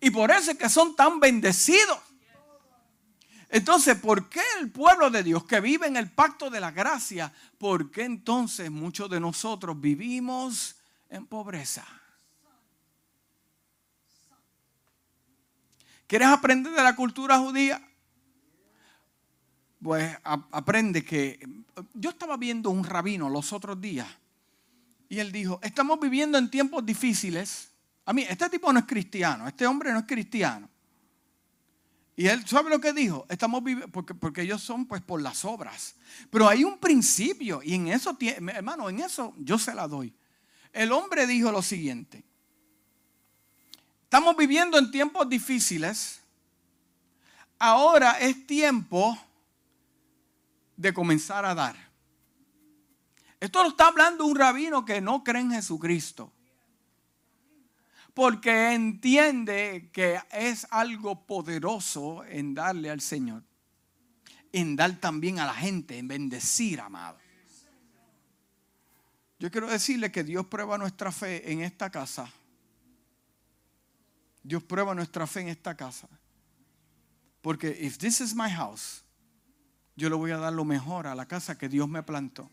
Y 0.00 0.10
por 0.10 0.30
eso 0.30 0.52
es 0.52 0.58
que 0.58 0.68
son 0.68 0.94
tan 0.94 1.20
bendecidos. 1.20 1.98
Entonces, 3.48 3.96
¿por 3.96 4.28
qué 4.28 4.42
el 4.60 4.70
pueblo 4.70 5.10
de 5.10 5.24
Dios 5.24 5.44
que 5.44 5.60
vive 5.60 5.88
en 5.88 5.96
el 5.96 6.08
pacto 6.08 6.50
de 6.50 6.60
la 6.60 6.70
gracia, 6.70 7.32
por 7.58 7.90
qué 7.90 8.04
entonces 8.04 8.70
muchos 8.70 9.10
de 9.10 9.18
nosotros 9.18 9.80
vivimos 9.80 10.76
en 11.10 11.26
pobreza. 11.26 11.86
¿Quieres 16.06 16.28
aprender 16.28 16.72
de 16.72 16.82
la 16.82 16.96
cultura 16.96 17.38
judía? 17.38 17.80
Pues 19.82 20.16
aprende 20.24 21.04
que 21.04 21.38
yo 21.94 22.10
estaba 22.10 22.36
viendo 22.36 22.70
un 22.70 22.84
rabino 22.84 23.28
los 23.28 23.52
otros 23.52 23.80
días 23.80 24.08
y 25.08 25.18
él 25.18 25.32
dijo, 25.32 25.58
estamos 25.62 25.98
viviendo 25.98 26.38
en 26.38 26.50
tiempos 26.50 26.86
difíciles. 26.86 27.72
A 28.06 28.12
mí, 28.12 28.24
este 28.28 28.48
tipo 28.48 28.72
no 28.72 28.78
es 28.78 28.86
cristiano, 28.86 29.46
este 29.46 29.66
hombre 29.66 29.92
no 29.92 30.00
es 30.00 30.04
cristiano. 30.06 30.68
Y 32.14 32.26
él, 32.26 32.46
¿sabe 32.46 32.70
lo 32.70 32.80
que 32.80 32.92
dijo? 32.92 33.26
Estamos 33.28 33.64
viviendo, 33.64 33.90
porque, 33.90 34.14
porque 34.14 34.42
ellos 34.42 34.62
son 34.62 34.86
pues 34.86 35.02
por 35.02 35.22
las 35.22 35.44
obras. 35.44 35.96
Pero 36.30 36.48
hay 36.48 36.64
un 36.64 36.78
principio 36.78 37.60
y 37.62 37.74
en 37.74 37.88
eso, 37.88 38.16
hermano, 38.20 38.88
en 38.88 39.00
eso 39.00 39.34
yo 39.38 39.58
se 39.58 39.74
la 39.74 39.88
doy. 39.88 40.14
El 40.72 40.92
hombre 40.92 41.26
dijo 41.26 41.50
lo 41.50 41.62
siguiente. 41.62 42.24
Estamos 44.04 44.36
viviendo 44.36 44.78
en 44.78 44.90
tiempos 44.90 45.28
difíciles. 45.28 46.20
Ahora 47.58 48.18
es 48.18 48.46
tiempo 48.46 49.18
de 50.76 50.92
comenzar 50.92 51.44
a 51.44 51.54
dar. 51.54 51.76
Esto 53.38 53.62
lo 53.62 53.70
está 53.70 53.88
hablando 53.88 54.26
un 54.26 54.36
rabino 54.36 54.84
que 54.84 55.00
no 55.00 55.24
cree 55.24 55.42
en 55.42 55.52
Jesucristo. 55.52 56.32
Porque 58.14 58.72
entiende 58.72 59.90
que 59.92 60.20
es 60.32 60.66
algo 60.70 61.26
poderoso 61.26 62.24
en 62.24 62.54
darle 62.54 62.90
al 62.90 63.00
Señor. 63.00 63.44
En 64.52 64.76
dar 64.76 64.96
también 64.96 65.38
a 65.38 65.46
la 65.46 65.54
gente, 65.54 65.96
en 65.98 66.08
bendecir, 66.08 66.80
amado. 66.80 67.18
Yo 69.40 69.50
quiero 69.50 69.68
decirle 69.68 70.12
que 70.12 70.22
Dios 70.22 70.44
prueba 70.46 70.76
nuestra 70.76 71.10
fe 71.10 71.50
en 71.50 71.62
esta 71.62 71.88
casa. 71.88 72.30
Dios 74.42 74.62
prueba 74.62 74.94
nuestra 74.94 75.26
fe 75.26 75.40
en 75.40 75.48
esta 75.48 75.74
casa. 75.74 76.06
Porque 77.40 77.74
if 77.80 77.96
this 77.96 78.20
is 78.20 78.34
my 78.34 78.50
house, 78.50 79.02
yo 79.96 80.10
le 80.10 80.16
voy 80.16 80.30
a 80.32 80.36
dar 80.36 80.52
lo 80.52 80.66
mejor 80.66 81.06
a 81.06 81.14
la 81.14 81.24
casa 81.24 81.56
que 81.56 81.70
Dios 81.70 81.88
me 81.88 82.02
plantó. 82.02 82.50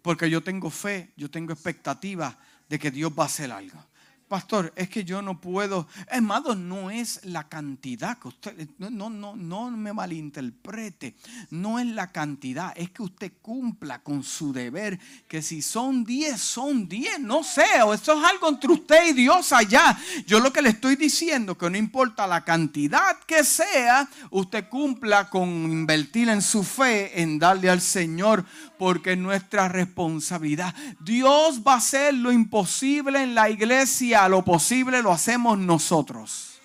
Porque 0.00 0.30
yo 0.30 0.40
tengo 0.40 0.70
fe, 0.70 1.12
yo 1.16 1.28
tengo 1.28 1.52
expectativa 1.52 2.38
de 2.68 2.78
que 2.78 2.92
Dios 2.92 3.10
va 3.10 3.24
a 3.24 3.26
hacer 3.26 3.50
algo. 3.50 3.84
Pastor, 4.28 4.72
es 4.76 4.90
que 4.90 5.04
yo 5.04 5.22
no 5.22 5.40
puedo. 5.40 5.88
Hermano, 6.10 6.54
no 6.54 6.90
es 6.90 7.24
la 7.24 7.48
cantidad 7.48 8.18
que 8.18 8.28
usted. 8.28 8.68
No, 8.78 8.90
no, 8.90 9.08
no, 9.08 9.34
no 9.34 9.70
me 9.70 9.92
malinterprete. 9.92 11.16
No 11.50 11.78
es 11.78 11.86
la 11.86 12.12
cantidad. 12.12 12.72
Es 12.76 12.90
que 12.90 13.02
usted 13.02 13.32
cumpla 13.40 14.02
con 14.02 14.22
su 14.22 14.52
deber. 14.52 14.98
Que 15.26 15.40
si 15.40 15.62
son 15.62 16.04
10, 16.04 16.38
son 16.38 16.86
10. 16.86 17.20
No 17.20 17.42
sé. 17.42 17.82
O 17.82 17.94
eso 17.94 18.18
es 18.18 18.24
algo 18.24 18.48
entre 18.50 18.70
usted 18.70 19.08
y 19.08 19.12
Dios 19.14 19.50
allá. 19.52 19.98
Yo 20.26 20.40
lo 20.40 20.52
que 20.52 20.60
le 20.60 20.68
estoy 20.68 20.96
diciendo 20.96 21.56
que 21.56 21.70
no 21.70 21.78
importa 21.78 22.26
la 22.26 22.44
cantidad 22.44 23.18
que 23.26 23.44
sea, 23.44 24.08
usted 24.30 24.68
cumpla 24.68 25.30
con 25.30 25.48
invertir 25.48 26.28
en 26.28 26.42
su 26.42 26.62
fe, 26.62 27.22
en 27.22 27.38
darle 27.38 27.70
al 27.70 27.80
Señor, 27.80 28.44
porque 28.78 29.12
es 29.12 29.18
nuestra 29.18 29.68
responsabilidad. 29.68 30.74
Dios 31.00 31.62
va 31.66 31.74
a 31.74 31.78
hacer 31.78 32.14
lo 32.14 32.32
imposible 32.32 33.22
en 33.22 33.34
la 33.34 33.50
iglesia 33.50 34.28
lo 34.28 34.44
posible 34.44 35.02
lo 35.02 35.12
hacemos 35.12 35.58
nosotros. 35.58 36.60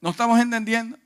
¿No 0.00 0.10
estamos 0.10 0.38
entendiendo? 0.38 0.98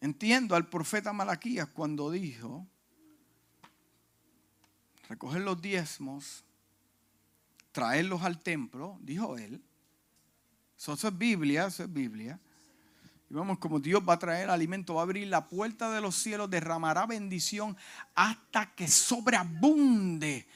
Entiendo 0.00 0.56
al 0.56 0.68
profeta 0.68 1.12
Malaquías 1.12 1.68
cuando 1.68 2.10
dijo, 2.10 2.66
recoger 5.08 5.42
los 5.42 5.62
diezmos, 5.62 6.44
traerlos 7.70 8.22
al 8.22 8.40
templo, 8.40 8.98
dijo 9.00 9.38
él. 9.38 9.62
Eso 10.90 11.08
es 11.08 11.16
Biblia, 11.16 11.66
eso 11.66 11.84
es 11.84 11.92
Biblia. 11.92 12.40
Y 13.30 13.34
vamos, 13.34 13.58
como 13.58 13.78
Dios 13.78 14.02
va 14.06 14.14
a 14.14 14.18
traer 14.18 14.50
alimento, 14.50 14.94
va 14.94 15.02
a 15.02 15.04
abrir 15.04 15.28
la 15.28 15.46
puerta 15.46 15.90
de 15.92 16.00
los 16.00 16.16
cielos, 16.16 16.50
derramará 16.50 17.06
bendición 17.06 17.76
hasta 18.14 18.74
que 18.74 18.88
sobreabunde. 18.88 20.46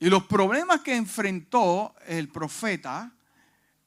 Y 0.00 0.08
los 0.08 0.24
problemas 0.24 0.80
que 0.80 0.96
enfrentó 0.96 1.94
el 2.06 2.28
profeta 2.28 3.12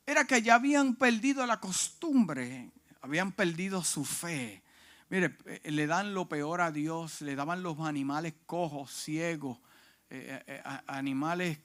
era 0.05 0.25
que 0.25 0.41
ya 0.41 0.55
habían 0.55 0.95
perdido 0.95 1.45
la 1.45 1.59
costumbre, 1.59 2.71
habían 3.01 3.31
perdido 3.31 3.83
su 3.83 4.05
fe. 4.05 4.61
Mire, 5.09 5.35
eh, 5.45 5.71
le 5.71 5.87
dan 5.87 6.13
lo 6.13 6.29
peor 6.29 6.61
a 6.61 6.71
Dios, 6.71 7.21
le 7.21 7.35
daban 7.35 7.63
los 7.63 7.79
animales 7.79 8.35
cojos, 8.45 8.91
ciegos, 8.91 9.57
eh, 10.09 10.43
eh, 10.45 10.61
animales 10.87 11.57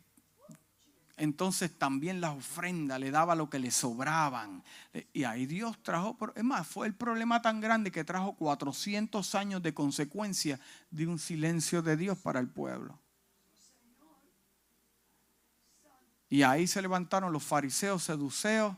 entonces 1.21 1.79
también 1.79 2.21
las 2.21 2.37
ofrendas 2.37 2.99
le 2.99 3.11
daba 3.11 3.35
lo 3.35 3.49
que 3.49 3.59
le 3.59 3.71
sobraban. 3.71 4.64
Y 5.12 5.25
ahí 5.25 5.47
Dios 5.47 5.81
trajo, 5.83 6.16
es 6.35 6.43
más, 6.43 6.66
fue 6.66 6.87
el 6.87 6.95
problema 6.95 7.41
tan 7.43 7.61
grande 7.61 7.93
que 7.93 8.03
trajo 8.05 8.35
400 8.35 9.35
años 9.35 9.62
de 9.62 9.73
consecuencia 9.73 10.59
de 10.91 11.07
un 11.07 11.18
silencio 11.18 11.83
de 11.83 11.97
Dios 11.97 12.18
para 12.18 12.41
el 12.41 12.49
pueblo. 12.49 12.99
Y 16.29 16.43
ahí 16.43 16.66
se 16.66 16.81
levantaron 16.81 17.33
los 17.33 17.43
fariseos 17.43 18.03
seduceos 18.05 18.77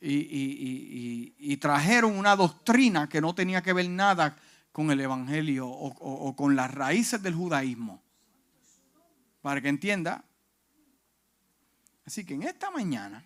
y, 0.00 1.34
y 1.38 1.56
trajeron 1.56 2.16
una 2.16 2.36
doctrina 2.36 3.08
que 3.08 3.20
no 3.20 3.34
tenía 3.34 3.62
que 3.62 3.72
ver 3.72 3.88
nada 3.88 4.36
con 4.76 4.90
el 4.90 5.00
Evangelio 5.00 5.66
o, 5.66 6.36
con 6.36 6.54
las 6.54 6.70
raíces 6.70 7.22
del 7.22 7.34
judaísmo. 7.34 8.02
Para 9.40 9.62
que 9.62 9.70
entienda. 9.70 10.25
Así 12.06 12.24
que 12.24 12.34
en 12.34 12.44
esta 12.44 12.70
mañana 12.70 13.24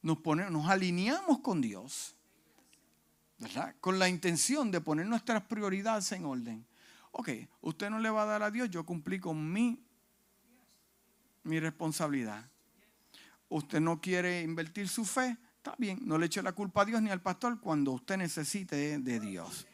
nos, 0.00 0.18
ponemos, 0.18 0.52
nos 0.52 0.68
alineamos 0.68 1.40
con 1.40 1.60
Dios, 1.60 2.14
¿verdad? 3.38 3.74
Con 3.80 3.98
la 3.98 4.08
intención 4.08 4.70
de 4.70 4.80
poner 4.80 5.06
nuestras 5.06 5.42
prioridades 5.42 6.10
en 6.12 6.24
orden. 6.24 6.66
Ok, 7.10 7.28
usted 7.60 7.90
no 7.90 7.98
le 7.98 8.08
va 8.08 8.22
a 8.22 8.26
dar 8.26 8.42
a 8.42 8.50
Dios, 8.50 8.70
yo 8.70 8.86
cumplí 8.86 9.18
con 9.18 9.52
mi, 9.52 9.84
mi 11.42 11.60
responsabilidad. 11.60 12.48
Usted 13.48 13.80
no 13.80 14.00
quiere 14.00 14.42
invertir 14.42 14.88
su 14.88 15.04
fe, 15.04 15.36
Está 15.62 15.76
bien, 15.78 16.00
no 16.02 16.18
le 16.18 16.26
eche 16.26 16.42
la 16.42 16.50
culpa 16.50 16.82
a 16.82 16.84
Dios 16.84 17.00
ni 17.00 17.10
al 17.10 17.22
pastor 17.22 17.60
cuando 17.60 17.92
usted 17.92 18.16
necesite 18.16 18.98
de 18.98 19.20
Dios. 19.20 19.64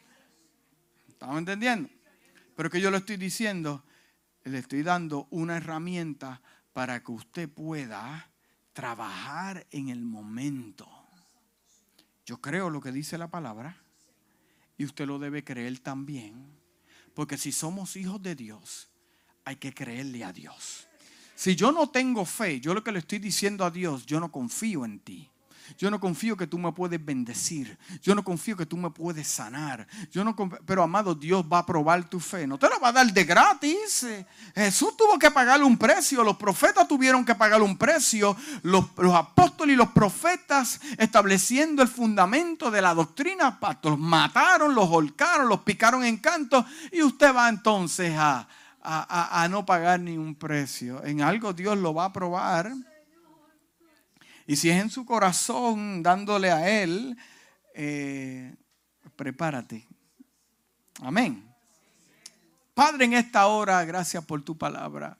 ¿Estamos 1.07 1.39
entendiendo? 1.39 1.89
Pero 2.55 2.69
que 2.69 2.79
yo 2.79 2.91
le 2.91 2.97
estoy 2.97 3.17
diciendo, 3.17 3.83
le 4.43 4.59
estoy 4.59 4.83
dando 4.83 5.27
una 5.31 5.57
herramienta 5.57 6.43
para 6.79 7.03
que 7.03 7.11
usted 7.11 7.49
pueda 7.49 8.31
trabajar 8.71 9.67
en 9.69 9.89
el 9.89 10.01
momento. 10.01 10.87
Yo 12.25 12.39
creo 12.39 12.69
lo 12.69 12.79
que 12.79 12.93
dice 12.93 13.17
la 13.17 13.29
palabra 13.29 13.75
y 14.77 14.85
usted 14.85 15.05
lo 15.05 15.19
debe 15.19 15.43
creer 15.43 15.79
también. 15.79 16.57
Porque 17.13 17.37
si 17.37 17.51
somos 17.51 17.97
hijos 17.97 18.23
de 18.23 18.33
Dios, 18.33 18.87
hay 19.43 19.57
que 19.57 19.73
creerle 19.73 20.23
a 20.23 20.31
Dios. 20.31 20.87
Si 21.35 21.53
yo 21.53 21.73
no 21.73 21.89
tengo 21.89 22.23
fe, 22.23 22.61
yo 22.61 22.73
lo 22.73 22.81
que 22.81 22.93
le 22.93 22.99
estoy 22.99 23.19
diciendo 23.19 23.65
a 23.65 23.71
Dios, 23.71 24.05
yo 24.05 24.21
no 24.21 24.31
confío 24.31 24.85
en 24.85 25.01
ti. 25.01 25.29
Yo 25.77 25.91
no 25.91 25.99
confío 25.99 26.35
que 26.35 26.47
tú 26.47 26.57
me 26.57 26.71
puedes 26.71 27.03
bendecir. 27.03 27.77
Yo 28.01 28.15
no 28.15 28.23
confío 28.23 28.57
que 28.57 28.65
tú 28.65 28.77
me 28.77 28.89
puedes 28.89 29.27
sanar. 29.27 29.87
Yo 30.11 30.23
no 30.23 30.35
pero 30.65 30.83
amado, 30.83 31.15
Dios 31.15 31.45
va 31.51 31.59
a 31.59 31.65
probar 31.65 32.09
tu 32.09 32.19
fe. 32.19 32.47
No 32.47 32.57
te 32.57 32.69
la 32.69 32.77
va 32.77 32.89
a 32.89 32.91
dar 32.93 33.11
de 33.11 33.23
gratis. 33.23 34.05
Jesús 34.55 34.95
tuvo 34.97 35.17
que 35.19 35.31
pagarle 35.31 35.65
un 35.65 35.77
precio. 35.77 36.23
Los 36.23 36.37
profetas 36.37 36.87
tuvieron 36.87 37.25
que 37.25 37.35
pagarle 37.35 37.65
un 37.65 37.77
precio. 37.77 38.35
Los, 38.63 38.85
apóstoles 39.13 39.73
y 39.73 39.77
los 39.77 39.89
profetas 39.89 40.79
estableciendo 40.97 41.81
el 41.81 41.87
fundamento 41.87 42.71
de 42.71 42.81
la 42.81 42.93
doctrina. 42.93 43.59
Los 43.83 43.99
mataron, 43.99 44.75
los 44.75 44.89
holcaron, 44.89 45.49
los 45.49 45.61
picaron 45.61 46.03
en 46.03 46.17
canto. 46.17 46.65
Y 46.91 47.01
usted 47.01 47.35
va 47.35 47.49
entonces 47.49 48.15
a, 48.17 48.47
a 48.81 49.47
no 49.49 49.65
pagar 49.65 49.99
ni 49.99 50.17
un 50.17 50.35
precio. 50.35 51.03
En 51.03 51.21
algo 51.21 51.53
Dios 51.53 51.77
lo 51.77 51.93
va 51.93 52.05
a 52.05 52.13
probar. 52.13 52.73
Y 54.49 54.55
si 54.55 54.67
es 54.71 54.81
en 54.81 54.89
su 54.89 55.05
corazón 55.05 56.01
dándole 56.01 56.49
a 56.49 56.81
Él, 56.81 57.15
eh, 57.75 58.55
prepárate. 59.15 59.87
Amén. 61.01 61.47
Padre, 62.73 63.05
en 63.05 63.13
esta 63.13 63.45
hora, 63.45 63.85
gracias 63.85 64.25
por 64.25 64.41
tu 64.41 64.57
palabra. 64.57 65.15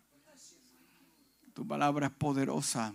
Tu 1.54 1.68
palabra 1.68 2.08
es 2.08 2.14
poderosa. 2.14 2.92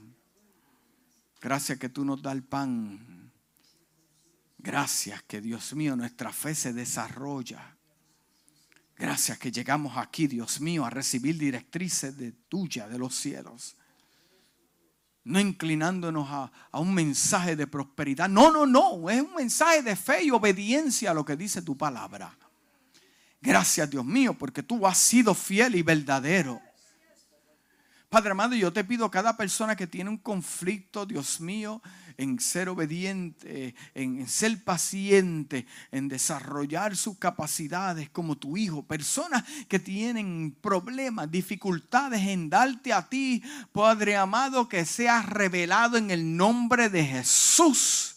Gracias 1.40 1.78
que 1.78 1.88
tú 1.88 2.04
nos 2.04 2.20
das 2.20 2.32
el 2.34 2.42
pan. 2.42 3.30
Gracias 4.58 5.22
que 5.22 5.40
Dios 5.40 5.72
mío, 5.74 5.94
nuestra 5.94 6.32
fe 6.32 6.56
se 6.56 6.72
desarrolla. 6.72 7.76
Gracias 8.96 9.38
que 9.38 9.52
llegamos 9.52 9.96
aquí, 9.96 10.26
Dios 10.26 10.60
mío, 10.60 10.84
a 10.84 10.90
recibir 10.90 11.38
directrices 11.38 12.18
de 12.18 12.32
tuya, 12.32 12.88
de 12.88 12.98
los 12.98 13.14
cielos 13.14 13.76
no 15.24 15.40
inclinándonos 15.40 16.28
a, 16.30 16.78
un 16.78 16.92
mensaje 16.92 17.56
de 17.56 17.66
prosperidad. 17.66 18.28
No, 18.28 18.50
no, 18.52 18.66
no. 18.66 19.08
Es 19.08 19.22
un 19.22 19.34
mensaje 19.34 19.82
de 19.82 19.96
fe 19.96 20.24
y 20.24 20.30
obediencia 20.30 21.10
a 21.10 21.14
lo 21.14 21.24
que 21.24 21.36
dice 21.36 21.62
tu 21.62 21.76
palabra. 21.76 22.36
Gracias, 23.40 23.90
Dios 23.90 24.04
mío, 24.04 24.34
porque 24.34 24.62
tú 24.62 24.86
has 24.86 24.98
sido 24.98 25.34
fiel 25.34 25.74
y 25.74 25.82
verdadero. 25.82 26.60
Padre 28.08 28.30
amado, 28.30 28.54
yo 28.54 28.72
te 28.72 28.84
pido 28.84 29.06
a 29.06 29.10
cada 29.10 29.36
persona 29.36 29.74
que 29.74 29.86
tiene 29.86 30.08
un 30.08 30.18
conflicto, 30.18 31.04
Dios 31.04 31.40
mío, 31.40 31.82
en 32.16 32.40
ser 32.40 32.68
obediente, 32.68 33.74
en 33.94 34.28
ser 34.28 34.62
paciente, 34.64 35.66
en 35.90 36.08
desarrollar 36.08 36.96
sus 36.96 37.18
capacidades 37.18 38.10
como 38.10 38.36
tu 38.36 38.56
hijo. 38.56 38.86
Personas 38.86 39.44
que 39.68 39.78
tienen 39.78 40.56
problemas, 40.60 41.30
dificultades 41.30 42.22
en 42.22 42.50
darte 42.50 42.92
a 42.92 43.08
ti, 43.08 43.42
Padre 43.72 44.16
amado, 44.16 44.68
que 44.68 44.84
seas 44.84 45.26
revelado 45.26 45.96
en 45.96 46.10
el 46.10 46.36
nombre 46.36 46.88
de 46.88 47.04
Jesús. 47.04 48.16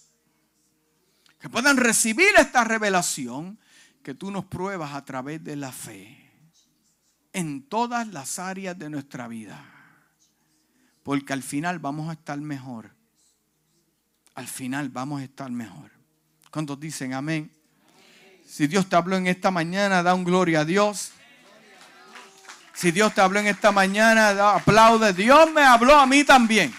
Que 1.39 1.49
puedan 1.49 1.77
recibir 1.77 2.29
esta 2.37 2.63
revelación 2.63 3.59
que 4.03 4.13
tú 4.13 4.31
nos 4.31 4.45
pruebas 4.45 4.93
a 4.93 5.05
través 5.05 5.43
de 5.43 5.55
la 5.55 5.71
fe 5.71 6.31
en 7.33 7.61
todas 7.61 8.07
las 8.07 8.39
áreas 8.39 8.77
de 8.79 8.89
nuestra 8.89 9.27
vida 9.27 9.73
porque 11.07 11.31
al 11.31 11.41
final 11.41 11.79
vamos 11.79 12.09
a 12.09 12.11
estar 12.11 12.37
mejor. 12.37 12.96
Al 14.37 14.47
final 14.47 14.89
vamos 14.89 15.21
a 15.21 15.23
estar 15.23 15.49
mejor. 15.49 15.89
¿Cuántos 16.51 16.79
dicen 16.79 17.15
amén? 17.15 17.51
Si 18.47 18.67
Dios 18.67 18.87
te 18.87 18.95
habló 18.95 19.15
en 19.15 19.25
esta 19.25 19.49
mañana, 19.49 20.03
da 20.03 20.13
un 20.13 20.23
gloria 20.23 20.59
a 20.59 20.65
Dios. 20.65 21.11
Si 22.71 22.91
Dios 22.91 23.15
te 23.15 23.21
habló 23.21 23.39
en 23.39 23.47
esta 23.47 23.71
mañana, 23.71 24.53
aplaude. 24.53 25.11
Dios 25.13 25.51
me 25.51 25.63
habló 25.63 25.95
a 25.95 26.05
mí 26.05 26.23
también. 26.23 26.71